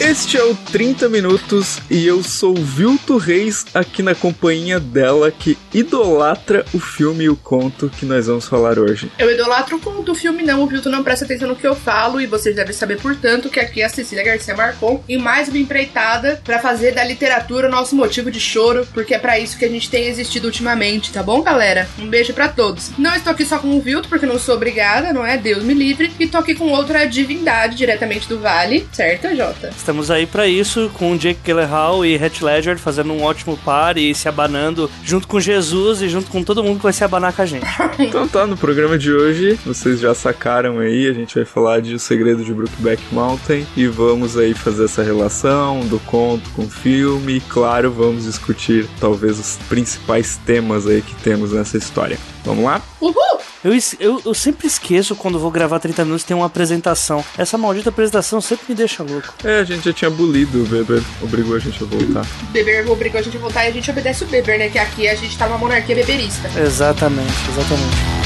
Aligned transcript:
Este 0.00 0.38
é 0.38 0.42
o 0.42 0.54
30 0.54 1.10
Minutos 1.10 1.78
e 1.90 2.06
eu 2.06 2.22
sou 2.22 2.54
Vilto 2.54 3.18
Reis 3.18 3.66
aqui 3.74 4.02
na 4.02 4.14
companhia 4.14 4.80
dela 4.80 5.30
que 5.30 5.58
idolatra 5.74 6.64
o 6.72 6.80
filme 6.80 7.24
e 7.24 7.28
o 7.28 7.36
conto 7.36 7.90
que 7.90 8.06
nós 8.06 8.26
vamos 8.26 8.48
falar 8.48 8.78
hoje. 8.78 9.12
Eu 9.18 9.30
idolatro 9.30 9.76
o 9.76 9.78
conto, 9.78 10.12
o 10.12 10.14
filme 10.14 10.42
não, 10.42 10.62
o 10.62 10.66
Vilto 10.66 10.88
não 10.88 11.04
presta 11.04 11.26
atenção 11.26 11.48
no 11.48 11.54
que 11.54 11.66
eu 11.66 11.76
falo 11.76 12.18
e 12.18 12.26
vocês 12.26 12.56
devem 12.56 12.72
saber, 12.72 12.98
portanto, 12.98 13.50
que 13.50 13.60
aqui 13.60 13.82
é 13.82 13.84
a 13.84 13.88
Cecília 13.90 14.24
Garcia 14.24 14.56
Marcon 14.56 15.04
em 15.06 15.18
mais 15.18 15.48
uma 15.48 15.58
empreitada 15.58 16.40
para 16.42 16.58
fazer 16.60 16.94
da 16.94 17.04
literatura 17.04 17.68
o 17.68 17.70
nosso 17.70 17.94
motivo 17.94 18.30
de 18.30 18.40
choro, 18.40 18.88
porque 18.94 19.14
é 19.14 19.18
para 19.18 19.38
isso 19.38 19.58
que 19.58 19.66
a 19.66 19.68
gente 19.68 19.90
tem 19.90 20.06
existido 20.06 20.46
ultimamente, 20.46 21.12
tá 21.12 21.22
bom, 21.22 21.42
galera? 21.42 21.86
Um 21.98 22.08
beijo 22.08 22.32
para 22.32 22.48
todos. 22.48 22.90
Não 22.96 23.14
estou 23.14 23.34
aqui 23.34 23.44
só 23.44 23.58
com 23.58 23.76
o 23.76 23.82
Vilto, 23.82 24.08
porque 24.08 24.24
não 24.24 24.38
sou 24.38 24.54
obrigada, 24.54 25.12
não 25.12 25.26
é? 25.26 25.36
Deus 25.36 25.62
me 25.62 25.74
livre. 25.74 26.10
E 26.18 26.26
tô 26.26 26.38
aqui 26.38 26.54
com 26.54 26.70
outra 26.70 27.04
divindade 27.04 27.76
diretamente 27.76 28.26
do 28.26 28.40
Vale, 28.40 28.88
certo, 28.94 29.36
Jota? 29.36 29.68
Estamos 29.68 29.89
estamos 29.90 30.08
aí 30.08 30.24
para 30.24 30.46
isso, 30.46 30.88
com 30.94 31.16
Jake 31.16 31.40
Gyllenhaal 31.44 32.06
e 32.06 32.14
Heath 32.14 32.42
Ledger 32.42 32.78
fazendo 32.78 33.12
um 33.12 33.24
ótimo 33.24 33.56
par 33.56 33.98
e 33.98 34.14
se 34.14 34.28
abanando 34.28 34.88
junto 35.02 35.26
com 35.26 35.40
Jesus 35.40 36.00
e 36.00 36.08
junto 36.08 36.30
com 36.30 36.44
todo 36.44 36.62
mundo 36.62 36.76
que 36.76 36.84
vai 36.84 36.92
se 36.92 37.02
abanar 37.02 37.32
com 37.32 37.42
a 37.42 37.46
gente. 37.46 37.66
então 37.98 38.28
tá, 38.28 38.46
no 38.46 38.56
programa 38.56 38.96
de 38.96 39.12
hoje, 39.12 39.58
vocês 39.66 39.98
já 39.98 40.14
sacaram 40.14 40.78
aí, 40.78 41.08
a 41.08 41.12
gente 41.12 41.34
vai 41.34 41.44
falar 41.44 41.80
de 41.80 41.92
O 41.92 41.98
Segredo 41.98 42.44
de 42.44 42.54
Brookback 42.54 43.02
Mountain 43.10 43.66
e 43.76 43.88
vamos 43.88 44.38
aí 44.38 44.54
fazer 44.54 44.84
essa 44.84 45.02
relação 45.02 45.80
do 45.80 45.98
conto 45.98 46.48
com 46.50 46.62
o 46.62 46.70
filme 46.70 47.38
e 47.38 47.40
claro, 47.40 47.90
vamos 47.90 48.26
discutir 48.26 48.86
talvez 49.00 49.40
os 49.40 49.56
principais 49.68 50.38
temas 50.46 50.86
aí 50.86 51.02
que 51.02 51.16
temos 51.16 51.50
nessa 51.50 51.76
história. 51.76 52.16
Vamos 52.44 52.64
lá? 52.64 52.80
Uhul! 53.00 53.40
Eu, 53.62 53.72
eu, 53.98 54.22
eu, 54.24 54.32
sempre 54.32 54.66
esqueço 54.66 55.14
quando 55.14 55.38
vou 55.38 55.50
gravar 55.50 55.78
30 55.78 56.04
minutos 56.06 56.24
tem 56.24 56.34
uma 56.34 56.46
apresentação. 56.46 57.22
Essa 57.36 57.58
maldita 57.58 57.90
apresentação 57.90 58.40
sempre 58.40 58.66
me 58.70 58.74
deixa 58.74 59.02
louco. 59.02 59.34
É, 59.44 59.60
a 59.60 59.64
gente 59.64 59.79
já 59.84 59.92
tinha 59.92 60.10
bulido 60.10 60.62
o 60.62 60.66
Beber, 60.66 61.02
obrigou 61.22 61.56
a 61.56 61.58
gente 61.58 61.82
a 61.82 61.86
voltar. 61.86 62.26
Beber 62.52 62.88
obrigou 62.88 63.20
a 63.20 63.22
gente 63.22 63.36
a 63.36 63.40
voltar 63.40 63.64
e 63.64 63.68
a 63.68 63.72
gente 63.72 63.90
obedece 63.90 64.24
o 64.24 64.26
Beber, 64.26 64.58
né? 64.58 64.68
Que 64.68 64.78
aqui 64.78 65.08
a 65.08 65.14
gente 65.14 65.36
tá 65.36 65.46
numa 65.46 65.58
monarquia 65.58 65.94
beberista. 65.94 66.50
Exatamente, 66.58 67.32
exatamente. 67.50 68.19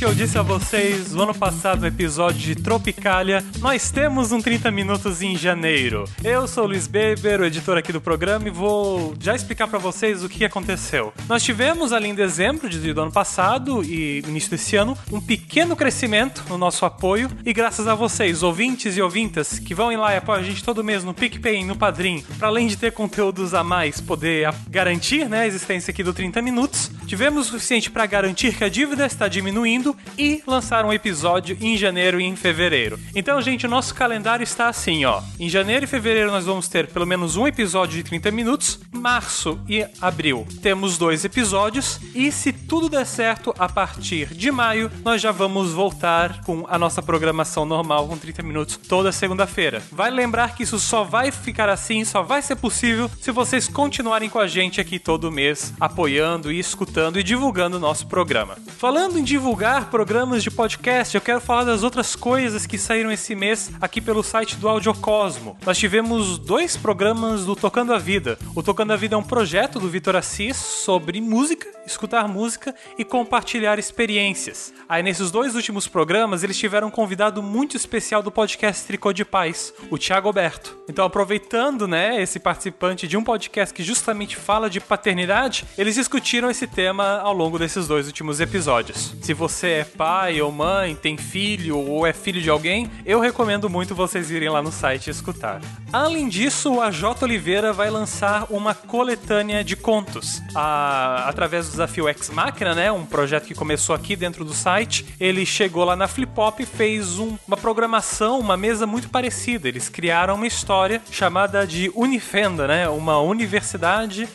Que 0.00 0.04
eu 0.06 0.14
disse 0.14 0.38
a 0.38 0.42
vocês 0.42 1.12
no 1.12 1.24
ano 1.24 1.34
passado, 1.34 1.82
no 1.82 1.86
episódio 1.86 2.40
de 2.40 2.54
Tropicália, 2.54 3.44
nós 3.58 3.90
temos 3.90 4.32
um 4.32 4.40
30 4.40 4.70
minutos 4.70 5.20
em 5.20 5.36
janeiro. 5.36 6.06
Eu 6.24 6.48
sou 6.48 6.64
o 6.64 6.68
Luiz 6.68 6.86
Beber, 6.86 7.38
o 7.38 7.44
editor 7.44 7.76
aqui 7.76 7.92
do 7.92 8.00
programa, 8.00 8.48
e 8.48 8.50
vou 8.50 9.14
já 9.20 9.36
explicar 9.36 9.68
para 9.68 9.78
vocês 9.78 10.24
o 10.24 10.28
que 10.30 10.42
aconteceu. 10.42 11.12
Nós 11.28 11.42
tivemos 11.42 11.92
ali 11.92 12.08
em 12.08 12.14
dezembro 12.14 12.66
de, 12.66 12.94
do 12.94 13.02
ano 13.02 13.12
passado 13.12 13.84
e 13.84 14.20
início 14.20 14.50
desse 14.52 14.74
ano 14.74 14.96
um 15.12 15.20
pequeno 15.20 15.76
crescimento 15.76 16.44
no 16.48 16.56
nosso 16.56 16.86
apoio, 16.86 17.30
e 17.44 17.52
graças 17.52 17.86
a 17.86 17.94
vocês, 17.94 18.42
ouvintes 18.42 18.96
e 18.96 19.02
ouvintas, 19.02 19.58
que 19.58 19.74
vão 19.74 19.94
lá 20.00 20.14
e 20.14 20.16
apoiam 20.16 20.40
a 20.40 20.42
gente 20.42 20.64
todo 20.64 20.82
mês 20.82 21.04
no 21.04 21.12
PicPay, 21.12 21.62
no 21.62 21.76
Padrim, 21.76 22.24
para 22.38 22.48
além 22.48 22.68
de 22.68 22.78
ter 22.78 22.92
conteúdos 22.92 23.52
a 23.52 23.62
mais, 23.62 24.00
poder 24.00 24.48
garantir 24.66 25.28
né, 25.28 25.40
a 25.40 25.46
existência 25.46 25.90
aqui 25.90 26.02
do 26.02 26.14
30 26.14 26.40
minutos, 26.40 26.90
tivemos 27.10 27.48
o 27.48 27.50
suficiente 27.50 27.90
para 27.90 28.06
garantir 28.06 28.56
que 28.56 28.62
a 28.62 28.68
dívida 28.68 29.04
está 29.04 29.26
diminuindo 29.26 29.96
e 30.16 30.44
lançar 30.46 30.84
um 30.84 30.92
episódio 30.92 31.58
em 31.60 31.76
janeiro 31.76 32.20
e 32.20 32.24
em 32.24 32.36
fevereiro. 32.36 33.00
Então, 33.16 33.42
gente, 33.42 33.66
o 33.66 33.68
nosso 33.68 33.92
calendário 33.96 34.44
está 34.44 34.68
assim, 34.68 35.04
ó. 35.04 35.20
Em 35.36 35.48
janeiro 35.48 35.84
e 35.84 35.88
fevereiro 35.88 36.30
nós 36.30 36.44
vamos 36.44 36.68
ter 36.68 36.86
pelo 36.86 37.04
menos 37.04 37.34
um 37.34 37.48
episódio 37.48 37.96
de 37.96 38.04
30 38.04 38.30
minutos. 38.30 38.78
Março 38.92 39.58
e 39.68 39.84
abril 40.00 40.46
temos 40.62 40.96
dois 40.96 41.24
episódios. 41.24 41.98
E 42.14 42.30
se 42.30 42.52
tudo 42.52 42.88
der 42.88 43.04
certo, 43.04 43.52
a 43.58 43.68
partir 43.68 44.26
de 44.28 44.52
maio 44.52 44.88
nós 45.04 45.20
já 45.20 45.32
vamos 45.32 45.72
voltar 45.72 46.44
com 46.44 46.64
a 46.68 46.78
nossa 46.78 47.02
programação 47.02 47.64
normal 47.64 48.06
com 48.06 48.16
30 48.16 48.40
minutos 48.44 48.76
toda 48.76 49.10
segunda-feira. 49.10 49.82
Vai 49.90 50.12
lembrar 50.12 50.54
que 50.54 50.62
isso 50.62 50.78
só 50.78 51.02
vai 51.02 51.32
ficar 51.32 51.68
assim, 51.68 52.04
só 52.04 52.22
vai 52.22 52.40
ser 52.40 52.54
possível 52.54 53.10
se 53.20 53.32
vocês 53.32 53.66
continuarem 53.66 54.30
com 54.30 54.38
a 54.38 54.46
gente 54.46 54.80
aqui 54.80 55.00
todo 55.00 55.32
mês, 55.32 55.74
apoiando 55.80 56.52
e 56.52 56.60
escutando 56.60 56.99
e 57.00 57.22
divulgando 57.22 57.78
o 57.78 57.80
nosso 57.80 58.06
programa. 58.06 58.58
Falando 58.76 59.18
em 59.18 59.24
divulgar 59.24 59.88
programas 59.90 60.42
de 60.42 60.50
podcast, 60.50 61.14
eu 61.14 61.20
quero 61.20 61.40
falar 61.40 61.64
das 61.64 61.82
outras 61.82 62.14
coisas 62.14 62.66
que 62.66 62.76
saíram 62.76 63.10
esse 63.10 63.34
mês 63.34 63.70
aqui 63.80 64.02
pelo 64.02 64.22
site 64.22 64.56
do 64.56 64.68
Audiocosmo. 64.68 65.56
Nós 65.64 65.78
tivemos 65.78 66.38
dois 66.38 66.76
programas 66.76 67.46
do 67.46 67.56
Tocando 67.56 67.94
a 67.94 67.98
Vida. 67.98 68.38
O 68.54 68.62
Tocando 68.62 68.92
a 68.92 68.96
Vida 68.96 69.14
é 69.14 69.18
um 69.18 69.22
projeto 69.22 69.80
do 69.80 69.88
Vitor 69.88 70.14
Assis 70.14 70.58
sobre 70.58 71.22
música, 71.22 71.68
escutar 71.86 72.28
música 72.28 72.74
e 72.98 73.04
compartilhar 73.04 73.78
experiências. 73.78 74.74
Aí 74.86 75.02
nesses 75.02 75.30
dois 75.30 75.54
últimos 75.54 75.88
programas 75.88 76.44
eles 76.44 76.58
tiveram 76.58 76.88
um 76.88 76.90
convidado 76.90 77.42
muito 77.42 77.78
especial 77.78 78.22
do 78.22 78.30
podcast 78.30 78.86
Tricô 78.86 79.10
de 79.10 79.24
Paz, 79.24 79.72
o 79.90 79.96
Thiago 79.96 80.28
Alberto. 80.28 80.76
Então 80.86 81.06
aproveitando, 81.06 81.88
né, 81.88 82.20
esse 82.20 82.38
participante 82.38 83.08
de 83.08 83.16
um 83.16 83.24
podcast 83.24 83.74
que 83.74 83.82
justamente 83.82 84.36
fala 84.36 84.68
de 84.68 84.80
paternidade, 84.80 85.64
eles 85.78 85.94
discutiram 85.94 86.50
esse 86.50 86.66
tema 86.66 86.89
ao 86.98 87.32
longo 87.32 87.58
desses 87.58 87.86
dois 87.86 88.06
últimos 88.06 88.40
episódios. 88.40 89.14
Se 89.22 89.32
você 89.32 89.68
é 89.68 89.84
pai 89.84 90.40
ou 90.42 90.50
mãe, 90.50 90.94
tem 90.94 91.16
filho 91.16 91.78
ou 91.78 92.06
é 92.06 92.12
filho 92.12 92.40
de 92.40 92.50
alguém, 92.50 92.90
eu 93.06 93.20
recomendo 93.20 93.70
muito 93.70 93.94
vocês 93.94 94.30
irem 94.30 94.48
lá 94.48 94.60
no 94.60 94.72
site 94.72 95.06
e 95.06 95.10
escutar. 95.10 95.60
Além 95.92 96.28
disso, 96.28 96.80
a 96.80 96.90
J 96.90 97.24
Oliveira 97.24 97.72
vai 97.72 97.90
lançar 97.90 98.46
uma 98.50 98.74
coletânea 98.74 99.62
de 99.62 99.76
contos. 99.76 100.42
A, 100.54 101.28
através 101.28 101.66
do 101.66 101.70
desafio 101.72 102.08
X 102.08 102.30
Máquina, 102.30 102.74
né, 102.74 102.90
um 102.90 103.04
projeto 103.04 103.46
que 103.46 103.54
começou 103.54 103.94
aqui 103.94 104.16
dentro 104.16 104.44
do 104.44 104.52
site, 104.52 105.06
ele 105.20 105.44
chegou 105.46 105.84
lá 105.84 105.94
na 105.94 106.08
Flipop 106.08 106.62
e 106.62 106.66
fez 106.66 107.18
um, 107.18 107.36
uma 107.46 107.56
programação, 107.56 108.38
uma 108.38 108.56
mesa 108.56 108.86
muito 108.86 109.08
parecida. 109.08 109.68
Eles 109.68 109.88
criaram 109.88 110.34
uma 110.34 110.46
história 110.46 111.00
chamada 111.10 111.66
de 111.66 111.90
Unifenda, 111.94 112.66
né, 112.66 112.88
uma 112.88 113.20
universidade 113.20 113.60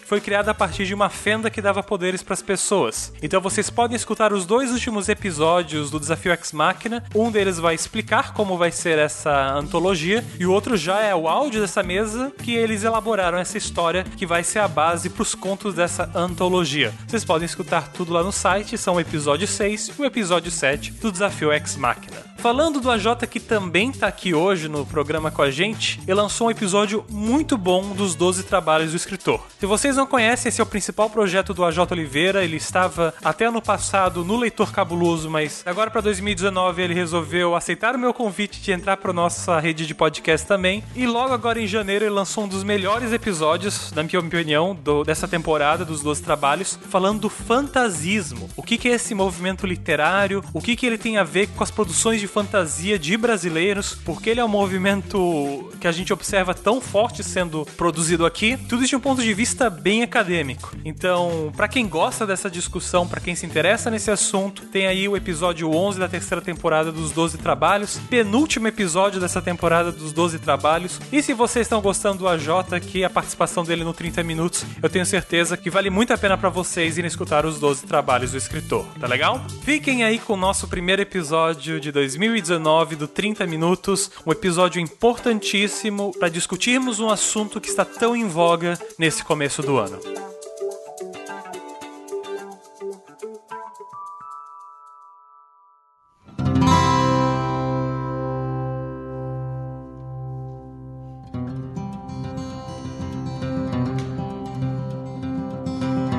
foi 0.06 0.22
criada 0.22 0.52
a 0.52 0.54
partir 0.54 0.86
de 0.86 0.94
uma 0.94 1.10
fenda 1.10 1.50
que 1.50 1.62
dava 1.62 1.82
poderes 1.82 2.22
para 2.22 2.34
as 2.34 2.42
pessoas. 2.46 3.12
Então 3.22 3.42
vocês 3.42 3.70
podem 3.70 3.96
escutar 3.96 4.32
os 4.32 4.46
dois 4.46 4.72
últimos 4.72 5.10
episódios 5.10 5.90
do 5.90 6.00
Desafio 6.00 6.32
X 6.32 6.52
Machina. 6.52 7.04
Um 7.14 7.32
deles 7.32 7.60
vai 7.60 7.76
explicar 7.76 8.34
como 8.34 8.58
vai 8.58 8.72
ser 8.72 8.98
essa 8.98 9.54
antologia 9.54 10.24
e 10.40 10.46
o 10.46 10.52
outro 10.52 10.78
já 10.78 11.02
é 11.02 11.14
o 11.14 11.28
áudio 11.28 11.62
dessa 11.62 11.84
mesa 11.84 12.32
que 12.44 12.56
eles 12.56 12.84
elaboraram 12.84 13.38
essa 13.38 13.58
história 13.58 14.04
que 14.04 14.26
vai 14.26 14.44
ser 14.44 14.60
a 14.60 14.68
base 14.68 15.10
para 15.10 15.24
os 15.24 15.36
contos 15.36 15.74
dessa 15.74 16.10
antologia. 16.16 16.94
Vocês 17.08 17.26
podem 17.26 17.46
escutar 17.46 17.92
tudo 17.92 18.14
lá 18.14 18.24
no 18.24 18.32
site, 18.32 18.78
são 18.78 18.96
o 18.96 19.00
episódio 19.00 19.48
6 19.48 19.94
e 19.98 20.02
o 20.02 20.06
episódio 20.06 20.52
7 20.52 20.92
do 20.94 21.12
Desafio 21.12 21.52
X 21.52 21.76
Machina. 21.76 22.35
Falando 22.46 22.80
do 22.80 22.92
AJ 22.92 23.26
que 23.28 23.40
também 23.40 23.92
tá 23.92 24.06
aqui 24.06 24.36
hoje 24.36 24.70
no 24.70 24.86
programa 24.86 25.32
com 25.32 25.42
a 25.42 25.50
gente, 25.50 26.00
ele 26.06 26.14
lançou 26.14 26.46
um 26.46 26.52
episódio 26.52 27.04
muito 27.10 27.58
bom 27.58 27.90
dos 27.96 28.14
12 28.14 28.44
trabalhos 28.44 28.92
do 28.92 28.98
escritor. 28.98 29.42
Se 29.60 29.66
vocês 29.66 29.96
não 29.96 30.06
conhecem, 30.06 30.50
esse 30.50 30.62
é 30.62 30.64
o 30.64 30.68
principal 30.68 31.10
projeto 31.10 31.56
do 31.56 31.66
AJ 31.66 31.80
Oliveira, 31.90 32.44
ele 32.44 32.58
estava 32.58 33.16
até 33.24 33.46
ano 33.46 33.64
passado 33.64 34.24
no 34.24 34.38
Leitor 34.38 34.72
Cabuloso, 34.72 35.28
mas 35.28 35.64
agora 35.66 35.90
para 35.90 36.02
2019 36.02 36.84
ele 36.84 36.94
resolveu 36.94 37.56
aceitar 37.56 37.96
o 37.96 37.98
meu 37.98 38.14
convite 38.14 38.62
de 38.62 38.72
entrar 38.72 38.98
para 38.98 39.12
nossa 39.12 39.60
rede 39.60 39.88
de 39.88 39.96
podcast 39.96 40.46
também. 40.46 40.84
E 40.96 41.08
logo 41.08 41.34
agora 41.34 41.60
em 41.60 41.66
janeiro 41.66 42.06
ele 42.06 42.14
lançou 42.14 42.44
um 42.44 42.48
dos 42.48 42.64
melhores 42.64 43.12
episódios, 43.12 43.92
na 43.92 44.04
minha 44.04 44.20
opinião, 44.20 44.76
do, 44.76 45.04
dessa 45.04 45.28
temporada 45.28 45.84
dos 45.84 46.04
12 46.04 46.22
trabalhos, 46.22 46.78
falando 46.92 47.22
do 47.22 47.30
fantasismo. 47.30 48.48
O 48.56 48.62
que, 48.62 48.78
que 48.78 48.88
é 48.88 48.92
esse 48.92 49.16
movimento 49.16 49.66
literário, 49.66 50.44
o 50.54 50.62
que, 50.62 50.76
que 50.76 50.86
ele 50.86 51.00
tem 51.00 51.18
a 51.18 51.24
ver 51.24 51.48
com 51.48 51.64
as 51.64 51.72
produções 51.72 52.22
de 52.22 52.35
fantasia 52.36 53.00
de 53.00 53.16
brasileiros, 53.16 53.96
porque 54.04 54.30
ele 54.30 54.42
é 54.42 54.44
um 54.44 54.50
movimento 54.50 55.72
que 55.80 55.88
a 55.88 55.92
gente 55.94 56.12
observa 56.12 56.54
tão 56.54 56.82
forte 56.82 57.24
sendo 57.24 57.66
produzido 57.78 58.26
aqui, 58.26 58.58
tudo 58.68 58.84
isso 58.84 58.90
de 58.90 58.96
um 58.98 59.00
ponto 59.00 59.22
de 59.22 59.34
vista 59.34 59.70
bem 59.70 60.04
acadêmico. 60.04 60.76
Então, 60.84 61.50
para 61.56 61.70
quem 61.70 61.88
gosta 61.88 62.28
dessa 62.28 62.50
discussão, 62.50 63.08
para 63.08 63.22
quem 63.22 63.36
se 63.36 63.46
interessa 63.46 63.90
nesse 63.90 64.12
assunto, 64.12 64.64
tem 64.64 64.86
aí 64.86 65.08
o 65.08 65.16
episódio 65.16 65.72
11 65.74 65.98
da 65.98 66.10
terceira 66.10 66.42
temporada 66.42 66.92
dos 66.92 67.12
12 67.12 67.38
Trabalhos, 67.38 68.02
penúltimo 68.10 68.68
episódio 68.68 69.22
dessa 69.22 69.42
temporada 69.42 69.90
dos 69.90 70.12
12 70.12 70.40
Trabalhos. 70.40 71.00
E 71.14 71.24
se 71.24 71.34
vocês 71.34 71.66
estão 71.66 71.80
gostando 71.80 72.18
do 72.18 72.28
AJ, 72.28 72.82
que 72.86 73.06
a 73.06 73.10
participação 73.10 73.64
dele 73.64 73.86
no 73.86 73.94
30 73.94 74.24
Minutos, 74.24 74.66
eu 74.84 74.90
tenho 74.90 75.06
certeza 75.06 75.56
que 75.56 75.70
vale 75.70 75.90
muito 75.90 76.12
a 76.12 76.18
pena 76.18 76.38
para 76.38 76.50
vocês 76.50 76.98
irem 76.98 77.08
escutar 77.08 77.46
os 77.46 77.60
12 77.60 77.86
trabalhos 77.86 78.32
do 78.32 78.38
escritor, 78.38 78.86
tá 79.00 79.08
legal? 79.08 79.42
Fiquem 79.64 80.04
aí 80.04 80.20
com 80.20 80.34
o 80.34 80.38
nosso 80.38 80.68
primeiro 80.68 81.02
episódio 81.02 81.80
de 81.80 81.94
2019 82.26 82.96
do 82.96 83.08
30 83.08 83.46
Minutos, 83.46 84.10
um 84.26 84.32
episódio 84.32 84.82
importantíssimo 84.82 86.12
para 86.18 86.30
discutirmos 86.30 87.00
um 87.00 87.10
assunto 87.10 87.62
que 87.62 87.70
está 87.70 87.86
tão 87.86 88.16
em 88.16 88.28
voga 88.28 88.80
nesse 88.98 89.24
começo 89.24 89.62
do 89.62 89.78
ano. 89.78 90.00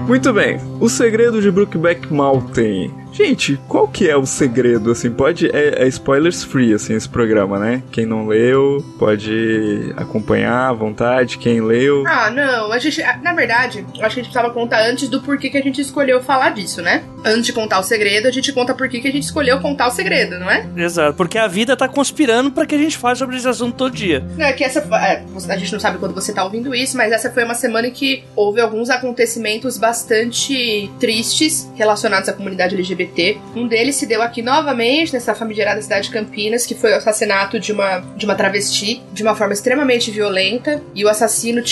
Muito 0.07 0.33
bem, 0.33 0.59
o 0.81 0.89
segredo 0.89 1.43
de 1.43 1.51
Brookback 1.51 2.13
Mountain 2.13 3.06
Gente, 3.17 3.59
qual 3.67 3.89
que 3.89 4.11
é 4.11 4.15
o 4.15 4.27
segredo, 4.27 4.91
assim? 4.91 5.11
Pode... 5.11 5.49
É, 5.51 5.85
é, 5.85 5.89
spoilers 5.89 6.45
free, 6.45 6.75
assim, 6.75 6.95
esse 6.95 7.09
programa, 7.09 7.59
né? 7.59 7.83
Quem 7.91 8.05
não 8.05 8.27
leu, 8.27 8.85
pode 8.99 9.95
acompanhar 9.97 10.69
à 10.69 10.73
vontade. 10.75 11.39
Quem 11.39 11.63
leu... 11.63 12.05
Ah, 12.07 12.31
não. 12.31 12.71
A 12.71 12.79
gente... 12.79 13.03
Na 13.23 13.33
verdade, 13.33 13.87
acho 13.89 13.95
que 13.95 14.05
a 14.05 14.09
gente 14.09 14.25
precisava 14.25 14.53
contar 14.53 14.87
antes 14.87 15.09
do 15.09 15.23
porquê 15.23 15.49
que 15.49 15.57
a 15.57 15.63
gente 15.63 15.81
escolheu 15.81 16.23
falar 16.23 16.51
disso, 16.51 16.83
né? 16.83 17.05
Antes 17.25 17.47
de 17.47 17.55
contar 17.55 17.79
o 17.79 17.83
segredo, 17.83 18.29
a 18.29 18.31
gente 18.31 18.53
conta 18.53 18.75
por 18.75 18.87
que 18.87 18.99
a 18.99 19.11
gente 19.11 19.21
escolheu 19.21 19.61
contar 19.61 19.87
o 19.87 19.91
segredo, 19.91 20.39
não 20.39 20.51
é? 20.51 20.67
Exato, 20.77 21.17
porque 21.17 21.39
a 21.39 21.49
vida 21.49 21.75
tá 21.75 21.89
conspirando 21.89 22.51
para 22.51 22.67
que 22.67 22.75
a 22.75 22.79
gente 22.79 22.99
fale 22.99 23.17
sobre 23.17 23.37
esse 23.37 23.49
assunto 23.49 23.77
todo 23.77 23.95
dia. 23.95 24.23
É 24.39 24.53
que 24.53 24.63
essa... 24.63 24.81
É, 24.81 25.25
a 25.49 25.57
gente 25.57 25.73
não 25.73 25.81
sabe 25.81 25.97
quando 25.97 26.15
você 26.15 26.35
tá 26.35 26.45
ouvindo 26.45 26.75
isso, 26.75 26.99
mas 26.99 27.13
essa 27.13 27.31
foi 27.31 27.45
uma 27.45 27.55
semana 27.55 27.89
em 27.89 27.93
que 27.93 28.25
houve 28.37 28.61
alguns 28.61 28.91
acontecimentos 28.91 29.79
bastante 29.79 30.91
tristes 31.01 31.71
relacionados 31.77 32.29
à 32.29 32.35
comunidade 32.35 32.75
LGBT 32.75 33.06
LGBT. 33.07 33.39
Um 33.55 33.67
deles 33.67 33.97
se 33.97 34.07
deu 34.07 34.21
aqui 34.21 34.43
novamente, 34.43 35.13
nessa 35.13 35.35
famigerada 35.35 35.81
cidade 35.81 36.09
de 36.09 36.13
Campinas, 36.13 36.67
que 36.67 36.75
foi 36.75 36.93
o 36.93 36.97
assassinato 36.97 37.59
de 37.59 37.73
uma, 37.73 38.01
de 38.17 38.25
uma 38.25 38.35
travesti 38.35 39.03
de 39.13 39.23
uma 39.23 39.35
forma 39.35 39.53
extremamente 39.53 40.11
violenta. 40.11 40.83
E 40.95 41.05
o 41.05 41.09
assassino, 41.09 41.63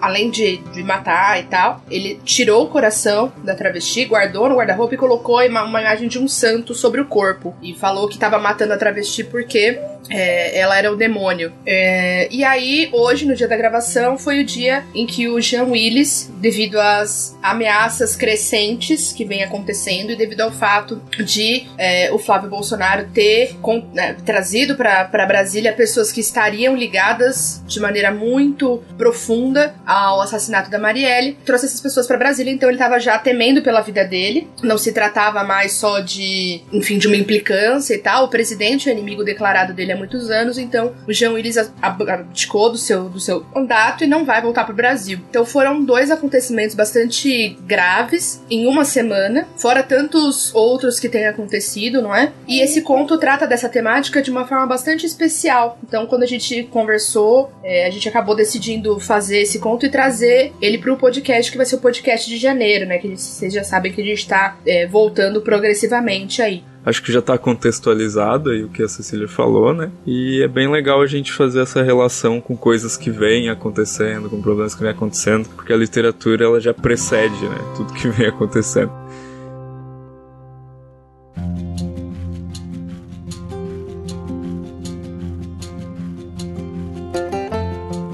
além 0.00 0.30
de, 0.30 0.58
de 0.58 0.82
matar 0.82 1.40
e 1.40 1.44
tal, 1.44 1.82
ele 1.90 2.20
tirou 2.24 2.64
o 2.64 2.68
coração 2.68 3.32
da 3.44 3.54
travesti, 3.54 4.04
guardou 4.04 4.48
no 4.48 4.56
guarda-roupa 4.56 4.94
e 4.94 4.98
colocou 4.98 5.40
uma, 5.46 5.62
uma 5.62 5.80
imagem 5.80 6.08
de 6.08 6.18
um 6.18 6.28
santo 6.28 6.74
sobre 6.74 7.00
o 7.00 7.06
corpo. 7.06 7.54
E 7.62 7.74
falou 7.74 8.08
que 8.08 8.14
estava 8.14 8.38
matando 8.38 8.72
a 8.72 8.78
travesti 8.78 9.24
porque 9.24 9.80
é, 10.08 10.58
ela 10.58 10.76
era 10.76 10.92
o 10.92 10.96
demônio. 10.96 11.52
É, 11.66 12.28
e 12.30 12.44
aí, 12.44 12.88
hoje, 12.92 13.26
no 13.26 13.34
dia 13.34 13.48
da 13.48 13.56
gravação, 13.56 14.18
foi 14.18 14.40
o 14.40 14.44
dia 14.44 14.84
em 14.94 15.06
que 15.06 15.28
o 15.28 15.40
Jean 15.40 15.64
Willis, 15.64 16.30
devido 16.36 16.80
às 16.80 17.36
ameaças 17.42 18.16
crescentes 18.16 19.12
que 19.12 19.24
vem 19.24 19.42
acontecendo 19.42 20.10
e 20.10 20.16
devido 20.16 20.40
ao 20.42 20.52
fato 20.52 21.00
de 21.24 21.66
é, 21.78 22.10
o 22.12 22.18
Flávio 22.18 22.48
Bolsonaro 22.48 23.08
ter 23.12 23.56
com, 23.60 23.84
né, 23.92 24.16
trazido 24.24 24.74
para 24.76 25.26
Brasília 25.26 25.72
pessoas 25.72 26.12
que 26.12 26.20
estariam 26.20 26.76
ligadas 26.76 27.62
de 27.66 27.80
maneira 27.80 28.10
muito 28.10 28.82
profunda 28.96 29.74
ao 29.86 30.20
assassinato 30.20 30.70
da 30.70 30.78
Marielle, 30.78 31.36
trouxe 31.44 31.66
essas 31.66 31.80
pessoas 31.80 32.06
para 32.06 32.16
Brasília, 32.16 32.52
então 32.52 32.68
ele 32.68 32.76
estava 32.76 32.98
já 32.98 33.18
temendo 33.18 33.62
pela 33.62 33.80
vida 33.80 34.04
dele. 34.04 34.48
Não 34.62 34.78
se 34.78 34.92
tratava 34.92 35.42
mais 35.44 35.72
só 35.72 36.00
de, 36.00 36.62
enfim, 36.72 36.98
de 36.98 37.06
uma 37.06 37.16
implicância 37.16 37.94
e 37.94 37.98
tal. 37.98 38.24
O 38.24 38.28
presidente, 38.28 38.88
o 38.88 38.92
inimigo 38.92 39.24
declarado 39.24 39.72
dele 39.72 39.89
há 39.92 39.96
muitos 39.96 40.30
anos, 40.30 40.58
então 40.58 40.92
o 41.06 41.12
Jean 41.12 41.32
Willis 41.32 41.56
abdicou 41.80 42.70
do 42.70 42.78
seu, 42.78 43.08
do 43.08 43.20
seu 43.20 43.44
mandato 43.54 44.04
e 44.04 44.06
não 44.06 44.24
vai 44.24 44.40
voltar 44.42 44.64
para 44.64 44.72
o 44.72 44.76
Brasil. 44.76 45.18
Então 45.28 45.44
foram 45.44 45.84
dois 45.84 46.10
acontecimentos 46.10 46.74
bastante 46.74 47.56
graves 47.66 48.42
em 48.50 48.66
uma 48.66 48.84
semana, 48.84 49.46
fora 49.56 49.82
tantos 49.82 50.54
outros 50.54 50.98
que 50.98 51.08
têm 51.08 51.26
acontecido, 51.26 52.02
não 52.02 52.14
é? 52.14 52.32
E 52.46 52.60
esse 52.60 52.82
conto 52.82 53.18
trata 53.18 53.46
dessa 53.46 53.68
temática 53.68 54.22
de 54.22 54.30
uma 54.30 54.46
forma 54.46 54.66
bastante 54.66 55.06
especial. 55.06 55.78
Então, 55.86 56.06
quando 56.06 56.22
a 56.22 56.26
gente 56.26 56.64
conversou, 56.64 57.52
é, 57.62 57.86
a 57.86 57.90
gente 57.90 58.08
acabou 58.08 58.34
decidindo 58.34 58.98
fazer 58.98 59.40
esse 59.40 59.58
conto 59.58 59.86
e 59.86 59.90
trazer 59.90 60.52
ele 60.60 60.78
para 60.78 60.92
o 60.92 60.96
podcast, 60.96 61.50
que 61.50 61.56
vai 61.56 61.66
ser 61.66 61.76
o 61.76 61.80
podcast 61.80 62.28
de 62.28 62.36
janeiro, 62.36 62.86
né? 62.86 62.98
Que 62.98 63.08
vocês 63.16 63.52
já 63.52 63.64
sabem 63.64 63.92
que 63.92 64.00
a 64.00 64.04
gente 64.04 64.18
está 64.18 64.56
é, 64.66 64.86
voltando 64.86 65.40
progressivamente 65.40 66.42
aí 66.42 66.64
acho 66.84 67.02
que 67.02 67.12
já 67.12 67.18
está 67.18 67.36
contextualizado 67.36 68.50
aí 68.50 68.64
o 68.64 68.68
que 68.68 68.82
a 68.82 68.88
Cecília 68.88 69.28
falou, 69.28 69.74
né? 69.74 69.90
E 70.06 70.42
é 70.42 70.48
bem 70.48 70.70
legal 70.70 71.00
a 71.00 71.06
gente 71.06 71.32
fazer 71.32 71.60
essa 71.60 71.82
relação 71.82 72.40
com 72.40 72.56
coisas 72.56 72.96
que 72.96 73.10
vêm 73.10 73.50
acontecendo, 73.50 74.28
com 74.28 74.40
problemas 74.40 74.74
que 74.74 74.82
vêm 74.82 74.90
acontecendo, 74.90 75.48
porque 75.50 75.72
a 75.72 75.76
literatura 75.76 76.44
ela 76.44 76.60
já 76.60 76.72
precede, 76.72 77.44
né? 77.48 77.58
Tudo 77.76 77.92
que 77.92 78.08
vem 78.10 78.26
acontecendo. 78.26 78.92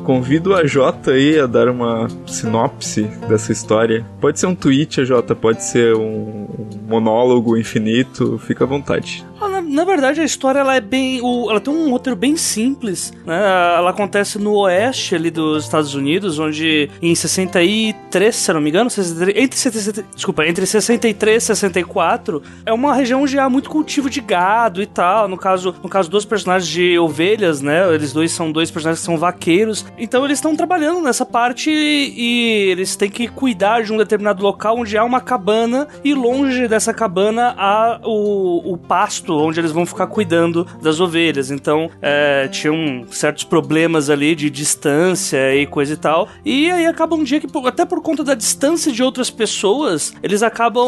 Convido 0.04 0.54
a 0.54 0.64
Jota 0.64 1.10
aí 1.10 1.36
a 1.36 1.46
dar 1.46 1.68
uma 1.68 2.06
sinopse 2.28 3.02
dessa 3.28 3.50
história. 3.50 4.06
Pode 4.20 4.38
ser 4.38 4.46
um 4.46 4.54
tweet, 4.54 5.00
a 5.00 5.04
Jota, 5.04 5.34
pode 5.34 5.64
ser 5.64 5.96
um 5.96 6.65
monólogo 6.86 7.56
infinito, 7.56 8.38
fica 8.38 8.64
à 8.64 8.66
vontade. 8.66 9.24
Na, 9.66 9.84
verdade, 9.84 10.20
a 10.20 10.24
história 10.24 10.60
ela 10.60 10.74
é 10.74 10.80
bem. 10.80 11.20
O, 11.22 11.50
ela 11.50 11.60
tem 11.60 11.72
um 11.72 11.90
roteiro 11.90 12.16
bem 12.16 12.36
simples. 12.36 13.12
Né? 13.24 13.36
Ela 13.76 13.90
acontece 13.90 14.38
no 14.38 14.54
oeste 14.54 15.14
ali 15.14 15.30
dos 15.30 15.64
Estados 15.64 15.94
Unidos, 15.94 16.38
onde 16.38 16.88
em 17.02 17.14
63, 17.14 18.34
se 18.34 18.52
não 18.52 18.60
me 18.60 18.70
engano, 18.70 18.88
63, 18.88 19.44
entre, 19.44 19.58
60, 19.58 20.04
desculpa, 20.14 20.46
entre 20.46 20.66
63 20.66 21.42
e 21.42 21.46
64, 21.46 22.42
é 22.64 22.72
uma 22.72 22.94
região 22.94 23.22
onde 23.22 23.38
há 23.38 23.48
muito 23.48 23.68
cultivo 23.68 24.08
de 24.08 24.20
gado 24.20 24.80
e 24.82 24.86
tal. 24.86 25.28
No 25.28 25.36
caso, 25.36 25.74
no 25.82 25.88
caso 25.88 26.10
dos 26.10 26.24
personagens 26.24 26.70
de 26.70 26.98
ovelhas, 26.98 27.60
né? 27.60 27.92
Eles 27.94 28.12
dois 28.12 28.32
são 28.32 28.52
dois 28.52 28.70
personagens 28.70 29.00
que 29.00 29.06
são 29.06 29.18
vaqueiros. 29.18 29.84
Então 29.98 30.24
eles 30.24 30.38
estão 30.38 30.54
trabalhando 30.56 31.00
nessa 31.00 31.26
parte 31.26 31.70
e 31.70 32.70
eles 32.70 32.96
têm 32.96 33.10
que 33.10 33.28
cuidar 33.28 33.82
de 33.82 33.92
um 33.92 33.96
determinado 33.96 34.42
local 34.42 34.78
onde 34.78 34.96
há 34.96 35.04
uma 35.04 35.20
cabana 35.20 35.88
e 36.04 36.14
longe 36.14 36.68
dessa 36.68 36.92
cabana 36.94 37.54
há 37.56 38.00
o, 38.04 38.72
o 38.72 38.76
pasto 38.76 39.16
pasto 39.16 39.34
onde 39.34 39.60
eles 39.60 39.65
vão 39.72 39.86
ficar 39.86 40.06
cuidando 40.06 40.66
das 40.82 41.00
ovelhas. 41.00 41.50
Então, 41.50 41.90
é, 42.00 42.48
tinham 42.48 43.04
certos 43.10 43.44
problemas 43.44 44.10
ali 44.10 44.34
de 44.34 44.50
distância 44.50 45.54
e 45.54 45.66
coisa 45.66 45.94
e 45.94 45.96
tal. 45.96 46.28
E 46.44 46.70
aí 46.70 46.86
acaba 46.86 47.16
um 47.16 47.24
dia 47.24 47.40
que, 47.40 47.46
até 47.66 47.84
por 47.84 48.00
conta 48.02 48.22
da 48.22 48.34
distância 48.34 48.92
de 48.92 49.02
outras 49.02 49.30
pessoas, 49.30 50.12
eles 50.22 50.42
acabam 50.42 50.86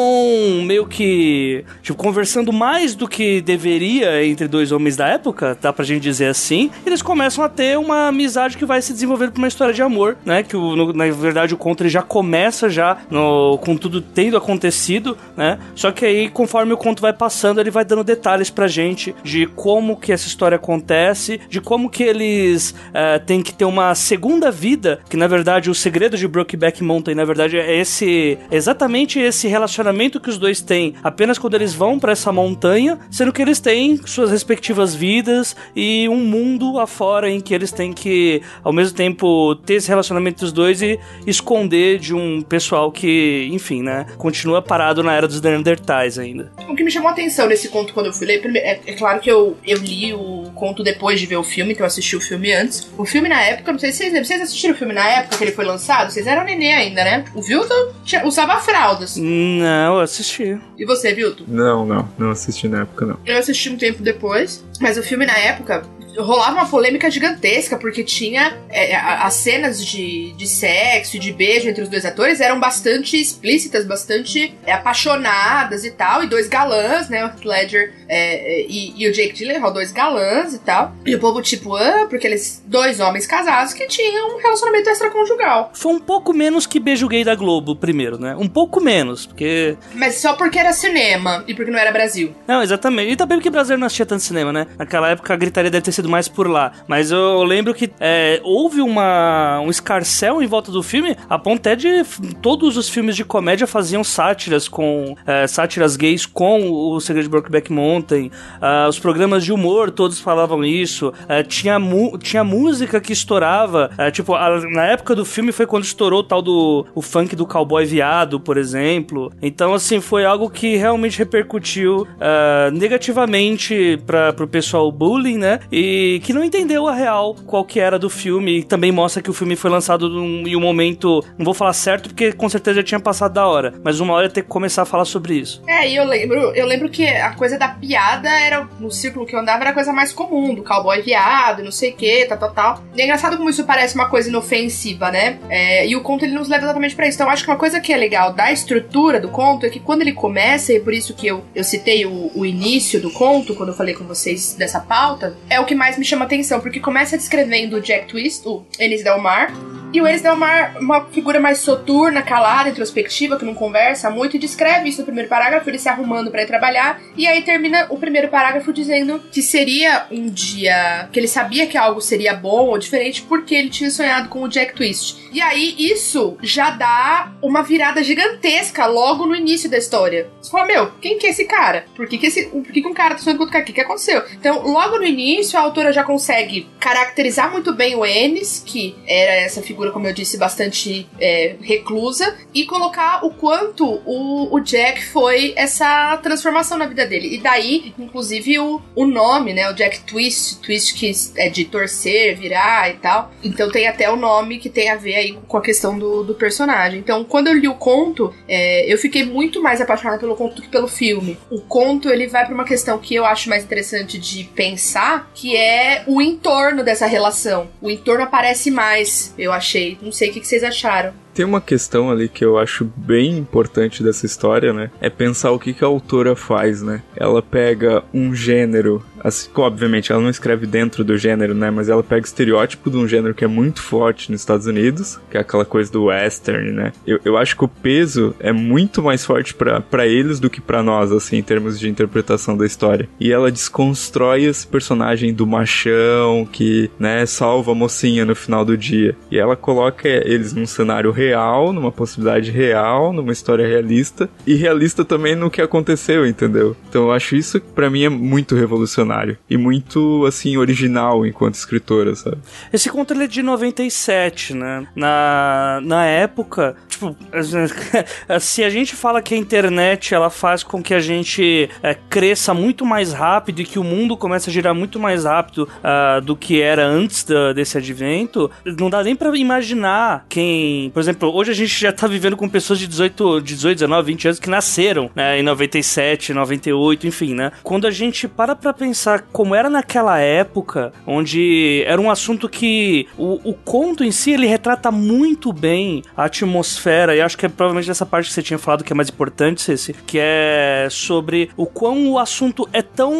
meio 0.64 0.86
que 0.86 1.64
tipo, 1.82 1.98
conversando 1.98 2.52
mais 2.52 2.94
do 2.94 3.08
que 3.08 3.40
deveria 3.40 4.24
entre 4.24 4.48
dois 4.48 4.72
homens 4.72 4.96
da 4.96 5.08
época, 5.08 5.56
dá 5.60 5.72
pra 5.72 5.84
gente 5.84 6.02
dizer 6.02 6.26
assim. 6.26 6.70
eles 6.84 7.02
começam 7.02 7.44
a 7.44 7.48
ter 7.48 7.78
uma 7.78 8.08
amizade 8.08 8.56
que 8.56 8.64
vai 8.64 8.80
se 8.82 8.92
desenvolver 8.92 9.30
pra 9.30 9.38
uma 9.38 9.48
história 9.48 9.74
de 9.74 9.82
amor, 9.82 10.16
né? 10.24 10.42
Que 10.42 10.56
o, 10.56 10.76
no, 10.76 10.92
na 10.92 11.10
verdade 11.10 11.54
o 11.54 11.56
conto 11.56 11.88
já 11.88 12.02
começa 12.02 12.68
já 12.68 12.98
no, 13.10 13.58
com 13.58 13.76
tudo 13.76 14.00
tendo 14.00 14.36
acontecido, 14.36 15.16
né? 15.36 15.58
Só 15.74 15.92
que 15.92 16.04
aí, 16.04 16.28
conforme 16.28 16.72
o 16.72 16.76
conto 16.76 17.00
vai 17.00 17.12
passando, 17.12 17.60
ele 17.60 17.70
vai 17.70 17.84
dando 17.84 18.02
detalhes 18.02 18.50
pra 18.58 18.66
gente 18.66 19.14
de 19.22 19.46
como 19.46 19.96
que 19.96 20.10
essa 20.10 20.26
história 20.26 20.56
acontece, 20.56 21.40
de 21.48 21.60
como 21.60 21.88
que 21.88 22.02
eles 22.02 22.74
uh, 22.88 23.24
têm 23.24 23.40
que 23.40 23.54
ter 23.54 23.64
uma 23.64 23.94
segunda 23.94 24.50
vida, 24.50 24.98
que 25.08 25.16
na 25.16 25.28
verdade 25.28 25.70
o 25.70 25.74
segredo 25.76 26.16
de 26.16 26.26
Brokeback 26.26 26.82
Mountain, 26.82 27.14
na 27.14 27.24
verdade, 27.24 27.56
é 27.56 27.78
esse 27.78 28.36
exatamente 28.50 29.20
esse 29.20 29.46
relacionamento 29.46 30.18
que 30.18 30.28
os 30.28 30.38
dois 30.38 30.60
têm 30.60 30.94
apenas 31.04 31.38
quando 31.38 31.54
eles 31.54 31.72
vão 31.72 32.00
para 32.00 32.10
essa 32.10 32.32
montanha, 32.32 32.98
sendo 33.12 33.32
que 33.32 33.40
eles 33.40 33.60
têm 33.60 33.96
suas 34.04 34.32
respectivas 34.32 34.92
vidas 34.92 35.54
e 35.76 36.08
um 36.08 36.16
mundo 36.16 36.80
afora 36.80 37.30
em 37.30 37.40
que 37.40 37.54
eles 37.54 37.70
têm 37.70 37.92
que, 37.92 38.42
ao 38.64 38.72
mesmo 38.72 38.96
tempo, 38.96 39.54
ter 39.54 39.74
esse 39.74 39.88
relacionamento 39.88 40.40
dos 40.40 40.50
dois 40.50 40.82
e 40.82 40.98
esconder 41.28 42.00
de 42.00 42.12
um 42.12 42.42
pessoal 42.42 42.90
que, 42.90 43.48
enfim, 43.52 43.84
né, 43.84 44.04
continua 44.16 44.60
parado 44.60 45.00
na 45.04 45.12
era 45.12 45.28
dos 45.28 45.40
Neandertais 45.40 46.18
ainda. 46.18 46.50
O 46.68 46.74
que 46.74 46.82
me 46.82 46.90
chamou 46.90 47.08
a 47.08 47.12
atenção 47.12 47.46
nesse 47.46 47.68
conto 47.68 47.94
quando 47.94 48.06
eu 48.06 48.12
fui 48.12 48.26
ler. 48.26 48.47
É, 48.56 48.80
é 48.86 48.92
claro 48.94 49.20
que 49.20 49.30
eu, 49.30 49.56
eu 49.66 49.78
li 49.78 50.12
o 50.14 50.50
conto 50.54 50.82
depois 50.82 51.20
de 51.20 51.26
ver 51.26 51.36
o 51.36 51.42
filme, 51.42 51.72
então 51.72 51.84
eu 51.84 51.88
assisti 51.88 52.16
o 52.16 52.20
filme 52.20 52.52
antes. 52.52 52.88
O 52.96 53.04
filme 53.04 53.28
na 53.28 53.40
época, 53.42 53.72
não 53.72 53.78
sei 53.78 53.90
se 53.92 53.98
vocês 53.98 54.12
lembram, 54.12 54.24
vocês 54.24 54.40
assistiram 54.42 54.74
o 54.74 54.78
filme 54.78 54.94
na 54.94 55.06
época 55.08 55.36
que 55.36 55.44
ele 55.44 55.52
foi 55.52 55.64
lançado? 55.64 56.10
Vocês 56.10 56.26
eram 56.26 56.44
nenê 56.44 56.72
ainda, 56.72 57.04
né? 57.04 57.24
O 57.34 57.42
Vilton 57.42 57.92
tinha- 58.04 58.24
usava 58.26 58.56
fraldas. 58.60 59.16
Não, 59.16 59.96
eu 59.96 60.00
assisti. 60.00 60.58
E 60.78 60.84
você, 60.86 61.12
Vilton? 61.12 61.44
Não, 61.48 61.84
não, 61.84 62.08
não 62.18 62.30
assisti 62.30 62.68
na 62.68 62.82
época, 62.82 63.04
não. 63.06 63.18
Eu 63.26 63.36
assisti 63.38 63.68
um 63.70 63.76
tempo 63.76 64.02
depois, 64.02 64.64
mas 64.80 64.96
o 64.96 65.02
filme 65.02 65.26
na 65.26 65.36
época 65.38 65.82
rolava 66.16 66.52
uma 66.56 66.66
polêmica 66.68 67.10
gigantesca, 67.10 67.76
porque 67.76 68.02
tinha 68.02 68.56
é, 68.68 68.94
a- 68.96 69.24
as 69.24 69.34
cenas 69.34 69.84
de, 69.84 70.32
de 70.32 70.46
sexo 70.46 71.16
e 71.16 71.18
de 71.18 71.32
beijo 71.32 71.68
entre 71.68 71.82
os 71.82 71.88
dois 71.88 72.04
atores 72.04 72.40
eram 72.40 72.58
bastante 72.58 73.20
explícitas, 73.20 73.84
bastante 73.86 74.54
é, 74.66 74.72
apaixonadas 74.72 75.84
e 75.84 75.90
tal, 75.90 76.22
e 76.22 76.26
dois 76.26 76.48
galãs, 76.48 77.08
né, 77.08 77.24
o 77.24 77.28
Heath 77.28 77.44
Ledger 77.44 77.92
é, 78.08 78.60
é, 78.62 78.66
e, 78.68 78.94
e 78.96 79.08
o 79.08 79.12
Jake 79.12 79.34
Gyllenhaal, 79.34 79.72
dois 79.72 79.92
galãs 79.92 80.54
e 80.54 80.58
tal, 80.58 80.94
e 81.04 81.14
o 81.14 81.18
povo 81.18 81.40
tipo, 81.42 81.74
ah, 81.76 82.06
porque 82.08 82.26
eles, 82.26 82.62
dois 82.66 83.00
homens 83.00 83.26
casados 83.26 83.72
que 83.72 83.86
tinham 83.86 84.36
um 84.36 84.40
relacionamento 84.40 84.88
extraconjugal. 84.90 85.70
Foi 85.74 85.92
um 85.92 86.00
pouco 86.00 86.32
menos 86.32 86.66
que 86.66 86.78
beijo 86.80 87.08
gay 87.08 87.24
da 87.24 87.34
Globo, 87.34 87.74
primeiro, 87.76 88.18
né? 88.18 88.34
Um 88.36 88.48
pouco 88.48 88.80
menos, 88.80 89.26
porque. 89.26 89.76
Mas 89.94 90.16
só 90.16 90.34
porque 90.34 90.58
era 90.58 90.72
cinema 90.72 91.44
e 91.46 91.54
porque 91.54 91.70
não 91.70 91.78
era 91.78 91.92
Brasil. 91.92 92.34
Não, 92.46 92.62
exatamente. 92.62 93.12
E 93.12 93.16
também 93.16 93.38
porque 93.38 93.48
o 93.48 93.52
brasileiro 93.52 93.80
não 93.80 93.86
assistia 93.86 94.06
tanto 94.06 94.22
cinema, 94.22 94.52
né? 94.52 94.66
Naquela 94.78 95.10
época 95.10 95.32
a 95.32 95.36
gritaria 95.36 95.70
deve 95.70 95.84
ter 95.84 95.92
sido 95.98 96.08
mais 96.08 96.28
por 96.28 96.48
lá. 96.48 96.72
Mas 96.86 97.10
eu 97.10 97.42
lembro 97.42 97.74
que 97.74 97.90
é, 98.00 98.40
houve 98.44 98.80
uma, 98.80 99.60
um 99.60 99.68
escarcel 99.70 100.42
em 100.42 100.46
volta 100.46 100.70
do 100.70 100.82
filme, 100.82 101.16
a 101.28 101.38
ponto 101.38 101.58
até 101.58 101.74
de 101.74 102.04
todos 102.40 102.76
os 102.76 102.88
filmes 102.88 103.16
de 103.16 103.24
comédia 103.24 103.66
faziam 103.66 104.04
sátiras 104.04 104.68
com 104.68 105.14
é, 105.26 105.46
sátiras 105.46 105.96
gays 105.96 106.24
com 106.24 106.70
o 106.70 107.00
Segredo 107.00 107.24
de 107.24 107.30
Brokeback 107.30 107.72
Mountain. 107.72 108.30
Ah, 108.60 108.86
os 108.88 108.98
programas 108.98 109.44
de 109.44 109.52
humor 109.52 109.90
todos 109.90 110.20
falavam 110.20 110.64
isso. 110.64 111.12
Ah, 111.28 111.42
tinha, 111.42 111.76
tinha 112.20 112.44
música 112.44 113.00
que 113.00 113.12
estourava. 113.12 113.90
ah, 113.98 114.10
tipo, 114.10 114.34
a- 114.34 114.60
na 114.70 114.84
época 114.86 115.14
do 115.14 115.24
filme 115.24 115.50
foi 115.52 115.66
quando 115.66 115.84
estourou 115.84 116.20
o 116.20 116.22
tal 116.22 116.40
do 116.42 116.86
o 116.94 117.02
funk 117.02 117.34
do 117.34 117.46
cowboy 117.46 117.84
viado, 117.84 118.38
por 118.38 118.56
exemplo. 118.56 119.32
Então, 119.42 119.74
assim, 119.74 120.00
foi 120.00 120.24
algo 120.24 120.48
que 120.50 120.76
realmente 120.76 121.18
repercutiu 121.18 122.06
ah, 122.20 122.70
negativamente 122.72 123.98
para 124.06 124.32
pro 124.32 124.46
pessoal 124.46 124.90
bullying, 124.92 125.38
né? 125.38 125.60
E 125.72 125.87
que 126.24 126.32
não 126.32 126.42
entendeu 126.44 126.86
a 126.88 126.94
real 126.94 127.34
qual 127.46 127.64
que 127.64 127.80
era 127.80 127.98
do 127.98 128.08
filme. 128.10 128.58
E 128.58 128.62
também 128.64 128.90
mostra 128.92 129.22
que 129.22 129.30
o 129.30 129.32
filme 129.34 129.56
foi 129.56 129.70
lançado 129.70 130.08
num- 130.08 130.46
em 130.46 130.56
um 130.56 130.60
momento, 130.60 131.24
não 131.36 131.44
vou 131.44 131.54
falar 131.54 131.72
certo 131.72 132.08
porque 132.08 132.32
com 132.32 132.48
certeza 132.48 132.76
já 132.78 132.82
tinha 132.82 133.00
passado 133.00 133.32
da 133.34 133.46
hora, 133.46 133.74
mas 133.84 134.00
uma 134.00 134.14
hora 134.14 134.26
ia 134.26 134.30
ter 134.30 134.42
que 134.42 134.48
começar 134.48 134.82
a 134.82 134.86
falar 134.86 135.04
sobre 135.04 135.34
isso. 135.34 135.62
É, 135.66 135.88
e 135.88 135.96
eu 135.96 136.04
lembro, 136.04 136.38
eu 136.54 136.66
lembro 136.66 136.88
que 136.88 137.06
a 137.06 137.34
coisa 137.34 137.58
da 137.58 137.68
piada 137.68 138.28
era, 138.28 138.68
no 138.80 138.90
círculo 138.90 139.26
que 139.26 139.34
eu 139.34 139.40
andava, 139.40 139.62
era 139.62 139.70
a 139.70 139.74
coisa 139.74 139.92
mais 139.92 140.12
comum, 140.12 140.54
do 140.54 140.62
cowboy 140.62 141.00
viado, 141.02 141.62
não 141.62 141.70
sei 141.72 141.90
o 141.90 141.96
que, 141.96 142.24
tal, 142.26 142.38
tal, 142.38 142.50
tal. 142.52 142.84
E 142.96 143.00
é 143.00 143.04
engraçado 143.04 143.36
como 143.36 143.48
isso 143.50 143.64
parece 143.64 143.94
uma 143.94 144.08
coisa 144.08 144.28
inofensiva, 144.28 145.10
né? 145.10 145.38
É, 145.48 145.86
e 145.86 145.94
o 145.96 146.02
conto 146.02 146.24
ele 146.24 146.34
nos 146.34 146.48
leva 146.48 146.64
exatamente 146.64 146.94
pra 146.94 147.06
isso. 147.06 147.16
Então 147.16 147.30
acho 147.30 147.44
que 147.44 147.50
uma 147.50 147.56
coisa 147.56 147.80
que 147.80 147.92
é 147.92 147.96
legal 147.96 148.32
da 148.32 148.52
estrutura 148.52 149.20
do 149.20 149.28
conto 149.28 149.66
é 149.66 149.70
que 149.70 149.80
quando 149.80 150.02
ele 150.02 150.12
começa, 150.12 150.72
e 150.72 150.80
por 150.80 150.92
isso 150.92 151.14
que 151.14 151.26
eu, 151.26 151.44
eu 151.54 151.64
citei 151.64 152.04
o, 152.06 152.30
o 152.34 152.44
início 152.46 153.00
do 153.00 153.10
conto, 153.10 153.54
quando 153.54 153.70
eu 153.70 153.74
falei 153.74 153.94
com 153.94 154.04
vocês 154.04 154.54
dessa 154.54 154.80
pauta, 154.80 155.36
é 155.48 155.60
o 155.60 155.64
que 155.64 155.74
mais 155.78 155.96
me 155.96 156.04
chama 156.04 156.24
atenção, 156.24 156.60
porque 156.60 156.80
começa 156.80 157.16
descrevendo 157.16 157.76
o 157.76 157.80
Jack 157.80 158.08
Twist, 158.08 158.46
o 158.46 158.66
Ennis 158.78 159.02
Del 159.02 159.18
Mar, 159.18 159.52
e 159.90 160.02
o 160.02 160.06
Ennis 160.06 160.20
Del 160.20 160.36
Mar, 160.36 160.76
uma 160.78 161.06
figura 161.06 161.40
mais 161.40 161.58
soturna, 161.58 162.20
calada, 162.20 162.68
introspectiva, 162.68 163.38
que 163.38 163.44
não 163.44 163.54
conversa 163.54 164.10
muito, 164.10 164.36
e 164.36 164.38
descreve 164.38 164.88
isso 164.88 165.00
no 165.00 165.06
primeiro 165.06 165.30
parágrafo, 165.30 165.70
ele 165.70 165.78
se 165.78 165.88
arrumando 165.88 166.30
pra 166.30 166.42
ir 166.42 166.46
trabalhar. 166.46 167.00
E 167.16 167.26
aí 167.26 167.40
termina 167.42 167.86
o 167.88 167.96
primeiro 167.96 168.28
parágrafo 168.28 168.70
dizendo 168.72 169.22
que 169.32 169.40
seria 169.40 170.06
um 170.10 170.26
dia. 170.28 171.08
que 171.10 171.18
ele 171.18 171.28
sabia 171.28 171.66
que 171.66 171.78
algo 171.78 172.00
seria 172.02 172.34
bom 172.34 172.66
ou 172.66 172.78
diferente 172.78 173.22
porque 173.22 173.54
ele 173.54 173.70
tinha 173.70 173.90
sonhado 173.90 174.28
com 174.28 174.42
o 174.42 174.48
Jack 174.48 174.74
Twist. 174.74 175.28
E 175.32 175.40
aí 175.40 175.74
isso 175.78 176.36
já 176.42 176.70
dá 176.70 177.32
uma 177.42 177.62
virada 177.62 178.02
gigantesca 178.02 178.86
logo 178.86 179.26
no 179.26 179.34
início 179.34 179.70
da 179.70 179.78
história. 179.78 180.28
Você 180.40 180.50
fala, 180.50 180.66
meu, 180.66 180.90
quem 181.00 181.18
que 181.18 181.26
é 181.26 181.30
esse 181.30 181.44
cara? 181.44 181.86
Por 181.96 182.06
que, 182.06 182.18
que, 182.18 182.26
esse, 182.26 182.46
por 182.46 182.62
que, 182.64 182.82
que 182.82 182.88
um 182.88 182.94
cara 182.94 183.14
tá 183.14 183.20
sonhando 183.20 183.38
com 183.38 183.44
outro 183.44 183.52
cara? 183.52 183.62
O 183.62 183.66
que, 183.66 183.72
que 183.72 183.80
aconteceu? 183.80 184.22
Então, 184.32 184.66
logo 184.66 184.98
no 184.98 185.04
início, 185.04 185.58
a 185.58 185.66
autora 185.68 185.92
já 185.92 186.04
consegue 186.04 186.68
caracterizar 186.78 187.50
muito 187.50 187.72
bem 187.74 187.94
o 187.94 188.04
Ennis, 188.04 188.62
que 188.64 188.96
era 189.06 189.32
essa 189.32 189.62
figura, 189.62 189.90
como 189.90 190.06
eu 190.06 190.12
disse, 190.12 190.36
bastante 190.36 191.08
é, 191.20 191.56
reclusa, 191.60 192.36
e 192.54 192.64
colocar 192.64 193.24
o 193.24 193.30
quanto 193.30 193.84
o, 194.04 194.54
o 194.54 194.60
Jack 194.60 195.04
foi 195.06 195.52
essa 195.56 196.16
transformação 196.22 196.76
na 196.76 196.86
vida 196.86 197.06
dele. 197.06 197.34
E 197.34 197.38
daí, 197.38 197.94
inclusive, 197.98 198.58
o, 198.58 198.80
o 198.94 199.06
nome, 199.06 199.52
né? 199.52 199.70
O 199.70 199.74
Jack 199.74 200.00
Twist, 200.00 200.60
Twist 200.60 200.94
que 200.94 201.12
é 201.36 201.48
de 201.48 201.64
torcer, 201.64 202.36
virar 202.36 202.90
e 202.90 202.94
tal. 202.94 203.30
Então 203.42 203.70
tem 203.70 203.86
até 203.86 204.10
o 204.10 204.16
nome 204.16 204.58
que 204.58 204.68
tem 204.68 204.90
a 204.90 204.96
ver 204.96 205.14
aí 205.14 205.38
com 205.46 205.56
a 205.56 205.62
questão 205.62 205.98
do, 205.98 206.24
do 206.24 206.34
personagem. 206.34 206.98
Então, 206.98 207.24
quando 207.24 207.48
eu 207.48 207.54
li 207.54 207.68
o 207.68 207.74
conto, 207.74 208.34
é, 208.48 208.92
eu 208.92 208.98
fiquei 208.98 209.24
muito 209.24 209.62
mais 209.62 209.80
apaixonada 209.80 210.18
pelo 210.18 210.36
conto 210.36 210.56
do 210.56 210.62
que 210.62 210.68
pelo 210.68 210.88
filme. 210.88 211.38
O 211.50 211.60
conto, 211.60 212.08
ele 212.10 212.26
vai 212.26 212.44
pra 212.44 212.54
uma 212.54 212.64
questão 212.64 212.98
que 212.98 213.14
eu 213.14 213.24
acho 213.24 213.48
mais 213.48 213.64
interessante 213.64 214.18
de 214.18 214.44
pensar, 214.44 215.30
que 215.34 215.56
é 215.58 216.02
o 216.06 216.22
entorno 216.22 216.84
dessa 216.84 217.06
relação. 217.06 217.68
O 217.80 217.90
entorno 217.90 218.24
aparece 218.24 218.70
mais, 218.70 219.34
eu 219.36 219.52
achei. 219.52 219.98
Não 220.00 220.12
sei 220.12 220.30
o 220.30 220.32
que 220.32 220.44
vocês 220.44 220.62
acharam. 220.62 221.12
Tem 221.38 221.46
uma 221.46 221.60
questão 221.60 222.10
ali 222.10 222.28
que 222.28 222.44
eu 222.44 222.58
acho 222.58 222.84
bem 222.96 223.38
importante 223.38 224.02
dessa 224.02 224.26
história, 224.26 224.72
né? 224.72 224.90
É 225.00 225.08
pensar 225.08 225.52
o 225.52 225.58
que, 225.60 225.72
que 225.72 225.84
a 225.84 225.86
autora 225.86 226.34
faz, 226.34 226.82
né? 226.82 227.00
Ela 227.14 227.40
pega 227.40 228.02
um 228.12 228.34
gênero, 228.34 229.04
assim, 229.22 229.48
obviamente 229.54 230.10
ela 230.10 230.20
não 230.20 230.30
escreve 230.30 230.66
dentro 230.66 231.04
do 231.04 231.16
gênero, 231.16 231.54
né? 231.54 231.70
Mas 231.70 231.88
ela 231.88 232.02
pega 232.02 232.22
o 232.22 232.24
estereótipo 232.24 232.90
de 232.90 232.96
um 232.96 233.06
gênero 233.06 233.34
que 233.34 233.44
é 233.44 233.46
muito 233.46 233.80
forte 233.80 234.32
nos 234.32 234.40
Estados 234.40 234.66
Unidos, 234.66 235.20
que 235.30 235.36
é 235.36 235.40
aquela 235.40 235.64
coisa 235.64 235.92
do 235.92 236.06
western, 236.06 236.72
né? 236.72 236.92
Eu, 237.06 237.20
eu 237.24 237.36
acho 237.36 237.56
que 237.56 237.64
o 237.64 237.68
peso 237.68 238.34
é 238.40 238.50
muito 238.50 239.00
mais 239.00 239.24
forte 239.24 239.54
para 239.54 240.08
eles 240.08 240.40
do 240.40 240.50
que 240.50 240.60
para 240.60 240.82
nós, 240.82 241.12
assim, 241.12 241.36
em 241.36 241.42
termos 241.44 241.78
de 241.78 241.88
interpretação 241.88 242.56
da 242.56 242.66
história. 242.66 243.08
E 243.20 243.30
ela 243.30 243.52
desconstrói 243.52 244.42
esse 244.42 244.66
personagem 244.66 245.32
do 245.32 245.46
machão 245.46 246.44
que, 246.50 246.90
né, 246.98 247.24
salva 247.26 247.70
a 247.70 247.76
mocinha 247.76 248.24
no 248.24 248.34
final 248.34 248.64
do 248.64 248.76
dia. 248.76 249.16
E 249.30 249.38
ela 249.38 249.54
coloca 249.54 250.08
eles 250.08 250.52
num 250.52 250.66
cenário 250.66 251.12
real, 251.12 251.27
numa 251.72 251.92
possibilidade 251.92 252.50
real, 252.50 253.12
numa 253.12 253.32
história 253.32 253.66
realista 253.66 254.28
e 254.46 254.54
realista 254.54 255.04
também 255.04 255.34
no 255.34 255.50
que 255.50 255.60
aconteceu, 255.60 256.26
entendeu? 256.26 256.76
Então 256.88 257.04
eu 257.04 257.12
acho 257.12 257.36
isso 257.36 257.60
pra 257.60 257.90
mim 257.90 258.04
é 258.04 258.08
muito 258.08 258.54
revolucionário 258.54 259.36
e 259.48 259.56
muito 259.56 260.24
assim 260.26 260.56
original 260.56 261.24
enquanto 261.26 261.54
escritora, 261.54 262.14
sabe? 262.14 262.38
Esse 262.72 262.88
conto 262.90 263.12
ele 263.14 263.24
é 263.24 263.26
de 263.26 263.42
97, 263.42 264.54
né? 264.54 264.86
Na, 264.94 265.80
na 265.82 266.04
época, 266.06 266.76
tipo, 266.88 267.16
se 268.40 268.62
a 268.64 268.70
gente 268.70 268.94
fala 268.94 269.22
que 269.22 269.34
a 269.34 269.38
internet 269.38 270.14
ela 270.14 270.30
faz 270.30 270.62
com 270.62 270.82
que 270.82 270.94
a 270.94 271.00
gente 271.00 271.68
é, 271.82 271.94
cresça 272.08 272.52
muito 272.54 272.84
mais 272.84 273.12
rápido 273.12 273.60
e 273.60 273.64
que 273.64 273.78
o 273.78 273.84
mundo 273.84 274.16
comece 274.16 274.50
a 274.50 274.52
girar 274.52 274.74
muito 274.74 274.98
mais 274.98 275.24
rápido 275.24 275.68
ah, 275.82 276.20
do 276.20 276.36
que 276.36 276.60
era 276.60 276.86
antes 276.86 277.24
da- 277.24 277.52
desse 277.52 277.78
advento, 277.78 278.50
não 278.78 278.90
dá 278.90 279.02
nem 279.02 279.14
pra 279.16 279.36
imaginar 279.36 280.26
quem, 280.28 280.90
por 280.90 281.00
exemplo, 281.00 281.17
hoje 281.26 281.50
a 281.50 281.54
gente 281.54 281.80
já 281.80 281.92
tá 281.92 282.06
vivendo 282.06 282.36
com 282.36 282.48
pessoas 282.48 282.78
de 282.78 282.86
18, 282.86 283.40
de 283.40 283.54
18, 283.54 283.78
19, 283.78 284.12
20 284.12 284.28
anos 284.28 284.40
que 284.40 284.50
nasceram 284.50 285.10
né, 285.14 285.38
em 285.38 285.42
97, 285.42 286.32
98, 286.32 287.06
enfim, 287.06 287.34
né? 287.34 287.52
Quando 287.62 287.86
a 287.86 287.90
gente 287.90 288.28
para 288.28 288.54
pra 288.54 288.72
pensar 288.72 289.22
como 289.32 289.54
era 289.54 289.68
naquela 289.70 290.18
época, 290.18 290.92
onde 291.06 291.82
era 291.86 292.00
um 292.00 292.10
assunto 292.10 292.48
que 292.48 293.06
o, 293.16 293.50
o 293.50 293.54
conto 293.54 294.04
em 294.04 294.10
si 294.10 294.32
ele 294.32 294.46
retrata 294.46 294.90
muito 294.90 295.52
bem 295.52 296.02
a 296.16 296.24
atmosfera, 296.24 297.14
e 297.14 297.20
acho 297.20 297.36
que 297.36 297.46
é 297.46 297.48
provavelmente 297.48 297.88
dessa 297.88 298.06
parte 298.06 298.28
que 298.28 298.34
você 298.34 298.42
tinha 298.42 298.58
falado 298.58 298.84
que 298.84 298.92
é 298.92 298.96
mais 298.96 299.08
importante, 299.08 299.60
Ceci, 299.62 299.92
que 299.92 300.18
é 300.20 300.88
sobre 300.90 301.50
o 301.56 301.66
quão 301.66 302.10
o 302.10 302.18
assunto 302.18 302.68
é 302.72 302.82
tão. 302.82 303.12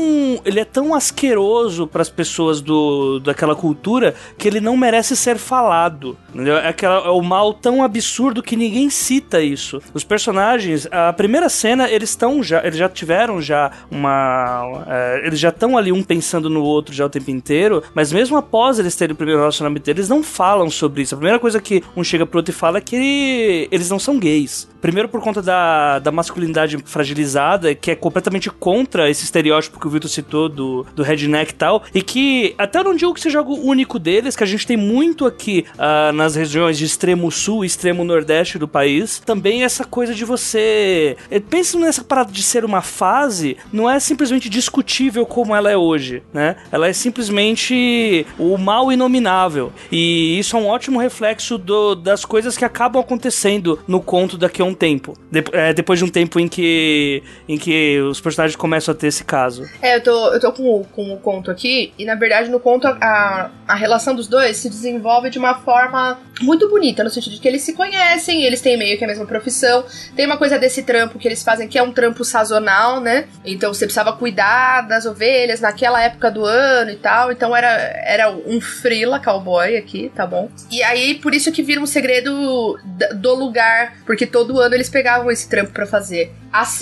ele 0.45 0.61
é 0.61 0.64
tão 0.64 0.95
asqueroso 0.95 1.87
para 1.87 2.02
as 2.02 2.09
pessoas 2.09 2.61
do, 2.61 3.19
daquela 3.21 3.55
cultura 3.55 4.14
que 4.37 4.49
ele 4.49 4.61
não 4.61 4.76
merece 4.76 5.17
ser 5.17 5.37
falado. 5.37 6.17
Entendeu? 6.33 6.57
É, 6.57 6.69
aquela, 6.69 7.07
é 7.07 7.11
o 7.11 7.23
mal 7.23 7.52
tão 7.55 7.83
absurdo 7.88 8.42
que 8.42 8.57
ninguém 8.57 8.90
cita 8.90 9.40
isso. 9.40 9.80
Os 9.92 10.04
personagens, 10.04 10.87
a 10.90 11.12
primeira 11.12 11.49
cena, 11.49 11.90
eles 11.90 12.11
estão 12.11 12.42
já. 12.42 12.64
Eles 12.64 12.78
já 12.78 12.88
tiveram 12.88 13.40
já 13.40 13.71
uma. 13.90 14.85
é, 14.87 15.26
eles 15.26 15.38
já 15.38 15.49
estão 15.49 15.76
ali 15.76 15.92
um 15.92 16.02
pensando 16.02 16.49
no 16.49 16.62
outro 16.62 16.95
já 16.95 17.07
o 17.07 17.11
tempo 17.11 17.30
inteiro, 17.30 17.83
mas 17.95 18.12
mesmo 18.12 18.37
após 18.37 18.78
eles 18.78 18.95
terem 18.95 19.12
o 19.12 19.16
primeiro 19.16 19.40
relacionamento 19.40 19.88
eles 19.90 20.09
não 20.09 20.23
falam 20.23 20.71
sobre 20.71 21.02
isso. 21.02 21.14
A 21.14 21.18
primeira 21.18 21.38
coisa 21.38 21.61
que 21.61 21.83
um 21.97 22.04
chega 22.04 22.26
pro 22.26 22.38
outro 22.38 22.52
e 22.52 22.54
fala 22.54 22.78
é 22.78 22.80
que 22.80 23.68
eles 23.71 23.90
não 23.90 23.99
são 23.99 24.18
gays. 24.18 24.68
Primeiro 24.80 25.09
por 25.09 25.21
conta 25.21 25.42
da, 25.42 25.99
da 25.99 26.12
masculinidade 26.12 26.78
fragilizada, 26.85 27.75
que 27.75 27.90
é 27.90 27.97
completamente 27.97 28.50
contra 28.50 29.11
esse 29.11 29.25
estereótipo 29.25 29.80
que 29.80 29.87
o 29.87 29.90
Vitor 29.90 30.09
citou 30.09 30.49
do, 30.49 30.87
do 30.95 31.02
redneck 31.02 31.52
e 31.52 31.54
tal, 31.54 31.83
e 31.95 32.02
que 32.02 32.54
até 32.57 32.83
não 32.83 32.95
digo 32.95 33.12
que 33.14 33.21
seja 33.21 33.38
algo 33.38 33.54
único 33.54 33.99
deles, 33.99 34.37
que 34.37 34.45
a 34.45 34.47
gente 34.47 34.66
tem 34.66 34.76
muito 34.76 35.26
aqui 35.26 35.64
uh, 35.75 36.12
nas 36.12 36.35
regiões 36.35 36.78
de 36.78 36.85
extremo 36.85 37.30
sul 37.30 37.64
extremo 37.69 38.03
nordeste 38.05 38.59
do 38.59 38.67
país, 38.67 39.19
também 39.19 39.63
essa 39.63 39.85
coisa 39.85 40.15
de 40.15 40.25
você... 40.25 41.17
Eh, 41.31 41.41
pensa 41.41 41.79
nessa 41.79 42.03
parada 42.03 42.33
de 42.33 42.43
ser 42.43 42.65
uma 42.65 42.83
fase, 42.83 43.57
não 43.73 43.89
é 43.89 44.01
simplesmente 44.01 44.49
discutível 44.49 45.25
como 45.25 45.55
ela 45.55 45.71
é 45.71 45.77
hoje, 45.77 46.23
né? 46.33 46.57
Ela 46.73 46.89
é 46.89 46.93
simplesmente 46.93 48.27
o 48.39 48.57
mal 48.59 48.91
inominável. 48.91 49.73
E 49.93 50.39
isso 50.39 50.57
é 50.57 50.61
um 50.61 50.67
ótimo 50.67 50.99
reflexo 50.99 51.57
do, 51.57 51.95
das 51.95 52.25
coisas 52.25 52.57
que 52.57 52.65
acabam 52.65 53.01
acontecendo 53.01 53.79
no 53.87 54.01
conto 54.01 54.37
daqui 54.37 54.63
a 54.63 54.65
um 54.65 54.75
tempo. 54.75 55.17
De, 55.31 55.45
é, 55.53 55.73
depois 55.73 55.99
de 55.99 56.05
um 56.05 56.09
tempo 56.09 56.41
em 56.41 56.49
que, 56.49 57.23
em 57.49 57.59
que 57.59 58.01
os 58.01 58.21
personagens 58.21 58.57
começam 58.57 58.93
a 58.93 58.97
ter 58.97 59.09
esse 59.09 59.25
caso. 59.25 59.65
É, 59.83 59.97
eu 59.97 60.03
tô, 60.03 60.33
eu 60.33 60.41
tô 60.41 60.53
com, 60.53 60.85
com 60.85 61.13
o 61.13 61.19
conto 61.19 61.51
aqui, 61.51 61.93
e 61.99 62.05
na 62.05 62.15
verdade 62.15 62.51
no 62.51 62.59
conto 62.59 62.87
a, 62.87 63.51
a 63.67 63.75
relação 63.75 64.15
dos 64.15 64.27
dois 64.27 64.57
se 64.57 64.69
desenvolve 64.69 65.31
de 65.31 65.39
uma 65.39 65.55
forma 65.61 66.19
muito 66.41 66.69
bonita, 66.69 67.05
no 67.05 67.11
sentido 67.11 67.35
de 67.35 67.41
que 67.41 67.49
eles 67.49 67.58
se 67.59 67.73
conhecem, 67.73 68.45
eles 68.45 68.61
têm 68.61 68.77
meio 68.77 68.99
que 68.99 69.05
a 69.05 69.09
mesma 69.09 69.27
profissão. 69.27 69.85
Tem 70.15 70.27
uma 70.27 70.37
coisa 70.37 70.59
desse 70.59 70.83
trampo 70.83 71.19
que 71.19 71.29
eles 71.29 71.43
fazem 71.43 71.69
que 71.69 71.79
é 71.79 71.83
um 71.83 71.93
trampo 71.93 72.25
sazonal, 72.25 73.00
né? 73.00 73.27
Então 73.45 73.73
você 73.73 73.87
precisava 73.87 74.12
cuidar 74.12 74.83
das 74.83 75.07
ovelhas 75.07 75.61
naquela 75.61 76.03
época 76.03 76.31
do 76.31 76.45
ano 76.45 76.91
e 76.91 76.97
tal. 76.97 77.33
Então 77.33 77.55
era, 77.55 77.69
era 77.69 78.31
um 78.31 78.61
frila 78.61 79.21
cowboy 79.21 79.77
aqui, 79.77 80.11
tá 80.15 80.27
bom? 80.27 80.50
E 80.71 80.83
aí 80.83 81.15
por 81.15 81.35
isso 81.35 81.53
que 81.53 81.62
vira 81.62 81.81
um 81.81 81.87
segredo 81.87 82.79
do 83.17 83.35
lugar, 83.35 83.99
porque 84.07 84.27
todo 84.27 84.61
ano 84.61 84.75
eles 84.75 84.88
pegavam 84.88 85.31
esse 85.31 85.49
trampo 85.49 85.73
para 85.73 85.87
fazer. 85.87 86.33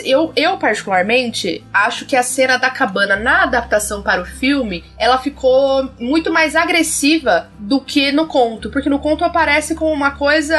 Eu, 0.05 0.33
eu, 0.37 0.57
particularmente, 0.59 1.65
acho 1.73 2.07
que 2.07 2.15
a 2.15 2.23
cena 2.23 2.57
da 2.57 2.71
cabana 2.71 3.17
na 3.17 3.43
adaptação 3.43 4.01
para 4.01 4.23
o 4.23 4.25
filme 4.25 4.85
ela 4.97 5.19
ficou 5.19 5.91
muito 5.99 6.33
mais 6.33 6.55
agressiva 6.55 7.51
do 7.59 7.81
que 7.81 8.13
no 8.13 8.27
conto. 8.27 8.71
Porque 8.71 8.89
no 8.89 8.99
conto 8.99 9.25
aparece 9.25 9.75
como 9.75 9.93
uma 9.93 10.13
coisa. 10.13 10.57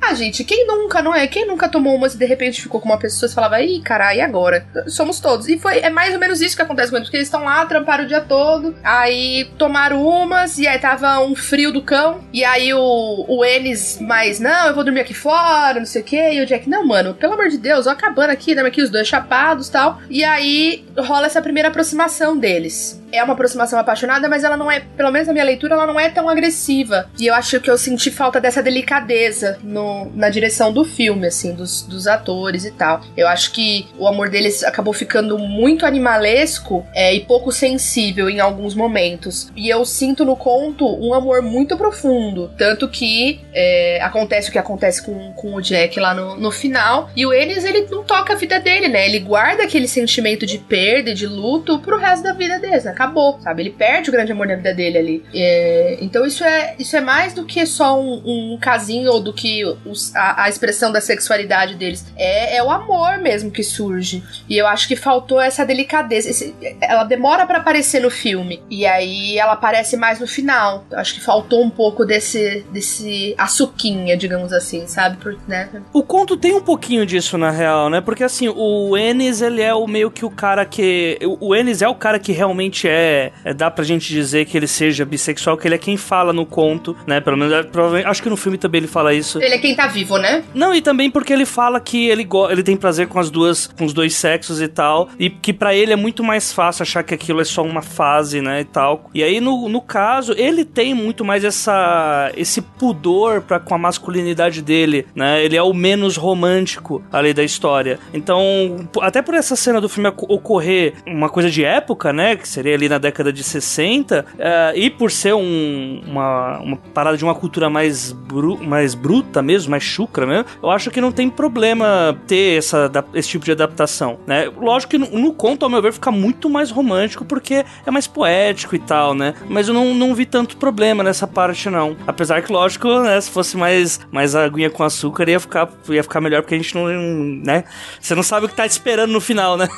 Ah, 0.00 0.14
gente, 0.14 0.42
quem 0.42 0.66
nunca, 0.66 1.02
não 1.02 1.14
é? 1.14 1.26
Quem 1.26 1.46
nunca 1.46 1.68
tomou 1.68 1.94
umas 1.94 2.14
e 2.14 2.18
de 2.18 2.24
repente 2.24 2.62
ficou 2.62 2.80
com 2.80 2.88
uma 2.88 2.98
pessoa 2.98 3.30
e 3.30 3.34
falava, 3.34 3.60
ih, 3.60 3.80
caralho, 3.80 4.18
e 4.18 4.20
agora? 4.20 4.66
Somos 4.86 5.20
todos. 5.20 5.48
E 5.48 5.58
foi, 5.58 5.80
é 5.80 5.90
mais 5.90 6.14
ou 6.14 6.20
menos 6.20 6.40
isso 6.40 6.56
que 6.56 6.62
acontece 6.62 6.90
com 6.90 6.96
eles, 6.96 7.08
porque 7.08 7.18
eles 7.18 7.28
estão 7.28 7.44
lá, 7.44 7.64
tramparam 7.66 8.04
o 8.04 8.06
dia 8.06 8.20
todo, 8.20 8.74
aí 8.82 9.50
tomaram 9.58 10.02
umas, 10.06 10.58
e 10.58 10.66
aí 10.66 10.78
tava 10.78 11.20
um 11.20 11.34
frio 11.34 11.70
do 11.70 11.82
cão, 11.82 12.20
e 12.32 12.44
aí 12.44 12.72
o, 12.72 13.24
o 13.28 13.44
Ennis, 13.44 13.98
mais, 14.00 14.40
não, 14.40 14.68
eu 14.68 14.74
vou 14.74 14.84
dormir 14.84 15.00
aqui 15.00 15.14
fora, 15.14 15.78
não 15.78 15.86
sei 15.86 16.02
o 16.02 16.04
que, 16.04 16.30
e 16.32 16.40
o 16.40 16.46
Jack, 16.46 16.68
não, 16.68 16.86
mano, 16.86 17.14
pelo 17.14 17.34
amor 17.34 17.48
de 17.48 17.58
Deus, 17.58 17.86
ó, 17.86 17.90
acabando 17.90 18.30
aqui, 18.30 18.54
dando 18.54 18.66
aqui 18.66 18.80
os 18.80 18.90
dois 18.90 19.06
chapados 19.06 19.68
tal. 19.68 20.00
E 20.08 20.24
aí 20.24 20.86
rola 20.96 21.26
essa 21.26 21.42
primeira 21.42 21.68
aproximação 21.68 22.36
deles 22.36 22.98
é 23.12 23.22
uma 23.22 23.32
aproximação 23.32 23.78
apaixonada, 23.78 24.28
mas 24.28 24.44
ela 24.44 24.56
não 24.56 24.70
é, 24.70 24.80
pelo 24.80 25.10
menos 25.10 25.26
na 25.28 25.32
minha 25.32 25.44
leitura, 25.44 25.74
ela 25.74 25.86
não 25.86 25.98
é 25.98 26.08
tão 26.10 26.28
agressiva. 26.28 27.08
E 27.18 27.26
eu 27.26 27.34
acho 27.34 27.60
que 27.60 27.70
eu 27.70 27.78
senti 27.78 28.10
falta 28.10 28.40
dessa 28.40 28.62
delicadeza 28.62 29.58
no, 29.62 30.10
na 30.14 30.28
direção 30.28 30.72
do 30.72 30.84
filme, 30.84 31.26
assim, 31.26 31.54
dos, 31.54 31.82
dos 31.82 32.06
atores 32.06 32.64
e 32.64 32.70
tal. 32.70 33.00
Eu 33.16 33.28
acho 33.28 33.52
que 33.52 33.88
o 33.98 34.06
amor 34.06 34.28
deles 34.28 34.62
acabou 34.62 34.92
ficando 34.92 35.38
muito 35.38 35.86
animalesco 35.86 36.86
é, 36.94 37.14
e 37.14 37.20
pouco 37.20 37.50
sensível 37.50 38.28
em 38.28 38.40
alguns 38.40 38.74
momentos. 38.74 39.50
E 39.56 39.68
eu 39.68 39.84
sinto 39.84 40.24
no 40.24 40.36
conto 40.36 40.86
um 40.86 41.14
amor 41.14 41.42
muito 41.42 41.76
profundo. 41.76 42.50
Tanto 42.56 42.88
que 42.88 43.40
é, 43.52 44.00
acontece 44.02 44.48
o 44.48 44.52
que 44.52 44.58
acontece 44.58 45.02
com, 45.02 45.32
com 45.32 45.54
o 45.54 45.60
Jack 45.60 45.98
lá 45.98 46.14
no, 46.14 46.36
no 46.36 46.50
final. 46.50 47.10
E 47.16 47.24
o 47.26 47.32
Ennis, 47.32 47.64
ele 47.64 47.86
não 47.90 48.04
toca 48.04 48.34
a 48.34 48.36
vida 48.36 48.58
dele, 48.60 48.88
né? 48.88 49.06
Ele 49.06 49.18
guarda 49.18 49.64
aquele 49.64 49.88
sentimento 49.88 50.46
de 50.46 50.58
perda 50.58 51.14
de 51.14 51.26
luto 51.26 51.78
pro 51.78 51.98
resto 51.98 52.22
da 52.22 52.32
vida 52.32 52.58
dele, 52.58 52.80
né? 52.80 52.94
Acabou, 52.98 53.38
sabe? 53.40 53.62
Ele 53.62 53.70
perde 53.70 54.10
o 54.10 54.12
grande 54.12 54.32
amor 54.32 54.48
da 54.48 54.56
vida 54.56 54.74
dele 54.74 54.98
ali. 54.98 55.24
É, 55.32 55.98
então 56.00 56.26
isso 56.26 56.42
é, 56.42 56.74
isso 56.78 56.96
é 56.96 57.00
mais 57.00 57.32
do 57.32 57.44
que 57.44 57.64
só 57.64 57.98
um, 58.00 58.54
um 58.54 58.58
casinho 58.60 59.12
ou 59.12 59.20
do 59.20 59.32
que 59.32 59.64
os, 59.86 60.14
a, 60.16 60.44
a, 60.44 60.48
expressão 60.48 60.90
da 60.90 61.00
sexualidade 61.00 61.76
deles. 61.76 62.04
É, 62.16 62.56
é 62.56 62.62
o 62.62 62.70
amor 62.70 63.18
mesmo 63.18 63.50
que 63.50 63.62
surge. 63.62 64.22
E 64.48 64.58
eu 64.58 64.66
acho 64.66 64.88
que 64.88 64.96
faltou 64.96 65.40
essa 65.40 65.64
delicadeza. 65.64 66.28
Esse, 66.28 66.54
ela 66.80 67.04
demora 67.04 67.46
para 67.46 67.58
aparecer 67.58 68.02
no 68.02 68.10
filme. 68.10 68.60
E 68.68 68.84
aí 68.84 69.38
ela 69.38 69.52
aparece 69.52 69.96
mais 69.96 70.18
no 70.18 70.26
final. 70.26 70.84
Eu 70.90 70.98
acho 70.98 71.14
que 71.14 71.20
faltou 71.20 71.62
um 71.62 71.70
pouco 71.70 72.04
desse, 72.04 72.64
desse 72.72 73.34
açuquinha, 73.38 74.16
digamos 74.16 74.52
assim, 74.52 74.86
sabe? 74.86 75.18
Por, 75.18 75.38
né? 75.46 75.68
O 75.92 76.02
conto 76.02 76.36
tem 76.36 76.54
um 76.54 76.62
pouquinho 76.62 77.06
disso, 77.06 77.38
na 77.38 77.50
real, 77.50 77.88
né? 77.88 78.00
Porque 78.00 78.24
assim, 78.24 78.48
o 78.48 78.96
Ennis, 78.96 79.40
ele 79.40 79.62
é 79.62 79.72
o 79.72 79.86
meio 79.86 80.10
que 80.10 80.24
o 80.24 80.30
cara 80.30 80.64
que. 80.64 81.18
O 81.40 81.54
Ennis 81.54 81.82
é 81.82 81.88
o 81.88 81.94
cara 81.94 82.18
que 82.18 82.32
realmente 82.32 82.87
é, 82.88 83.32
é, 83.44 83.54
dá 83.54 83.70
pra 83.70 83.84
gente 83.84 84.08
dizer 84.08 84.44
que 84.46 84.56
ele 84.56 84.66
seja 84.66 85.04
bissexual, 85.04 85.56
que 85.56 85.68
ele 85.68 85.74
é 85.74 85.78
quem 85.78 85.96
fala 85.96 86.32
no 86.32 86.46
conto, 86.46 86.96
né? 87.06 87.20
Pelo 87.20 87.36
menos, 87.36 87.52
é, 87.52 88.06
acho 88.06 88.22
que 88.22 88.28
no 88.28 88.36
filme 88.36 88.58
também 88.58 88.80
ele 88.80 88.88
fala 88.88 89.14
isso. 89.14 89.40
Ele 89.40 89.54
é 89.54 89.58
quem 89.58 89.74
tá 89.74 89.86
vivo, 89.86 90.18
né? 90.18 90.42
Não, 90.54 90.74
e 90.74 90.80
também 90.80 91.10
porque 91.10 91.32
ele 91.32 91.46
fala 91.46 91.80
que 91.80 92.08
ele, 92.08 92.26
ele 92.50 92.62
tem 92.62 92.76
prazer 92.76 93.06
com 93.08 93.18
as 93.18 93.30
duas, 93.30 93.66
com 93.66 93.84
os 93.84 93.92
dois 93.92 94.14
sexos 94.14 94.60
e 94.60 94.68
tal, 94.68 95.08
e 95.18 95.30
que 95.30 95.52
para 95.52 95.74
ele 95.74 95.92
é 95.92 95.96
muito 95.96 96.22
mais 96.24 96.52
fácil 96.52 96.82
achar 96.82 97.02
que 97.02 97.14
aquilo 97.14 97.40
é 97.40 97.44
só 97.44 97.62
uma 97.62 97.82
fase, 97.82 98.40
né, 98.40 98.60
e 98.60 98.64
tal. 98.64 99.10
E 99.14 99.22
aí, 99.22 99.40
no, 99.40 99.68
no 99.68 99.80
caso, 99.80 100.34
ele 100.36 100.64
tem 100.64 100.94
muito 100.94 101.24
mais 101.24 101.44
essa, 101.44 102.32
esse 102.36 102.60
pudor 102.60 103.42
pra, 103.42 103.58
com 103.60 103.74
a 103.74 103.78
masculinidade 103.78 104.62
dele, 104.62 105.06
né? 105.14 105.44
Ele 105.44 105.56
é 105.56 105.62
o 105.62 105.72
menos 105.72 106.16
romântico 106.16 107.02
ali 107.12 107.32
da 107.34 107.42
história. 107.42 107.98
Então, 108.12 108.88
até 109.00 109.22
por 109.22 109.34
essa 109.34 109.56
cena 109.56 109.80
do 109.80 109.88
filme 109.88 110.12
ocorrer 110.28 110.94
uma 111.06 111.28
coisa 111.28 111.50
de 111.50 111.64
época, 111.64 112.12
né, 112.12 112.36
que 112.36 112.48
seria 112.48 112.74
ali 112.78 112.88
na 112.88 112.98
década 112.98 113.32
de 113.32 113.42
60, 113.42 114.20
uh, 114.20 114.24
eh, 114.38 114.72
e 114.76 114.90
por 114.90 115.10
ser 115.10 115.34
um, 115.34 116.00
uma, 116.06 116.58
uma 116.60 116.76
parada 116.76 117.16
de 117.16 117.24
uma 117.24 117.34
cultura 117.34 117.68
mais, 117.68 118.12
bru, 118.12 118.56
mais 118.62 118.94
bruta 118.94 119.42
mesmo, 119.42 119.70
mais 119.70 119.82
chucra 119.82 120.26
mesmo, 120.26 120.46
eu 120.62 120.70
acho 120.70 120.90
que 120.90 121.00
não 121.00 121.12
tem 121.12 121.28
problema 121.28 122.16
ter 122.26 122.58
essa, 122.58 122.90
esse 123.14 123.28
tipo 123.28 123.44
de 123.44 123.52
adaptação, 123.52 124.18
né? 124.26 124.50
Lógico 124.56 124.92
que 124.92 124.98
no, 124.98 125.06
no 125.18 125.32
conto, 125.32 125.64
ao 125.64 125.70
meu 125.70 125.82
ver, 125.82 125.92
fica 125.92 126.10
muito 126.10 126.48
mais 126.48 126.70
romântico 126.70 127.24
porque 127.24 127.64
é 127.84 127.90
mais 127.90 128.06
poético 128.06 128.74
e 128.74 128.78
tal, 128.78 129.14
né? 129.14 129.34
Mas 129.48 129.68
eu 129.68 129.74
não, 129.74 129.94
não 129.94 130.14
vi 130.14 130.24
tanto 130.24 130.56
problema 130.56 131.02
nessa 131.02 131.26
parte, 131.26 131.68
não. 131.68 131.96
Apesar 132.06 132.42
que, 132.42 132.52
lógico, 132.52 132.88
né, 133.00 133.20
se 133.20 133.30
fosse 133.30 133.56
mais, 133.56 134.00
mais 134.10 134.34
aguinha 134.34 134.70
com 134.70 134.84
açúcar, 134.84 135.28
ia 135.28 135.40
ficar, 135.40 135.68
ia 135.88 136.02
ficar 136.02 136.20
melhor 136.20 136.42
porque 136.42 136.54
a 136.54 136.58
gente 136.58 136.74
não, 136.74 136.86
né? 136.86 137.64
Você 138.00 138.14
não 138.14 138.22
sabe 138.22 138.46
o 138.46 138.48
que 138.48 138.54
tá 138.54 138.64
esperando 138.64 139.12
no 139.12 139.20
final, 139.20 139.56
né? 139.56 139.68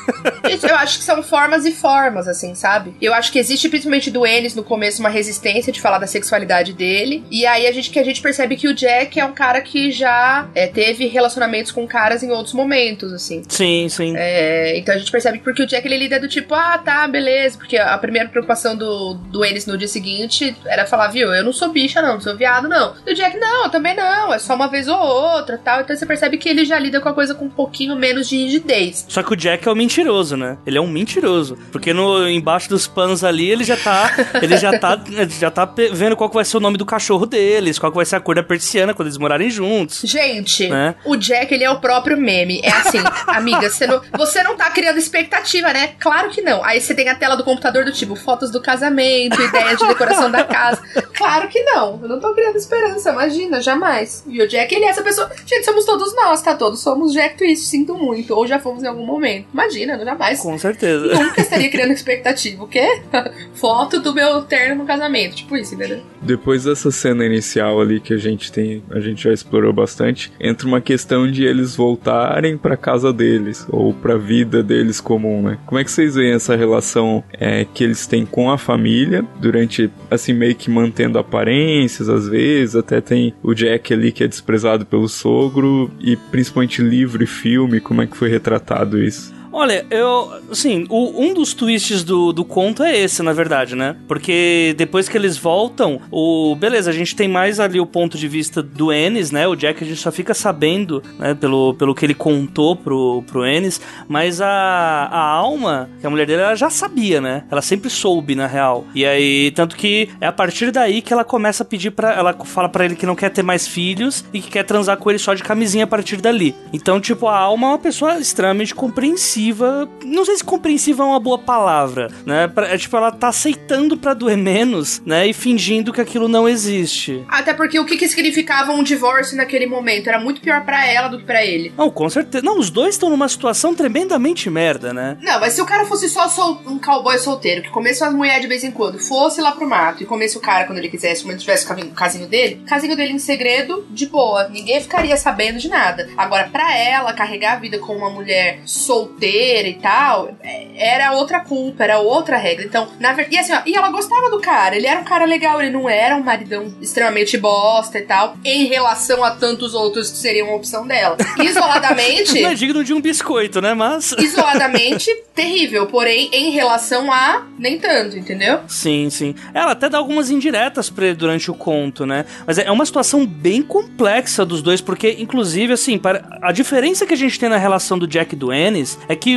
eu 0.63 0.77
acho 0.77 0.99
que 0.99 1.05
são 1.05 1.23
formas 1.23 1.65
e 1.65 1.73
formas, 1.73 2.29
assim, 2.29 2.55
sabe? 2.55 2.90
Sabe? 2.91 2.95
Eu 3.01 3.15
acho 3.15 3.33
que 3.33 3.39
existe, 3.39 3.69
principalmente 3.69 4.11
do 4.11 4.27
Ennis, 4.27 4.55
no 4.55 4.63
começo, 4.63 5.01
uma 5.01 5.09
resistência 5.09 5.73
de 5.73 5.81
falar 5.81 5.99
da 5.99 6.07
sexualidade 6.07 6.73
dele. 6.73 7.25
E 7.31 7.47
aí 7.47 7.67
a 7.67 7.73
gente, 7.73 7.91
que 7.91 7.99
a 7.99 8.05
gente 8.05 8.21
percebe 8.21 8.57
que 8.57 8.69
o 8.69 8.75
Jack 8.75 9.19
é 9.19 9.25
um 9.25 9.33
cara 9.33 9.61
que 9.61 9.91
já 9.91 10.49
é, 10.55 10.67
teve 10.67 11.07
relacionamentos 11.07 11.73
com 11.73 11.87
caras 11.87 12.23
em 12.23 12.31
outros 12.31 12.55
momentos, 12.55 13.13
assim. 13.13 13.43
Sim, 13.49 13.89
sim. 13.89 14.15
É, 14.17 14.77
então 14.79 14.95
a 14.95 14.99
gente 14.99 15.11
percebe 15.11 15.39
que 15.39 15.45
porque 15.45 15.63
o 15.63 15.67
Jack 15.67 15.87
ele 15.87 15.99
lida 15.99 16.19
do 16.19 16.29
tipo, 16.29 16.55
ah, 16.55 16.79
tá, 16.79 17.07
beleza. 17.07 17.59
Porque 17.59 17.77
a 17.77 17.97
primeira 17.99 18.29
preocupação 18.29 18.77
do, 18.77 19.15
do 19.15 19.45
Ennis 19.45 19.67
no 19.67 19.79
dia 19.79 19.89
seguinte 19.89 20.57
era 20.67 20.87
falar, 20.87 21.09
viu, 21.09 21.33
eu 21.33 21.45
não 21.45 21.53
sou 21.53 21.71
bicha, 21.71 22.03
não, 22.03 22.15
não 22.15 22.21
sou 22.21 22.37
viado, 22.37 22.69
não. 22.69 22.95
E 23.07 23.13
o 23.13 23.15
Jack, 23.15 23.37
não, 23.39 23.65
eu 23.65 23.71
também 23.71 23.95
não, 23.95 24.33
é 24.33 24.39
só 24.39 24.55
uma 24.55 24.69
vez 24.69 24.89
ou 24.89 24.99
outra 24.99 25.59
tal. 25.59 25.81
Então 25.81 25.97
você 25.97 26.07
percebe 26.07 26.39
que 26.39 26.49
ele 26.49 26.65
já 26.65 26.79
lida 26.79 27.01
com 27.01 27.09
a 27.09 27.15
coisa 27.15 27.35
com 27.35 27.47
um 27.47 27.51
pouquinho 27.51 27.97
menos 27.97 28.29
de 28.29 28.37
rigidez. 28.37 29.07
Só 29.09 29.23
que 29.23 29.33
o 29.33 29.37
Jack 29.37 29.67
é 29.67 29.71
o 29.71 29.77
mentiroso, 29.77 30.37
né? 30.37 30.59
Ele 30.67 30.79
é 30.79 30.81
um 30.81 30.87
mentiroso. 30.87 31.59
Porque 31.73 31.93
no, 31.93 32.29
embaixo 32.29 32.69
dos 32.81 32.87
panos 32.87 33.23
ali, 33.23 33.51
ele 33.51 33.65
já 33.65 33.77
tá. 33.77 34.13
Ele 34.41 34.57
já 34.57 34.79
tá, 34.79 34.99
já 35.29 35.51
tá 35.51 35.65
vendo 35.93 36.17
qual 36.17 36.31
que 36.31 36.35
vai 36.35 36.45
ser 36.45 36.57
o 36.57 36.61
nome 36.61 36.79
do 36.79 36.87
cachorro 36.87 37.27
deles, 37.27 37.79
qual 37.79 37.93
que 37.93 37.97
vai 37.97 38.07
ser 38.07 38.17
a 38.17 38.21
cor 38.21 38.35
da 38.35 38.43
persiana 38.43 38.95
quando 38.95 39.09
eles 39.09 39.19
morarem 39.19 39.51
juntos. 39.51 40.01
Gente, 40.05 40.69
né? 40.69 40.95
o 41.05 41.17
Jack, 41.17 41.53
ele 41.53 41.65
é 41.65 41.71
o 41.71 41.81
próprio 41.81 42.17
meme. 42.17 42.61
É 42.63 42.71
assim, 42.71 42.99
amiga, 43.29 43.69
você 43.69 43.87
não, 43.87 44.01
você 44.17 44.43
não 44.43 44.57
tá 44.57 44.71
criando 44.71 44.99
expectativa, 44.99 45.73
né? 45.73 45.95
Claro 45.99 46.31
que 46.31 46.41
não. 46.41 46.65
Aí 46.65 46.81
você 46.81 46.95
tem 46.95 47.09
a 47.09 47.15
tela 47.15 47.37
do 47.37 47.45
computador 47.45 47.85
do 47.85 47.93
tipo, 47.93 48.17
fotos 48.17 48.51
do 48.51 48.61
casamento, 48.61 49.41
ideias 49.41 49.79
de 49.79 49.87
decoração 49.87 50.31
da 50.31 50.45
casa. 50.45 50.83
Claro 51.15 51.49
que 51.49 51.63
não. 51.63 52.01
Eu 52.03 52.09
não 52.09 52.21
tô 52.21 52.33
criando 52.35 52.57
esperança, 52.57 53.11
imagina, 53.11 53.61
jamais. 53.61 54.25
E 54.27 54.41
o 54.41 54.49
Jack, 54.49 54.75
ele 54.75 54.85
é 54.85 54.89
essa 54.89 55.03
pessoa. 55.03 55.31
Gente, 55.45 55.65
somos 55.65 55.85
todos 55.85 56.15
nós, 56.15 56.41
tá? 56.41 56.55
Todos 56.55 56.81
somos 56.81 57.13
Jack 57.13 57.37
Twist, 57.37 57.67
sinto 57.67 57.95
muito. 57.95 58.35
Ou 58.35 58.47
já 58.47 58.59
fomos 58.59 58.83
em 58.83 58.87
algum 58.87 59.05
momento. 59.05 59.49
Imagina, 59.53 60.03
jamais. 60.03 60.41
Com 60.41 60.59
certeza. 60.59 61.15
Nunca 61.15 61.41
estaria 61.41 61.71
criando 61.71 61.93
expectativa. 61.93 62.65
Quê? 62.71 63.03
Foto 63.55 64.01
do 64.01 64.15
meu 64.15 64.43
terno 64.43 64.77
no 64.77 64.87
casamento. 64.87 65.37
Tipo 65.37 65.57
isso, 65.57 65.75
entendeu? 65.75 66.01
Depois 66.23 66.65
dessa 66.65 66.91
cena 66.91 67.25
inicial 67.25 67.81
ali 67.81 68.01
que 68.01 68.15
a 68.15 68.17
gente 68.17 68.53
tem, 68.53 68.83
a 68.91 69.01
gente 69.01 69.25
já 69.25 69.33
explorou 69.33 69.73
bastante, 69.73 70.33
entra 70.41 70.67
uma 70.67 70.81
questão 70.81 71.31
de 71.31 71.45
eles 71.45 71.75
voltarem 71.75 72.57
pra 72.57 72.77
casa 72.77 73.13
deles, 73.13 73.67
ou 73.69 73.93
pra 73.93 74.17
vida 74.17 74.63
deles 74.63 75.01
comum, 75.01 75.43
né? 75.43 75.59
Como 75.67 75.79
é 75.79 75.85
que 75.85 75.91
vocês 75.91 76.15
veem 76.15 76.33
essa 76.33 76.55
relação 76.55 77.25
é, 77.33 77.65
que 77.65 77.83
eles 77.83 78.07
têm 78.07 78.25
com 78.25 78.51
a 78.51 78.59
família, 78.59 79.25
durante, 79.41 79.91
assim, 80.11 80.33
meio 80.33 80.55
que 80.55 80.71
mantendo 80.71 81.19
aparências, 81.19 82.09
às 82.09 82.29
vezes, 82.29 82.77
até 82.77 83.01
tem 83.01 83.35
o 83.43 83.55
Jack 83.55 83.93
ali 83.93 84.13
que 84.13 84.25
é 84.25 84.29
desprezado 84.29 84.87
pelo 84.87 85.09
sogro, 85.09 85.91
e 86.01 86.17
principalmente 86.17 86.83
livro 86.83 87.23
e 87.23 87.27
filme, 87.27 87.81
como 87.81 88.03
é 88.03 88.07
que 88.07 88.17
foi 88.17 88.29
retratado 88.29 89.03
isso? 89.03 89.40
Olha, 89.53 89.85
eu. 89.91 90.41
Assim, 90.51 90.87
o, 90.89 91.23
um 91.23 91.35
dos 91.35 91.55
twists 91.55 92.05
do, 92.05 92.33
do 92.33 92.45
conto 92.45 92.83
é 92.83 92.97
esse, 92.97 93.23
na 93.23 93.33
verdade, 93.33 93.75
né? 93.75 93.97
Porque 94.07 94.75
depois 94.77 95.09
que 95.09 95.17
eles 95.17 95.37
voltam, 95.37 96.01
o. 96.11 96.55
Beleza, 96.55 96.91
a 96.91 96.93
gente 96.93 97.17
tem 97.17 97.29
mais 97.29 97.59
ali 97.59 97.81
o 97.81 97.87
ponto 97.87 98.17
de 98.17 98.29
vista 98.29 98.63
do 98.63 98.93
Ennis, 98.93 99.31
né? 99.31 99.49
O 99.49 99.57
Jack 99.57 99.83
a 99.83 99.87
gente 99.87 100.01
só 100.01 100.13
fica 100.13 100.35
sabendo, 100.35 101.03
né? 101.19 101.35
Pelo, 101.35 101.75
pelo 101.75 101.95
que 101.95 102.07
ele 102.07 102.15
contou 102.15 102.77
pro, 102.77 103.23
pro 103.27 103.47
Ennis. 103.47 103.81
Mas 104.09 104.41
a, 104.41 104.49
a 104.49 105.21
alma, 105.21 105.91
que 105.99 106.07
é 106.07 106.09
a 106.09 106.11
mulher 106.11 106.27
dele, 106.27 106.43
ela 106.43 106.55
já 106.55 106.71
sabia, 106.71 107.21
né? 107.21 107.45
Ela 107.51 107.63
sempre 107.63 107.91
soube, 107.91 108.35
na 108.35 108.47
real. 108.47 108.85
E 108.95 109.05
aí, 109.05 109.51
tanto 109.51 109.77
que 109.77 110.09
é 110.21 110.27
a 110.27 110.33
partir 110.33 110.71
daí 110.71 111.03
que 111.03 111.13
ela 111.13 111.25
começa 111.25 111.63
a 111.63 111.67
pedir 111.67 111.91
para 111.91 112.13
Ela 112.13 112.33
fala 112.45 112.69
para 112.69 112.85
ele 112.85 112.95
que 112.95 113.07
não 113.07 113.17
quer 113.17 113.31
ter 113.31 113.43
mais 113.43 113.67
filhos 113.67 114.25
e 114.33 114.41
que 114.41 114.51
quer 114.51 114.63
transar 114.63 114.97
com 114.97 115.11
ele 115.11 115.19
só 115.19 115.35
de 115.35 115.43
camisinha 115.43 115.85
a 115.85 115.89
partir 115.89 116.19
dali. 116.19 116.55
Então, 116.73 117.01
tipo, 117.01 117.27
a 117.27 117.37
alma 117.37 117.67
é 117.67 117.71
uma 117.71 117.79
pessoa 117.79 118.19
extremamente 118.19 118.75
compreensiva 118.75 119.40
compreensiva. 119.41 119.89
Não 120.05 120.25
sei 120.25 120.37
se 120.37 120.45
compreensiva 120.45 121.03
é 121.03 121.07
uma 121.07 121.21
boa 121.21 121.39
palavra, 121.39 122.09
né? 122.27 122.49
Pra, 122.49 122.69
é, 122.69 122.77
tipo, 122.77 122.97
ela 122.97 123.11
tá 123.11 123.29
aceitando 123.29 123.97
pra 123.97 124.13
doer 124.13 124.37
menos, 124.37 125.01
né? 125.05 125.27
E 125.27 125.33
fingindo 125.33 125.93
que 125.93 126.01
aquilo 126.01 126.29
não 126.29 126.49
existe. 126.49 127.25
Até 127.29 127.55
porque 127.55 127.79
o 127.79 127.87
que, 127.87 127.97
que 127.97 128.09
significava 128.09 128.73
um 128.73 128.83
divórcio 128.83 129.37
naquele 129.37 129.67
momento? 129.67 130.09
Era 130.09 130.21
muito 130.21 130.41
pior 130.41 130.65
para 130.65 130.87
ela 130.87 131.09
do 131.09 131.19
que 131.19 131.25
pra 131.25 131.45
ele. 131.45 131.73
Não, 131.77 131.91
com 131.91 132.09
certeza. 132.09 132.45
Não, 132.45 132.59
os 132.59 132.71
dois 132.71 132.95
estão 132.95 133.09
numa 133.09 133.29
situação 133.29 133.75
tremendamente 133.75 134.51
merda, 134.51 134.93
né? 134.93 135.17
Não, 135.23 135.41
mas 135.41 135.55
se 135.55 135.63
o 135.63 135.67
cara 135.67 135.87
fosse 135.87 136.09
só 136.09 136.29
sol 136.29 136.61
um 136.67 136.79
cowboy 136.79 137.19
solteiro, 137.19 137.63
que 137.63 137.71
comesse 137.71 138.03
as 138.05 138.13
mulheres 138.13 138.43
de 138.43 138.49
vez 138.49 138.65
em 138.65 138.71
quando, 138.71 138.99
fosse 138.99 139.41
lá 139.41 139.53
pro 139.53 139.69
mato 139.69 140.03
e 140.03 140.07
comesse 140.07 140.37
o 140.37 140.41
cara 140.41 140.67
quando 140.67 140.79
ele 140.79 140.89
quisesse, 140.89 141.23
quando 141.23 141.33
ele 141.33 141.41
tivesse 141.41 141.71
o 141.71 141.91
casinho 141.91 142.27
dele, 142.27 142.63
casinho 142.67 142.97
dele 142.97 143.13
em 143.13 143.19
segredo, 143.19 143.87
de 143.91 144.07
boa. 144.07 144.49
Ninguém 144.49 144.81
ficaria 144.81 145.17
sabendo 145.17 145.59
de 145.59 145.69
nada. 145.69 146.09
Agora, 146.17 146.49
pra 146.51 146.77
ela 146.77 147.13
carregar 147.13 147.55
a 147.55 147.61
vida 147.61 147.79
com 147.79 147.95
uma 147.95 148.11
mulher 148.11 148.61
solteira, 148.65 149.30
e 149.31 149.75
tal, 149.75 150.35
é, 150.43 150.67
era 150.77 151.13
outra 151.13 151.41
culpa, 151.41 151.85
era 151.85 151.99
outra 151.99 152.37
regra. 152.37 152.65
Então, 152.65 152.89
na 152.99 153.13
verdade. 153.13 153.37
E 153.37 153.39
assim, 153.39 153.53
ó, 153.53 153.61
e 153.67 153.75
ela 153.75 153.91
gostava 153.91 154.31
do 154.31 154.41
cara, 154.41 154.77
ele 154.77 154.87
era 154.87 155.01
um 155.01 155.05
cara 155.05 155.25
legal, 155.25 155.61
ele 155.61 155.71
não 155.71 155.89
era 155.89 156.17
um 156.17 156.23
maridão 156.23 156.73
extremamente 156.81 157.37
bosta 157.37 157.99
e 157.99 158.03
tal, 158.03 158.37
em 158.45 158.67
relação 158.67 159.23
a 159.23 159.33
tantos 159.33 159.75
outros 159.75 160.11
que 160.11 160.17
seriam 160.17 160.49
uma 160.49 160.57
opção 160.57 160.87
dela. 160.87 161.17
Isoladamente. 161.39 162.39
não 162.41 162.51
é 162.51 162.55
digno 162.55 162.83
de 162.83 162.95
um 162.95 163.01
biscoito, 163.01 163.61
né? 163.61 163.75
Mas. 163.75 164.13
isoladamente, 164.19 165.11
terrível. 165.35 165.87
Porém, 165.87 166.31
em 166.33 166.51
relação 166.51 167.13
a. 167.13 167.47
nem 167.59 167.79
tanto, 167.79 168.17
entendeu? 168.17 168.61
Sim, 168.67 169.11
sim. 169.11 169.35
Ela 169.53 169.73
até 169.73 169.89
dá 169.89 169.99
algumas 169.99 170.31
indiretas 170.31 170.89
pra 170.89 171.07
ele 171.07 171.17
durante 171.17 171.51
o 171.51 171.55
conto, 171.55 172.07
né? 172.07 172.25
Mas 172.47 172.59
é 172.59 172.71
uma 172.71 172.87
situação 172.87 173.27
bem 173.27 173.63
complexa 173.63 174.45
dos 174.45 174.63
dois, 174.63 174.81
porque, 174.81 175.17
inclusive, 175.19 175.73
assim, 175.73 175.99
para... 175.99 176.39
a 176.41 176.53
diferença 176.53 177.05
que 177.05 177.15
a 177.15 177.17
gente 177.17 177.39
tem 177.39 177.49
na 177.49 177.59
relação 177.59 177.99
do 177.99 178.07
Jack 178.07 178.35
e 178.35 178.39
do 178.39 178.53
Ennis 178.53 178.99
é 179.09 179.17
que 179.17 179.20
que, 179.21 179.37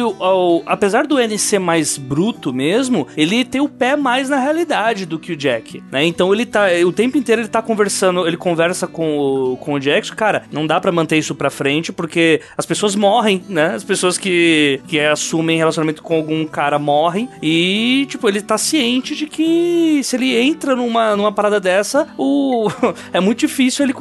apesar 0.65 1.05
do 1.05 1.19
N 1.19 1.37
ser 1.37 1.59
mais 1.59 1.97
bruto 1.97 2.53
mesmo, 2.53 3.07
ele 3.17 3.43
tem 3.43 3.61
o 3.61 3.67
pé 3.67 3.95
mais 3.95 4.29
na 4.29 4.37
realidade 4.37 5.05
do 5.05 5.19
que 5.19 5.33
o 5.33 5.35
Jack, 5.35 5.83
né? 5.91 6.05
Então 6.05 6.33
ele 6.33 6.45
tá, 6.45 6.67
o 6.85 6.91
tempo 6.91 7.17
inteiro 7.17 7.41
ele 7.41 7.47
tá 7.47 7.61
conversando, 7.61 8.25
ele 8.25 8.37
conversa 8.37 8.87
com 8.87 9.17
o, 9.17 9.57
com 9.57 9.73
o 9.73 9.79
Jack, 9.79 10.11
cara, 10.15 10.43
não 10.51 10.65
dá 10.65 10.79
para 10.79 10.91
manter 10.91 11.17
isso 11.17 11.35
pra 11.35 11.49
frente 11.49 11.91
porque 11.91 12.41
as 12.57 12.65
pessoas 12.65 12.95
morrem, 12.95 13.43
né? 13.49 13.75
As 13.75 13.83
pessoas 13.83 14.17
que, 14.17 14.79
que 14.87 14.99
assumem 14.99 15.57
relacionamento 15.57 16.01
com 16.01 16.15
algum 16.15 16.45
cara 16.45 16.79
morrem 16.79 17.29
e, 17.41 18.05
tipo, 18.09 18.27
ele 18.29 18.41
tá 18.41 18.57
ciente 18.57 19.15
de 19.15 19.27
que 19.27 20.01
se 20.03 20.15
ele 20.15 20.35
entra 20.37 20.75
numa, 20.75 21.15
numa 21.15 21.31
parada 21.31 21.59
dessa, 21.59 22.07
o, 22.17 22.69
é 23.11 23.19
muito 23.19 23.39
difícil 23.39 23.85
ele, 23.85 23.93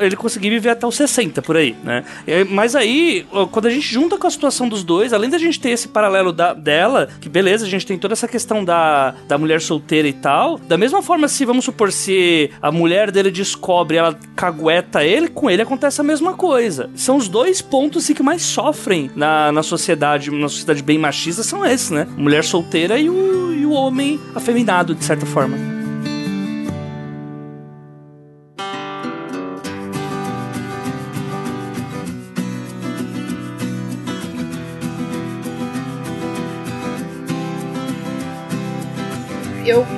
ele 0.00 0.16
conseguir 0.16 0.50
viver 0.50 0.70
até 0.70 0.86
os 0.86 0.96
60 0.96 1.42
por 1.42 1.56
aí, 1.56 1.76
né? 1.84 2.04
Mas 2.50 2.74
aí, 2.74 3.26
quando 3.52 3.66
a 3.66 3.70
gente 3.70 3.86
junta 3.86 4.16
com 4.16 4.26
a 4.26 4.30
situação 4.30 4.68
dos 4.68 4.82
dois, 4.82 5.12
além 5.12 5.27
da 5.30 5.36
a 5.36 5.40
gente 5.40 5.60
ter 5.60 5.70
esse 5.70 5.88
paralelo 5.88 6.32
da, 6.32 6.52
dela, 6.52 7.08
que 7.20 7.28
beleza, 7.28 7.64
a 7.64 7.68
gente 7.68 7.86
tem 7.86 7.98
toda 7.98 8.12
essa 8.12 8.28
questão 8.28 8.64
da, 8.64 9.14
da 9.26 9.38
mulher 9.38 9.60
solteira 9.60 10.08
e 10.08 10.12
tal, 10.12 10.58
da 10.58 10.76
mesma 10.76 11.02
forma, 11.02 11.28
se 11.28 11.44
vamos 11.44 11.64
supor, 11.64 11.92
se 11.92 12.50
a 12.60 12.70
mulher 12.70 13.10
dele 13.10 13.30
descobre, 13.30 13.96
ela 13.96 14.18
cagueta 14.34 15.04
ele, 15.04 15.28
com 15.28 15.50
ele 15.50 15.62
acontece 15.62 16.00
a 16.00 16.04
mesma 16.04 16.34
coisa. 16.34 16.90
São 16.94 17.16
os 17.16 17.28
dois 17.28 17.62
pontos 17.62 18.04
assim, 18.04 18.14
que 18.14 18.22
mais 18.22 18.42
sofrem 18.42 19.10
na, 19.14 19.52
na 19.52 19.62
sociedade, 19.62 20.30
na 20.30 20.48
sociedade 20.48 20.82
bem 20.82 20.98
machista, 20.98 21.42
são 21.42 21.64
esses, 21.64 21.90
né? 21.90 22.06
Mulher 22.16 22.44
solteira 22.44 22.98
e 22.98 23.08
o, 23.08 23.54
e 23.54 23.66
o 23.66 23.72
homem 23.72 24.20
afeminado, 24.34 24.94
de 24.94 25.04
certa 25.04 25.26
forma. 25.26 25.77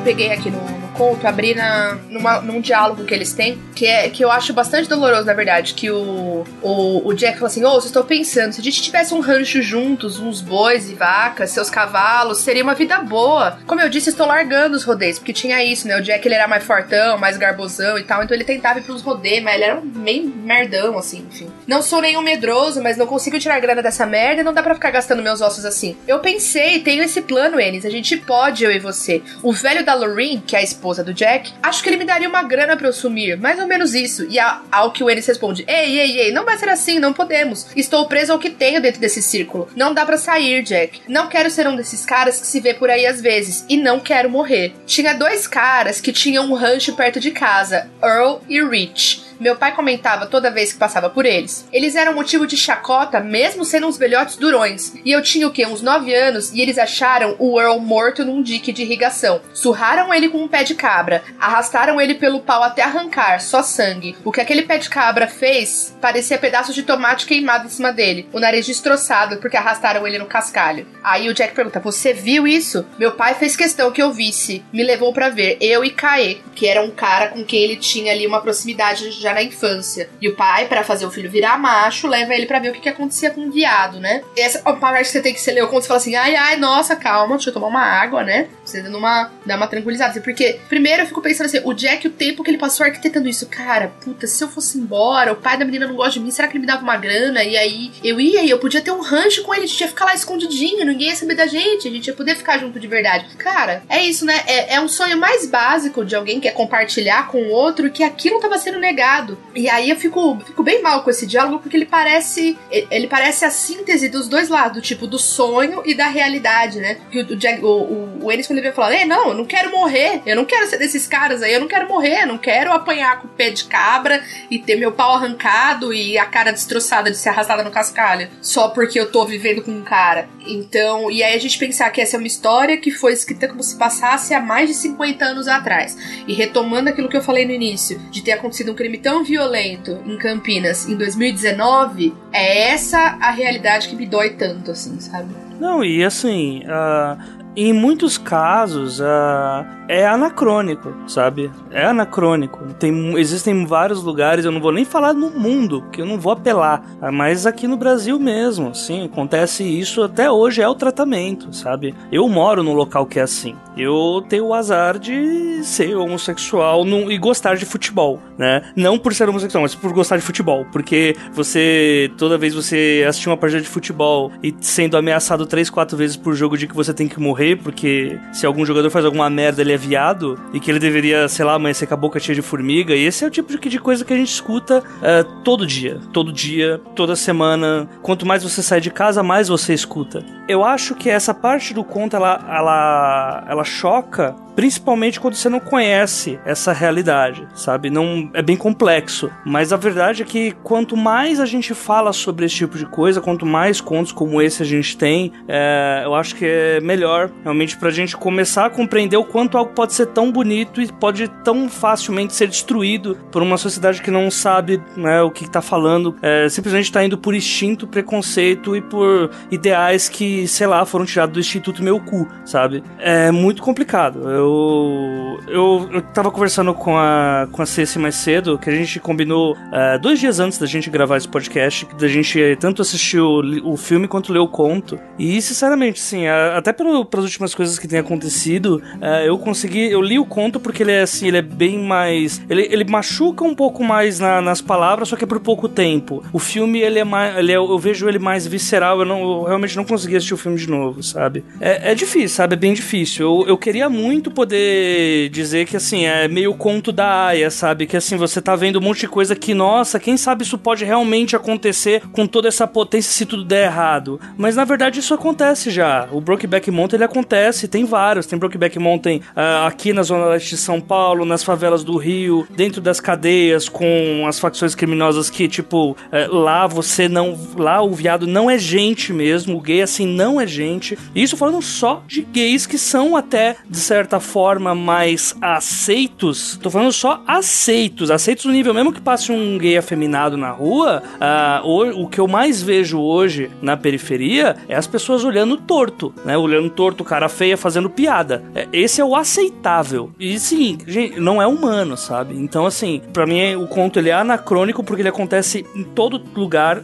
Peguei 0.02 0.30
aqui 0.30 0.50
no, 0.50 0.79
conto, 1.00 1.26
abri 1.26 1.54
na, 1.54 1.98
numa, 2.10 2.42
num 2.42 2.60
diálogo 2.60 3.04
que 3.04 3.14
eles 3.14 3.32
têm, 3.32 3.58
que, 3.74 3.86
é, 3.86 4.10
que 4.10 4.22
eu 4.22 4.30
acho 4.30 4.52
bastante 4.52 4.86
doloroso, 4.86 5.24
na 5.24 5.32
verdade, 5.32 5.72
que 5.72 5.90
o, 5.90 6.44
o, 6.60 7.08
o 7.08 7.14
Jack 7.14 7.36
fala 7.36 7.46
assim, 7.46 7.64
ô, 7.64 7.72
oh, 7.72 7.78
estou 7.78 8.04
pensando, 8.04 8.52
se 8.52 8.60
a 8.60 8.64
gente 8.64 8.82
tivesse 8.82 9.14
um 9.14 9.20
rancho 9.20 9.62
juntos, 9.62 10.20
uns 10.20 10.42
bois 10.42 10.90
e 10.90 10.94
vacas, 10.94 11.52
seus 11.52 11.70
cavalos, 11.70 12.40
seria 12.40 12.62
uma 12.62 12.74
vida 12.74 12.98
boa. 12.98 13.58
Como 13.66 13.80
eu 13.80 13.88
disse, 13.88 14.10
estou 14.10 14.26
largando 14.26 14.76
os 14.76 14.84
rodeios, 14.84 15.18
porque 15.18 15.32
tinha 15.32 15.64
isso, 15.64 15.88
né? 15.88 15.96
O 15.96 16.02
Jack, 16.02 16.28
ele 16.28 16.34
era 16.34 16.46
mais 16.46 16.64
fortão, 16.64 17.16
mais 17.16 17.38
garbosão 17.38 17.96
e 17.96 18.02
tal, 18.02 18.22
então 18.22 18.36
ele 18.36 18.44
tentava 18.44 18.78
ir 18.78 18.82
pros 18.82 19.00
rodeios, 19.00 19.42
mas 19.42 19.54
ele 19.54 19.64
era 19.64 19.80
meio 19.80 20.28
merdão, 20.28 20.98
assim, 20.98 21.26
enfim. 21.30 21.48
Não 21.66 21.80
sou 21.80 22.02
nenhum 22.02 22.20
medroso, 22.20 22.82
mas 22.82 22.98
não 22.98 23.06
consigo 23.06 23.38
tirar 23.38 23.58
grana 23.58 23.82
dessa 23.82 24.04
merda 24.04 24.42
e 24.42 24.44
não 24.44 24.52
dá 24.52 24.62
para 24.62 24.74
ficar 24.74 24.90
gastando 24.90 25.22
meus 25.22 25.40
ossos 25.40 25.64
assim. 25.64 25.96
Eu 26.06 26.18
pensei, 26.18 26.80
tenho 26.80 27.02
esse 27.02 27.22
plano, 27.22 27.58
Enes, 27.58 27.86
a 27.86 27.90
gente 27.90 28.18
pode, 28.18 28.64
eu 28.64 28.70
e 28.70 28.78
você. 28.78 29.22
O 29.42 29.50
velho 29.50 29.82
da 29.82 29.94
Lorraine, 29.94 30.42
que 30.46 30.54
é 30.54 30.58
a 30.58 30.62
esposa 30.62 30.89
esposa 30.90 31.04
do 31.04 31.14
Jack, 31.14 31.52
acho 31.62 31.82
que 31.82 31.88
ele 31.88 31.96
me 31.96 32.04
daria 32.04 32.28
uma 32.28 32.42
grana 32.42 32.76
para 32.76 32.88
eu 32.88 32.92
sumir. 32.92 33.38
Mais 33.38 33.58
ou 33.58 33.66
menos 33.66 33.94
isso. 33.94 34.26
E 34.28 34.38
ao 34.38 34.90
que 34.90 35.04
o 35.04 35.10
Ennis 35.10 35.26
responde: 35.26 35.64
Ei, 35.66 36.00
ei, 36.00 36.18
ei, 36.18 36.32
não 36.32 36.44
vai 36.44 36.58
ser 36.58 36.68
assim, 36.68 36.98
não 36.98 37.12
podemos. 37.12 37.66
Estou 37.76 38.06
preso 38.06 38.32
ao 38.32 38.38
que 38.38 38.50
tenho 38.50 38.80
dentro 38.80 39.00
desse 39.00 39.22
círculo. 39.22 39.68
Não 39.76 39.94
dá 39.94 40.04
para 40.04 40.18
sair, 40.18 40.62
Jack. 40.62 41.02
Não 41.08 41.28
quero 41.28 41.50
ser 41.50 41.68
um 41.68 41.76
desses 41.76 42.04
caras 42.04 42.40
que 42.40 42.46
se 42.46 42.60
vê 42.60 42.74
por 42.74 42.90
aí 42.90 43.06
às 43.06 43.20
vezes. 43.20 43.64
E 43.68 43.76
não 43.76 44.00
quero 44.00 44.28
morrer. 44.28 44.74
Tinha 44.86 45.14
dois 45.14 45.46
caras 45.46 46.00
que 46.00 46.12
tinham 46.12 46.50
um 46.50 46.54
rancho 46.54 46.94
perto 46.94 47.20
de 47.20 47.30
casa, 47.30 47.88
Earl 48.02 48.40
e 48.48 48.62
Rich. 48.62 49.29
Meu 49.40 49.56
pai 49.56 49.74
comentava 49.74 50.26
toda 50.26 50.50
vez 50.50 50.70
que 50.70 50.78
passava 50.78 51.08
por 51.08 51.24
eles. 51.24 51.66
Eles 51.72 51.96
eram 51.96 52.14
motivo 52.14 52.46
de 52.46 52.58
chacota, 52.58 53.20
mesmo 53.20 53.64
sendo 53.64 53.86
uns 53.86 53.96
velhotes 53.96 54.36
durões. 54.36 54.92
E 55.02 55.10
eu 55.10 55.22
tinha 55.22 55.48
o 55.48 55.50
quê? 55.50 55.64
Uns 55.64 55.80
9 55.80 56.14
anos 56.14 56.52
e 56.52 56.60
eles 56.60 56.76
acharam 56.76 57.36
o 57.38 57.58
Earl 57.58 57.80
morto 57.80 58.22
num 58.22 58.42
dique 58.42 58.70
de 58.70 58.82
irrigação. 58.82 59.40
Surraram 59.54 60.12
ele 60.12 60.28
com 60.28 60.42
um 60.42 60.48
pé 60.48 60.62
de 60.62 60.74
cabra, 60.74 61.22
arrastaram 61.40 61.98
ele 61.98 62.16
pelo 62.16 62.40
pau 62.40 62.62
até 62.62 62.82
arrancar, 62.82 63.40
só 63.40 63.62
sangue. 63.62 64.14
O 64.24 64.30
que 64.30 64.42
aquele 64.42 64.62
pé 64.62 64.76
de 64.76 64.90
cabra 64.90 65.26
fez 65.26 65.96
parecia 66.02 66.36
pedaços 66.36 66.74
de 66.74 66.82
tomate 66.82 67.24
queimado 67.24 67.66
em 67.66 67.70
cima 67.70 67.92
dele, 67.92 68.28
o 68.32 68.40
nariz 68.40 68.66
destroçado 68.66 69.38
porque 69.38 69.56
arrastaram 69.56 70.06
ele 70.06 70.18
no 70.18 70.26
cascalho. 70.26 70.86
Aí 71.02 71.30
o 71.30 71.34
Jack 71.34 71.54
pergunta: 71.54 71.80
Você 71.80 72.12
viu 72.12 72.46
isso? 72.46 72.84
Meu 72.98 73.12
pai 73.12 73.34
fez 73.34 73.56
questão 73.56 73.90
que 73.90 74.02
eu 74.02 74.12
visse. 74.12 74.62
Me 74.70 74.82
levou 74.82 75.14
para 75.14 75.30
ver, 75.30 75.56
eu 75.62 75.82
e 75.82 75.90
Kae, 75.90 76.42
que 76.54 76.66
era 76.66 76.82
um 76.82 76.90
cara 76.90 77.28
com 77.28 77.42
quem 77.42 77.62
ele 77.62 77.76
tinha 77.76 78.12
ali 78.12 78.26
uma 78.26 78.42
proximidade 78.42 79.10
já 79.10 79.29
já 79.30 79.34
na 79.34 79.42
infância. 79.42 80.08
E 80.20 80.28
o 80.28 80.34
pai, 80.34 80.66
para 80.66 80.84
fazer 80.84 81.06
o 81.06 81.10
filho 81.10 81.30
virar 81.30 81.58
macho, 81.58 82.06
leva 82.06 82.34
ele 82.34 82.46
para 82.46 82.58
ver 82.58 82.70
o 82.70 82.72
que, 82.72 82.80
que 82.80 82.88
acontecia 82.88 83.30
com 83.30 83.46
o 83.46 83.50
viado, 83.50 83.98
né? 83.98 84.22
E 84.36 84.40
essa 84.40 84.60
parte 84.60 85.06
que 85.06 85.12
você 85.12 85.22
tem 85.22 85.32
que 85.32 85.40
se 85.40 85.50
ler 85.50 85.64
o 85.64 85.68
conto, 85.68 85.82
você 85.82 85.88
fala 85.88 85.98
assim, 85.98 86.14
ai, 86.14 86.34
ai, 86.34 86.56
nossa, 86.56 86.96
calma, 86.96 87.36
deixa 87.36 87.50
eu 87.50 87.54
tomar 87.54 87.68
uma 87.68 87.82
água, 87.82 88.22
né? 88.22 88.48
Você 88.64 88.82
dando 88.82 88.98
uma, 88.98 89.30
uma 89.46 89.66
tranquilizada. 89.66 90.20
Porque, 90.20 90.60
primeiro 90.68 91.02
eu 91.02 91.06
fico 91.06 91.22
pensando 91.22 91.46
assim, 91.46 91.60
o 91.64 91.72
Jack, 91.72 92.06
o 92.06 92.10
tempo 92.10 92.42
que 92.42 92.50
ele 92.50 92.58
passou 92.58 92.84
arquitetando 92.84 93.28
isso, 93.28 93.46
cara, 93.46 93.92
puta, 94.02 94.26
se 94.26 94.42
eu 94.42 94.48
fosse 94.48 94.78
embora, 94.78 95.32
o 95.32 95.36
pai 95.36 95.56
da 95.56 95.64
menina 95.64 95.86
não 95.86 95.94
gosta 95.94 96.14
de 96.14 96.20
mim, 96.20 96.30
será 96.30 96.48
que 96.48 96.54
ele 96.54 96.60
me 96.60 96.66
dava 96.66 96.82
uma 96.82 96.96
grana? 96.96 97.42
E 97.44 97.56
aí 97.56 97.92
eu 98.02 98.20
ia 98.20 98.42
e 98.42 98.50
eu 98.50 98.58
podia 98.58 98.80
ter 98.80 98.90
um 98.90 99.00
rancho 99.00 99.42
com 99.42 99.54
ele, 99.54 99.64
a 99.64 99.66
gente 99.66 99.80
ia 99.80 99.88
ficar 99.88 100.04
lá 100.04 100.14
escondidinho, 100.14 100.84
ninguém 100.84 101.08
ia 101.08 101.16
saber 101.16 101.34
da 101.34 101.46
gente, 101.46 101.88
a 101.88 101.90
gente 101.90 102.06
ia 102.06 102.14
poder 102.14 102.36
ficar 102.36 102.58
junto 102.58 102.78
de 102.78 102.86
verdade. 102.86 103.26
Cara, 103.36 103.82
é 103.88 104.02
isso, 104.04 104.24
né? 104.24 104.42
É, 104.46 104.74
é 104.74 104.80
um 104.80 104.88
sonho 104.88 105.16
mais 105.16 105.46
básico 105.46 106.04
de 106.04 106.14
alguém 106.14 106.40
que 106.40 106.50
quer 106.50 106.54
compartilhar 106.54 107.28
com 107.28 107.42
o 107.42 107.50
outro 107.50 107.90
que 107.90 108.02
aquilo 108.02 108.40
tava 108.40 108.58
sendo 108.58 108.78
negado. 108.78 109.19
E 109.54 109.68
aí 109.68 109.90
eu 109.90 109.96
fico, 109.96 110.38
fico 110.44 110.62
bem 110.62 110.82
mal 110.82 111.02
com 111.02 111.10
esse 111.10 111.26
diálogo 111.26 111.58
porque 111.60 111.76
ele 111.76 111.86
parece 111.86 112.58
ele 112.70 113.06
parece 113.06 113.44
a 113.44 113.50
síntese 113.50 114.08
dos 114.08 114.28
dois 114.28 114.48
lados, 114.48 114.86
tipo 114.86 115.06
do 115.06 115.18
sonho 115.18 115.82
e 115.84 115.94
da 115.94 116.06
realidade, 116.06 116.78
né? 116.78 116.98
Que 117.10 117.20
o, 117.20 117.36
Jack, 117.36 117.64
o, 117.64 117.68
o, 117.68 118.24
o 118.24 118.32
Ennis 118.32 118.46
quando 118.46 118.58
ele 118.58 118.68
vai 118.68 118.74
falar, 118.74 119.06
não, 119.06 119.28
eu 119.28 119.34
não 119.34 119.44
quero 119.44 119.70
morrer, 119.70 120.22
eu 120.26 120.36
não 120.36 120.44
quero 120.44 120.66
ser 120.66 120.78
desses 120.78 121.06
caras 121.06 121.42
aí, 121.42 121.52
eu 121.52 121.60
não 121.60 121.68
quero 121.68 121.88
morrer, 121.88 122.22
eu 122.22 122.26
não 122.26 122.38
quero 122.38 122.72
apanhar 122.72 123.20
com 123.20 123.26
o 123.26 123.30
pé 123.30 123.50
de 123.50 123.64
cabra 123.64 124.22
e 124.50 124.58
ter 124.58 124.76
meu 124.76 124.92
pau 124.92 125.14
arrancado 125.14 125.92
e 125.92 126.18
a 126.18 126.24
cara 126.24 126.52
destroçada 126.52 127.10
de 127.10 127.16
ser 127.16 127.30
arrastada 127.30 127.62
no 127.62 127.70
cascalho, 127.70 128.28
só 128.40 128.68
porque 128.68 128.98
eu 128.98 129.10
tô 129.10 129.24
vivendo 129.24 129.62
com 129.62 129.70
um 129.70 129.82
cara. 129.82 130.28
Então, 130.46 131.10
e 131.10 131.22
aí 131.22 131.34
a 131.34 131.38
gente 131.38 131.58
pensar 131.58 131.90
que 131.90 132.00
essa 132.00 132.16
é 132.16 132.18
uma 132.18 132.26
história 132.26 132.76
que 132.76 132.90
foi 132.90 133.12
escrita 133.12 133.48
como 133.48 133.62
se 133.62 133.76
passasse 133.76 134.34
há 134.34 134.40
mais 134.40 134.68
de 134.68 134.74
50 134.74 135.24
anos 135.24 135.48
atrás. 135.48 135.96
E 136.26 136.32
retomando 136.32 136.90
aquilo 136.90 137.08
que 137.08 137.16
eu 137.16 137.22
falei 137.22 137.44
no 137.44 137.52
início, 137.52 137.98
de 138.10 138.22
ter 138.22 138.32
acontecido 138.32 138.72
um 138.72 138.74
crime 138.74 138.98
tão 138.98 139.09
violento 139.24 139.98
em 140.06 140.16
Campinas 140.16 140.88
em 140.88 140.96
2019, 140.96 142.14
é 142.32 142.70
essa 142.70 142.98
a 143.20 143.30
realidade 143.30 143.88
que 143.88 143.96
me 143.96 144.06
dói 144.06 144.30
tanto, 144.30 144.70
assim, 144.70 144.98
sabe? 145.00 145.34
Não, 145.60 145.84
e 145.84 146.02
assim, 146.02 146.62
uh, 146.64 147.39
em 147.56 147.72
muitos 147.72 148.16
casos, 148.16 149.00
uh, 149.00 149.64
é 149.88 150.06
anacrônico, 150.06 150.94
sabe? 151.08 151.50
É 151.70 151.84
anacrônico. 151.84 152.60
Tem, 152.78 153.18
existem 153.18 153.66
vários 153.66 154.04
lugares, 154.04 154.44
eu 154.44 154.52
não 154.52 154.60
vou 154.60 154.70
nem 154.70 154.84
falar 154.84 155.12
no 155.12 155.30
mundo, 155.30 155.84
que 155.90 156.00
eu 156.00 156.06
não 156.06 156.18
vou 156.18 156.32
apelar, 156.32 156.82
mas 157.12 157.46
aqui 157.46 157.66
no 157.66 157.76
Brasil 157.76 158.18
mesmo, 158.18 158.72
sim, 158.72 159.04
acontece 159.04 159.64
isso 159.64 160.00
até 160.02 160.30
hoje, 160.30 160.62
é 160.62 160.68
o 160.68 160.76
tratamento, 160.76 161.52
sabe? 161.52 161.92
Eu 162.12 162.28
moro 162.28 162.62
num 162.62 162.72
local 162.72 163.04
que 163.04 163.18
é 163.18 163.22
assim. 163.22 163.56
Eu 163.76 164.24
tenho 164.28 164.46
o 164.46 164.54
azar 164.54 164.98
de 164.98 165.64
ser 165.64 165.96
homossexual 165.96 166.84
no, 166.84 167.10
e 167.10 167.18
gostar 167.18 167.56
de 167.56 167.64
futebol, 167.64 168.20
né? 168.38 168.62
Não 168.76 168.98
por 168.98 169.12
ser 169.12 169.28
homossexual, 169.28 169.62
mas 169.62 169.74
por 169.74 169.92
gostar 169.92 170.16
de 170.16 170.22
futebol, 170.22 170.66
porque 170.70 171.16
você, 171.32 172.12
toda 172.16 172.38
vez 172.38 172.54
você 172.54 173.04
assistir 173.08 173.28
uma 173.28 173.36
partida 173.36 173.60
de 173.60 173.68
futebol 173.68 174.30
e 174.42 174.54
sendo 174.60 174.96
ameaçado 174.96 175.46
três, 175.46 175.68
quatro 175.68 175.96
vezes 175.96 176.16
por 176.16 176.34
jogo 176.34 176.56
de 176.56 176.68
que 176.68 176.74
você 176.74 176.94
tem 176.94 177.08
que 177.08 177.18
morrer, 177.18 177.39
porque 177.56 178.18
se 178.32 178.46
algum 178.46 178.64
jogador 178.64 178.90
faz 178.90 179.04
alguma 179.04 179.28
merda, 179.30 179.62
ele 179.62 179.72
é 179.72 179.76
viado 179.76 180.38
e 180.52 180.60
que 180.60 180.70
ele 180.70 180.78
deveria, 180.78 181.28
sei 181.28 181.44
lá, 181.44 181.54
amanhecer 181.54 181.86
com 181.86 181.94
a 181.94 181.96
boca 181.96 182.20
cheia 182.20 182.34
de 182.34 182.42
formiga. 182.42 182.94
E 182.94 183.04
esse 183.04 183.24
é 183.24 183.26
o 183.26 183.30
tipo 183.30 183.50
de, 183.50 183.68
de 183.68 183.78
coisa 183.78 184.04
que 184.04 184.12
a 184.12 184.16
gente 184.16 184.32
escuta 184.32 184.78
uh, 184.80 185.42
todo 185.42 185.66
dia. 185.66 186.00
Todo 186.12 186.32
dia, 186.32 186.80
toda 186.94 187.16
semana. 187.16 187.88
Quanto 188.02 188.26
mais 188.26 188.42
você 188.42 188.62
sai 188.62 188.80
de 188.80 188.90
casa, 188.90 189.22
mais 189.22 189.48
você 189.48 189.74
escuta. 189.74 190.24
Eu 190.48 190.64
acho 190.64 190.94
que 190.94 191.08
essa 191.08 191.32
parte 191.32 191.72
do 191.72 191.84
conto, 191.84 192.16
ela, 192.16 192.44
ela, 192.48 193.46
ela 193.48 193.64
choca 193.64 194.34
principalmente 194.60 195.18
quando 195.18 195.36
você 195.36 195.48
não 195.48 195.58
conhece 195.58 196.38
essa 196.44 196.70
realidade, 196.70 197.48
sabe? 197.54 197.88
Não 197.88 198.30
é 198.34 198.42
bem 198.42 198.58
complexo, 198.58 199.30
mas 199.42 199.72
a 199.72 199.76
verdade 199.78 200.20
é 200.20 200.26
que 200.26 200.52
quanto 200.62 200.98
mais 200.98 201.40
a 201.40 201.46
gente 201.46 201.72
fala 201.72 202.12
sobre 202.12 202.44
esse 202.44 202.56
tipo 202.56 202.76
de 202.76 202.84
coisa, 202.84 203.22
quanto 203.22 203.46
mais 203.46 203.80
contos 203.80 204.12
como 204.12 204.42
esse 204.42 204.62
a 204.62 204.66
gente 204.66 204.98
tem, 204.98 205.32
é, 205.48 206.02
eu 206.04 206.14
acho 206.14 206.34
que 206.36 206.44
é 206.44 206.78
melhor 206.78 207.30
realmente 207.42 207.74
pra 207.78 207.88
gente 207.88 208.14
começar 208.14 208.66
a 208.66 208.70
compreender 208.70 209.16
o 209.16 209.24
quanto 209.24 209.56
algo 209.56 209.72
pode 209.72 209.94
ser 209.94 210.08
tão 210.08 210.30
bonito 210.30 210.82
e 210.82 210.92
pode 210.92 211.26
tão 211.42 211.66
facilmente 211.66 212.34
ser 212.34 212.46
destruído 212.46 213.16
por 213.32 213.40
uma 213.40 213.56
sociedade 213.56 214.02
que 214.02 214.10
não 214.10 214.30
sabe 214.30 214.78
né, 214.94 215.22
o 215.22 215.30
que 215.30 215.48
tá 215.48 215.62
falando, 215.62 216.14
é, 216.20 216.50
simplesmente 216.50 216.92
tá 216.92 217.02
indo 217.02 217.16
por 217.16 217.34
instinto, 217.34 217.86
preconceito 217.86 218.76
e 218.76 218.82
por 218.82 219.30
ideais 219.50 220.06
que, 220.06 220.46
sei 220.46 220.66
lá, 220.66 220.84
foram 220.84 221.06
tirados 221.06 221.32
do 221.32 221.40
Instituto 221.40 221.82
Meu 221.82 221.98
Cu, 221.98 222.28
sabe? 222.44 222.84
É 222.98 223.30
muito 223.30 223.62
complicado. 223.62 224.28
Eu 224.28 224.49
eu, 224.50 225.40
eu, 225.48 225.88
eu 225.92 226.02
tava 226.02 226.30
conversando 226.30 226.74
com 226.74 226.96
a, 226.96 227.48
com 227.50 227.62
a 227.62 227.66
Ceci 227.66 227.98
mais 227.98 228.16
cedo, 228.16 228.58
que 228.58 228.68
a 228.68 228.74
gente 228.74 228.98
combinou 228.98 229.54
uh, 229.54 229.98
dois 230.00 230.18
dias 230.18 230.40
antes 230.40 230.58
da 230.58 230.66
gente 230.66 230.90
gravar 230.90 231.16
esse 231.16 231.28
podcast, 231.28 231.86
da 231.98 232.08
gente 232.08 232.56
tanto 232.58 232.82
assistir 232.82 233.20
o, 233.20 233.76
filme 233.76 234.08
quanto 234.08 234.32
ler 234.32 234.38
o 234.40 234.48
conto. 234.48 234.98
E, 235.18 235.40
sinceramente, 235.40 236.00
sim, 236.00 236.26
até 236.26 236.72
pelo, 236.72 237.04
pelas 237.04 237.24
últimas 237.24 237.54
coisas 237.54 237.78
que 237.78 237.88
têm 237.88 237.98
acontecido, 237.98 238.82
uh, 239.00 239.24
eu 239.24 239.38
consegui, 239.38 239.90
eu 239.90 240.02
li 240.02 240.18
o 240.18 240.24
conto 240.24 240.58
porque 240.58 240.82
ele 240.82 240.92
é 240.92 241.02
assim, 241.02 241.28
ele 241.28 241.38
é 241.38 241.42
bem 241.42 241.78
mais. 241.78 242.40
Ele, 242.48 242.68
ele 242.70 242.84
machuca 242.84 243.44
um 243.44 243.54
pouco 243.54 243.84
mais 243.84 244.18
na, 244.18 244.40
nas 244.40 244.60
palavras, 244.60 245.08
só 245.08 245.16
que 245.16 245.24
é 245.24 245.26
por 245.26 245.40
pouco 245.40 245.68
tempo. 245.68 246.22
O 246.32 246.38
filme, 246.38 246.80
ele 246.80 246.98
é 246.98 247.04
mais. 247.04 247.36
Ele 247.38 247.52
é, 247.52 247.56
eu 247.56 247.78
vejo 247.78 248.08
ele 248.08 248.18
mais 248.18 248.46
visceral, 248.46 249.00
eu, 249.00 249.06
não, 249.06 249.20
eu 249.20 249.42
realmente 249.44 249.76
não 249.76 249.84
consegui 249.84 250.16
assistir 250.16 250.34
o 250.34 250.38
filme 250.38 250.58
de 250.58 250.68
novo, 250.68 251.02
sabe? 251.02 251.44
É, 251.60 251.92
é 251.92 251.94
difícil, 251.94 252.28
sabe? 252.28 252.54
É 252.54 252.58
bem 252.58 252.72
difícil. 252.72 253.26
Eu, 253.26 253.48
eu 253.48 253.58
queria 253.58 253.88
muito 253.88 254.30
poder 254.40 255.28
dizer 255.28 255.66
que, 255.66 255.76
assim, 255.76 256.06
é 256.06 256.26
meio 256.26 256.54
conto 256.54 256.90
da 256.90 257.26
Aya, 257.26 257.50
sabe? 257.50 257.86
Que, 257.86 257.98
assim, 257.98 258.16
você 258.16 258.40
tá 258.40 258.56
vendo 258.56 258.78
um 258.78 258.82
monte 258.82 259.00
de 259.00 259.08
coisa 259.08 259.36
que, 259.36 259.52
nossa, 259.52 260.00
quem 260.00 260.16
sabe 260.16 260.44
isso 260.44 260.56
pode 260.56 260.82
realmente 260.82 261.36
acontecer 261.36 262.02
com 262.10 262.26
toda 262.26 262.48
essa 262.48 262.66
potência 262.66 263.12
se 263.12 263.26
tudo 263.26 263.44
der 263.44 263.66
errado. 263.66 264.18
Mas, 264.38 264.56
na 264.56 264.64
verdade, 264.64 264.98
isso 264.98 265.12
acontece 265.12 265.70
já. 265.70 266.08
O 266.10 266.22
Brokeback 266.22 266.70
Mountain, 266.70 266.96
ele 266.96 267.04
acontece. 267.04 267.68
Tem 267.68 267.84
vários. 267.84 268.24
Tem 268.24 268.38
Brokeback 268.38 268.78
Mountain 268.78 269.18
uh, 269.18 269.66
aqui 269.66 269.92
na 269.92 270.02
zona 270.02 270.24
leste 270.24 270.50
de 270.50 270.56
São 270.56 270.80
Paulo, 270.80 271.26
nas 271.26 271.44
favelas 271.44 271.84
do 271.84 271.98
Rio, 271.98 272.46
dentro 272.56 272.80
das 272.80 272.98
cadeias, 272.98 273.68
com 273.68 274.24
as 274.26 274.38
facções 274.38 274.74
criminosas 274.74 275.28
que, 275.28 275.48
tipo, 275.48 275.90
uh, 275.90 276.34
lá 276.34 276.66
você 276.66 277.08
não... 277.08 277.38
Lá 277.58 277.82
o 277.82 277.92
viado 277.92 278.26
não 278.26 278.50
é 278.50 278.56
gente 278.56 279.12
mesmo. 279.12 279.58
O 279.58 279.60
gay, 279.60 279.82
assim, 279.82 280.06
não 280.06 280.40
é 280.40 280.46
gente. 280.46 280.98
Isso 281.14 281.36
falando 281.36 281.60
só 281.60 282.02
de 282.06 282.22
gays 282.22 282.66
que 282.66 282.78
são 282.78 283.14
até, 283.16 283.56
de 283.68 283.78
certa 283.78 284.18
forma, 284.20 284.74
mais 284.74 285.36
aceitos, 285.40 286.58
tô 286.62 286.70
falando 286.70 286.92
só 286.92 287.22
aceitos, 287.26 288.10
aceitos 288.10 288.44
no 288.44 288.52
nível 288.52 288.74
mesmo 288.74 288.92
que 288.92 289.00
passe 289.00 289.32
um 289.32 289.58
gay 289.58 289.76
afeminado 289.76 290.36
na 290.36 290.50
rua, 290.50 291.02
uh, 291.16 291.66
o, 291.66 292.04
o 292.04 292.08
que 292.08 292.20
eu 292.20 292.28
mais 292.28 292.62
vejo 292.62 293.00
hoje 293.00 293.50
na 293.62 293.76
periferia 293.76 294.56
é 294.68 294.74
as 294.74 294.86
pessoas 294.86 295.24
olhando 295.24 295.56
torto, 295.56 296.12
né? 296.24 296.36
Olhando 296.36 296.70
torto, 296.70 297.04
cara 297.04 297.28
feia, 297.28 297.56
fazendo 297.56 297.90
piada. 297.90 298.42
É, 298.54 298.68
esse 298.72 299.00
é 299.00 299.04
o 299.04 299.16
aceitável. 299.16 300.10
E 300.18 300.38
sim, 300.38 300.78
gente, 300.86 301.20
não 301.20 301.40
é 301.40 301.46
humano, 301.46 301.96
sabe? 301.96 302.36
Então, 302.36 302.66
assim, 302.66 303.00
para 303.12 303.26
mim 303.26 303.54
o 303.54 303.66
conto 303.66 303.98
ele 303.98 304.10
é 304.10 304.12
anacrônico 304.12 304.82
porque 304.82 305.02
ele 305.02 305.08
acontece 305.08 305.66
em 305.74 305.84
todo 305.84 306.22
lugar. 306.34 306.82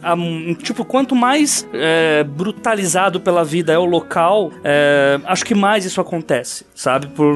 tipo, 0.61 0.85
quanto 0.85 1.15
mais 1.15 1.67
é, 1.73 2.23
brutalizado 2.23 3.19
pela 3.19 3.43
vida 3.43 3.73
é 3.73 3.77
o 3.77 3.85
local, 3.85 4.51
é, 4.63 5.19
acho 5.25 5.45
que 5.45 5.55
mais 5.55 5.85
isso 5.85 5.99
acontece, 5.99 6.65
sabe? 6.73 7.07
Por 7.07 7.26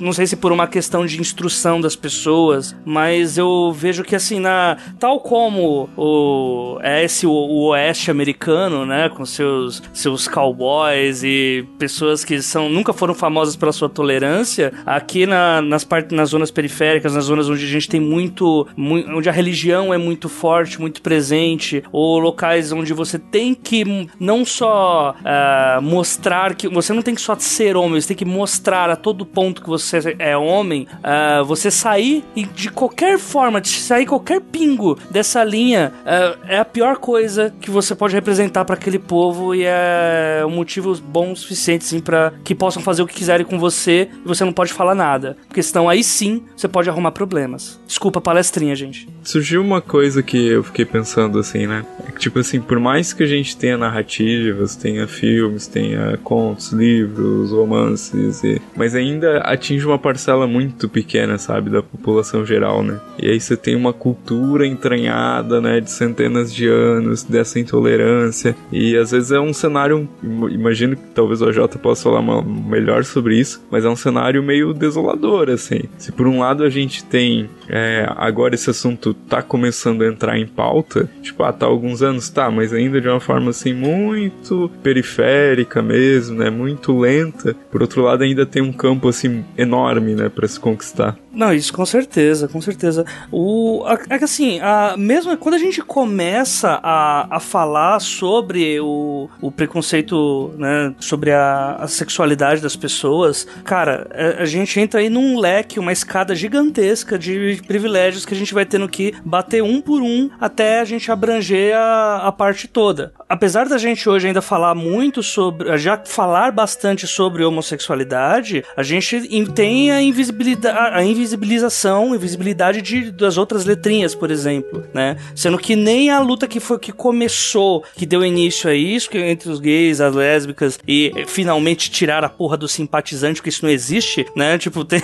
não 0.00 0.12
sei 0.12 0.26
se 0.26 0.36
por 0.36 0.52
uma 0.52 0.66
questão 0.66 1.04
de 1.06 1.20
instrução 1.20 1.80
das 1.80 1.96
pessoas, 1.96 2.74
mas 2.84 3.38
eu 3.38 3.72
vejo 3.72 4.04
que 4.04 4.14
assim, 4.14 4.40
na 4.40 4.76
tal 4.98 5.20
como 5.20 5.88
o 5.96 6.78
é 6.82 7.04
esse 7.04 7.26
o, 7.26 7.32
o 7.32 7.68
oeste 7.68 8.10
americano, 8.10 8.86
né, 8.86 9.08
com 9.08 9.24
seus 9.24 9.82
seus 9.92 10.28
cowboys 10.28 11.22
e 11.22 11.66
pessoas 11.78 12.24
que 12.24 12.40
são 12.42 12.68
nunca 12.68 12.92
foram 12.92 13.14
famosas 13.14 13.56
pela 13.56 13.72
sua 13.72 13.88
tolerância, 13.88 14.72
aqui 14.86 15.26
na, 15.26 15.60
nas 15.62 15.84
partes 15.84 16.16
nas 16.16 16.30
zonas 16.30 16.50
periféricas, 16.50 17.14
nas 17.14 17.24
zonas 17.24 17.48
onde 17.48 17.64
a 17.64 17.68
gente 17.68 17.88
tem 17.88 18.00
muito, 18.00 18.66
muito 18.76 19.10
onde 19.10 19.28
a 19.28 19.32
religião 19.32 19.92
é 19.92 19.98
muito 19.98 20.28
forte, 20.28 20.80
muito 20.80 21.02
presente, 21.02 21.82
ou 21.92 22.18
locais 22.18 22.72
onde 22.72 22.92
você 22.92 23.18
tem 23.18 23.54
que 23.54 24.08
não 24.18 24.44
só 24.44 25.14
uh, 25.18 25.82
mostrar 25.82 26.54
que 26.54 26.68
você 26.68 26.92
não 26.92 27.02
tem 27.02 27.14
que 27.14 27.20
só 27.20 27.36
ser 27.38 27.76
homem, 27.76 28.00
você 28.00 28.08
tem 28.08 28.16
que 28.16 28.24
mostrar 28.24 28.90
a 28.90 28.96
todo 28.96 29.17
ponto 29.24 29.62
que 29.62 29.68
você 29.68 30.16
é 30.18 30.36
homem, 30.36 30.86
uh, 30.98 31.44
você 31.44 31.70
sair 31.70 32.24
e 32.34 32.44
de 32.44 32.70
qualquer 32.70 33.18
forma, 33.18 33.60
de 33.60 33.68
sair 33.68 34.06
qualquer 34.06 34.40
pingo 34.40 34.98
dessa 35.10 35.44
linha, 35.44 35.92
uh, 36.02 36.38
é 36.48 36.58
a 36.58 36.64
pior 36.64 36.98
coisa 36.98 37.54
que 37.60 37.70
você 37.70 37.94
pode 37.94 38.14
representar 38.14 38.64
para 38.64 38.74
aquele 38.74 38.98
povo 38.98 39.54
e 39.54 39.62
é 39.64 40.42
um 40.46 40.50
motivo 40.50 40.94
bom 41.00 41.32
o 41.32 41.36
suficiente, 41.36 41.84
sim, 41.84 42.00
para 42.00 42.32
que 42.44 42.54
possam 42.54 42.82
fazer 42.82 43.02
o 43.02 43.06
que 43.06 43.14
quiserem 43.14 43.44
com 43.44 43.58
você 43.58 44.08
e 44.24 44.28
você 44.28 44.44
não 44.44 44.52
pode 44.52 44.72
falar 44.72 44.94
nada. 44.94 45.36
Porque 45.46 45.62
senão 45.62 45.88
aí 45.88 46.02
sim 46.02 46.42
você 46.56 46.68
pode 46.68 46.88
arrumar 46.88 47.12
problemas. 47.12 47.80
Desculpa, 47.86 48.20
palestrinha, 48.20 48.74
gente. 48.74 49.08
Surgiu 49.22 49.62
uma 49.62 49.80
coisa 49.80 50.22
que 50.22 50.48
eu 50.48 50.62
fiquei 50.62 50.84
pensando 50.84 51.38
assim, 51.38 51.66
né? 51.66 51.84
É 52.06 52.12
que, 52.12 52.18
tipo 52.18 52.38
assim, 52.38 52.60
por 52.60 52.78
mais 52.78 53.12
que 53.12 53.22
a 53.22 53.26
gente 53.26 53.56
tenha 53.56 53.76
narrativas, 53.76 54.76
tenha 54.76 55.06
filmes, 55.06 55.66
tenha 55.66 56.16
contos, 56.18 56.72
livros, 56.72 57.50
romances, 57.50 58.42
e... 58.44 58.60
mas 58.76 58.94
é 58.94 59.02
ainda 59.08 59.38
atinge 59.38 59.86
uma 59.86 59.98
parcela 59.98 60.46
muito 60.46 60.88
pequena, 60.88 61.38
sabe, 61.38 61.70
da 61.70 61.82
população 61.82 62.44
geral, 62.44 62.82
né? 62.82 63.00
E 63.18 63.30
aí 63.30 63.40
você 63.40 63.56
tem 63.56 63.74
uma 63.74 63.92
cultura 63.92 64.66
entranhada, 64.66 65.60
né, 65.60 65.80
de 65.80 65.90
centenas 65.90 66.54
de 66.54 66.66
anos 66.68 67.22
dessa 67.22 67.58
intolerância 67.58 68.56
e 68.72 68.96
às 68.96 69.10
vezes 69.10 69.32
é 69.32 69.40
um 69.40 69.52
cenário, 69.52 70.08
imagino 70.22 70.96
que 70.96 71.02
talvez 71.14 71.42
o 71.42 71.48
AJ 71.48 71.76
possa 71.82 72.04
falar 72.04 72.22
melhor 72.42 73.04
sobre 73.04 73.38
isso, 73.38 73.64
mas 73.70 73.84
é 73.84 73.88
um 73.88 73.96
cenário 73.96 74.42
meio 74.42 74.72
desolador, 74.72 75.50
assim. 75.50 75.82
Se 75.98 76.12
por 76.12 76.26
um 76.26 76.40
lado 76.40 76.62
a 76.64 76.70
gente 76.70 77.04
tem 77.04 77.48
é, 77.68 78.06
agora 78.16 78.54
esse 78.54 78.70
assunto 78.70 79.12
tá 79.12 79.42
começando 79.42 80.02
a 80.02 80.08
entrar 80.08 80.38
em 80.38 80.46
pauta, 80.46 81.08
tipo, 81.22 81.42
ah, 81.42 81.52
tá 81.52 81.66
há 81.66 81.68
alguns 81.68 82.02
anos, 82.02 82.28
tá, 82.28 82.50
mas 82.50 82.72
ainda 82.72 83.00
de 83.00 83.08
uma 83.08 83.20
forma 83.20 83.50
assim 83.50 83.74
muito 83.74 84.70
periférica 84.82 85.82
mesmo, 85.82 86.38
né, 86.38 86.50
muito 86.50 86.98
lenta. 86.98 87.54
Por 87.70 87.82
outro 87.82 88.02
lado, 88.02 88.24
ainda 88.24 88.46
tem 88.46 88.62
um 88.62 88.72
campo 88.72 88.97
assim 89.06 89.44
enorme, 89.56 90.14
né, 90.14 90.30
para 90.30 90.48
se 90.48 90.58
conquistar. 90.58 91.16
Não, 91.38 91.54
isso 91.54 91.72
com 91.72 91.86
certeza, 91.86 92.48
com 92.48 92.60
certeza. 92.60 93.04
O, 93.30 93.84
é 94.10 94.18
que 94.18 94.24
assim, 94.24 94.58
a, 94.58 94.96
mesmo 94.98 95.36
quando 95.36 95.54
a 95.54 95.58
gente 95.58 95.80
começa 95.80 96.80
a, 96.82 97.36
a 97.36 97.38
falar 97.38 98.00
sobre 98.00 98.80
o, 98.80 99.30
o 99.40 99.52
preconceito, 99.52 100.52
né, 100.58 100.92
sobre 100.98 101.30
a, 101.30 101.76
a 101.78 101.86
sexualidade 101.86 102.60
das 102.60 102.74
pessoas, 102.74 103.46
cara, 103.64 104.08
a, 104.10 104.20
é, 104.20 104.42
a, 104.42 104.44
gente 104.46 104.80
entra 104.80 104.98
aí 104.98 105.08
num 105.08 105.38
leque, 105.38 105.78
uma 105.78 105.92
escada 105.92 106.34
gigantesca 106.34 107.16
de 107.16 107.62
privilégios 107.68 108.26
que 108.26 108.34
a 108.34 108.36
gente 108.36 108.52
vai 108.52 108.66
tendo 108.66 108.88
que 108.88 109.14
bater 109.24 109.62
um 109.62 109.80
por 109.80 110.02
um 110.02 110.28
até 110.40 110.80
a 110.80 110.84
gente 110.84 111.08
abranger 111.12 111.76
a, 111.76 112.26
a 112.26 112.32
parte 112.32 112.66
toda. 112.66 113.12
Apesar 113.28 113.68
da 113.68 113.78
gente 113.78 114.08
hoje 114.08 114.26
ainda 114.26 114.42
falar 114.42 114.74
muito 114.74 115.22
sobre, 115.22 115.78
já 115.78 116.02
falar 116.04 116.50
bastante 116.50 117.06
sobre 117.06 117.44
homossexualidade, 117.44 118.64
a 118.76 118.82
gente 118.82 119.46
tem 119.54 119.92
a 119.92 120.02
invisibilidade, 120.02 120.76
a 120.76 121.00
invisibilidade 121.00 121.27
invisibilização, 121.28 122.14
invisibilidade 122.14 122.82
de, 122.82 123.10
das 123.10 123.36
outras 123.36 123.64
letrinhas, 123.64 124.14
por 124.14 124.30
exemplo, 124.30 124.84
né? 124.94 125.16
Sendo 125.34 125.58
que 125.58 125.76
nem 125.76 126.10
a 126.10 126.20
luta 126.20 126.46
que 126.46 126.60
foi 126.60 126.78
que 126.78 126.92
começou, 126.92 127.84
que 127.94 128.06
deu 128.06 128.24
início 128.24 128.70
a 128.70 128.74
isso, 128.74 129.10
que 129.10 129.18
entre 129.18 129.50
os 129.50 129.60
gays, 129.60 130.00
as 130.00 130.14
lésbicas 130.14 130.78
e 130.86 131.12
finalmente 131.26 131.90
tirar 131.90 132.24
a 132.24 132.28
porra 132.28 132.56
do 132.56 132.68
simpatizante, 132.68 133.42
que 133.42 133.48
isso 133.48 133.64
não 133.64 133.70
existe, 133.70 134.26
né? 134.36 134.58
Tipo, 134.58 134.84
tem, 134.86 135.00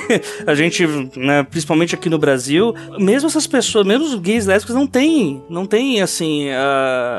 a 0.47 0.55
gente, 0.55 0.87
né, 1.17 1.43
principalmente 1.43 1.95
aqui 1.95 2.09
no 2.09 2.19
Brasil, 2.19 2.75
mesmo 2.99 3.29
essas 3.29 3.47
pessoas, 3.47 3.87
mesmo 3.87 4.05
os 4.05 4.15
gays 4.17 4.47
lésbicos 4.47 4.75
não 4.75 4.87
tem, 4.87 5.43
não 5.49 5.67
tem 5.67 6.01
assim, 6.01 6.49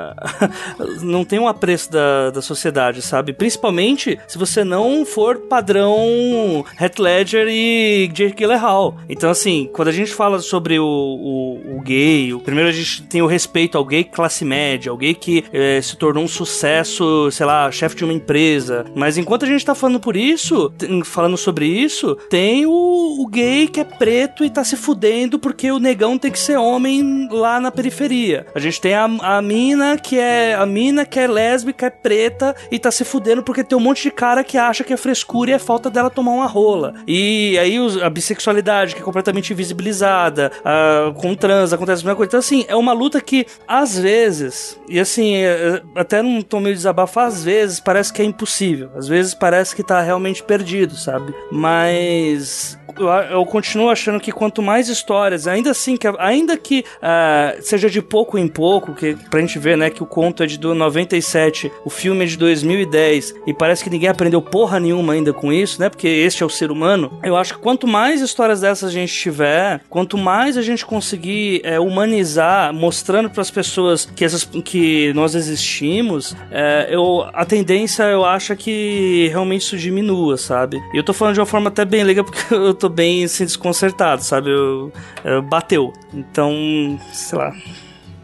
não 1.01 1.23
tem 1.23 1.39
um 1.39 1.47
apreço 1.47 1.91
da, 1.91 2.31
da 2.31 2.41
sociedade, 2.41 3.01
sabe? 3.01 3.33
Principalmente 3.33 4.17
se 4.27 4.37
você 4.37 4.63
não 4.63 5.05
for 5.05 5.37
padrão 5.39 6.65
Heath 6.79 6.99
Ledger 6.99 7.47
e 7.47 8.09
Jake 8.13 8.35
Gyllenhaal. 8.35 8.84
Então, 9.09 9.29
assim, 9.29 9.69
quando 9.71 9.87
a 9.87 9.91
gente 9.91 10.13
fala 10.13 10.39
sobre 10.39 10.79
o, 10.79 10.85
o, 10.85 11.77
o 11.77 11.81
gay, 11.81 12.33
o, 12.33 12.39
primeiro 12.39 12.69
a 12.69 12.73
gente 12.73 13.03
tem 13.03 13.21
o 13.21 13.27
respeito 13.27 13.77
ao 13.77 13.85
gay 13.85 14.03
classe 14.03 14.43
média, 14.43 14.91
ao 14.91 14.97
gay 14.97 15.13
que 15.13 15.43
é, 15.51 15.81
se 15.81 15.95
tornou 15.95 16.23
um 16.23 16.27
sucesso, 16.27 17.29
sei 17.31 17.45
lá, 17.45 17.71
chefe 17.71 17.95
de 17.95 18.03
uma 18.03 18.13
empresa. 18.13 18.85
Mas 18.95 19.17
enquanto 19.17 19.45
a 19.45 19.47
gente 19.47 19.65
tá 19.65 19.73
falando 19.73 19.99
por 19.99 20.15
isso, 20.15 20.71
falando 21.03 21.37
sobre 21.37 21.65
isso, 21.65 22.15
tem 22.29 22.65
o, 22.65 22.71
o 22.71 23.27
gay 23.27 23.67
que 23.67 23.79
é 23.79 23.83
preto 23.83 24.43
e 24.43 24.49
tá 24.49 24.63
se 24.63 24.75
fudendo 24.75 25.39
porque 25.39 25.71
o 25.71 25.79
negão 25.79 26.17
tem 26.17 26.31
que 26.31 26.39
ser 26.39 26.57
homem 26.57 27.27
lá 27.31 27.59
na 27.59 27.71
periferia. 27.71 28.45
A 28.53 28.59
gente 28.59 28.81
tem 28.81 28.93
a, 28.93 29.05
a 29.05 29.41
mina 29.41 29.97
que 29.97 30.19
é 30.19 30.53
a 30.53 30.65
mina 30.65 31.05
que 31.05 31.19
é 31.19 31.27
lésbica, 31.27 31.87
é 31.87 31.89
preta 31.89 32.55
e 32.71 32.79
tá 32.79 32.91
se 32.91 33.03
fudendo 33.03 33.43
porque 33.43 33.63
tem 33.63 33.77
um 33.77 33.81
monte 33.81 34.03
de 34.03 34.11
cara 34.11 34.43
que 34.43 34.57
acha 34.57 34.83
que 34.83 34.93
é 34.93 34.97
frescura 34.97 35.51
e 35.51 35.53
é 35.53 35.59
falta 35.59 35.89
dela 35.89 36.09
tomar 36.09 36.31
uma 36.31 36.47
rola. 36.47 36.95
E 37.07 37.57
aí 37.57 37.77
a 38.01 38.09
bissexualidade 38.09 38.74
que 38.83 39.01
é 39.01 39.03
completamente 39.03 39.53
invisibilizada, 39.53 40.51
uh, 40.59 41.13
com 41.13 41.35
trans, 41.35 41.73
acontece 41.73 42.01
a 42.01 42.05
mesma 42.05 42.15
coisa. 42.15 42.29
Então, 42.29 42.39
assim, 42.39 42.65
é 42.67 42.75
uma 42.75 42.93
luta 42.93 43.21
que, 43.21 43.45
às 43.67 43.97
vezes, 43.97 44.79
e 44.89 44.99
assim, 44.99 45.35
é, 45.35 45.81
é 45.95 45.99
até 45.99 46.21
num 46.21 46.41
tom 46.41 46.59
meio 46.59 46.75
desabafo, 46.75 47.19
às 47.19 47.43
vezes 47.43 47.79
parece 47.79 48.11
que 48.11 48.21
é 48.21 48.25
impossível, 48.25 48.89
às 48.95 49.07
vezes 49.07 49.33
parece 49.33 49.75
que 49.75 49.83
tá 49.83 50.01
realmente 50.01 50.43
perdido, 50.43 50.95
sabe? 50.95 51.33
Mas 51.51 52.77
eu, 52.97 53.07
eu, 53.07 53.45
continuo 53.45 53.89
achando 53.89 54.19
que 54.19 54.31
quanto 54.31 54.61
mais 54.61 54.89
histórias, 54.89 55.47
ainda 55.47 55.71
assim, 55.71 55.97
que, 55.97 56.07
ainda 56.19 56.57
que 56.57 56.83
uh, 56.97 57.61
seja 57.61 57.89
de 57.89 58.01
pouco 58.01 58.37
em 58.37 58.47
pouco, 58.47 58.93
que 58.93 59.15
pra 59.29 59.39
gente 59.39 59.57
ver, 59.59 59.77
né, 59.77 59.89
que 59.89 60.03
o 60.03 60.05
conto 60.05 60.43
é 60.43 60.45
de 60.45 60.59
97, 60.59 61.71
o 61.83 61.89
filme 61.89 62.23
é 62.23 62.27
de 62.27 62.37
2010, 62.37 63.35
e 63.47 63.53
parece 63.53 63.83
que 63.83 63.89
ninguém 63.89 64.09
aprendeu 64.09 64.41
porra 64.41 64.79
nenhuma 64.79 65.13
ainda 65.13 65.33
com 65.33 65.51
isso, 65.51 65.79
né, 65.79 65.89
porque 65.89 66.07
este 66.07 66.43
é 66.43 66.45
o 66.45 66.49
ser 66.49 66.71
humano, 66.71 67.19
eu 67.23 67.35
acho 67.35 67.55
que 67.55 67.59
quanto 67.59 67.87
mais 67.87 68.21
histórias 68.21 68.61
dessas 68.61 68.89
a 68.89 68.93
gente 68.93 69.13
tiver, 69.13 69.81
quanto 69.89 70.17
mais 70.17 70.57
a 70.57 70.61
gente 70.61 70.85
conseguir 70.85 71.61
é, 71.63 71.79
humanizar, 71.79 72.73
mostrando 72.73 73.29
para 73.29 73.41
as 73.41 73.51
pessoas 73.51 74.05
que, 74.05 74.23
essas, 74.23 74.43
que 74.43 75.13
nós 75.13 75.35
existimos, 75.35 76.35
é, 76.51 76.87
eu, 76.89 77.27
a 77.33 77.45
tendência 77.45 78.03
eu 78.03 78.25
acho 78.25 78.53
é 78.53 78.55
que 78.55 79.27
realmente 79.29 79.61
isso 79.61 79.77
diminua, 79.77 80.37
sabe? 80.37 80.81
E 80.93 80.97
eu 80.97 81.03
tô 81.03 81.13
falando 81.13 81.35
de 81.35 81.39
uma 81.39 81.45
forma 81.45 81.69
até 81.69 81.85
bem 81.85 82.03
legal 82.03 82.25
porque 82.25 82.53
eu 82.53 82.73
tô 82.73 82.84
tô 82.85 82.89
bem 82.89 83.23
assim, 83.23 83.45
desconcertado, 83.45 84.23
sabe? 84.23 84.51
Eu, 84.51 84.91
eu, 85.23 85.41
bateu. 85.41 85.91
Então, 86.13 86.99
sei 87.11 87.37
lá. 87.37 87.53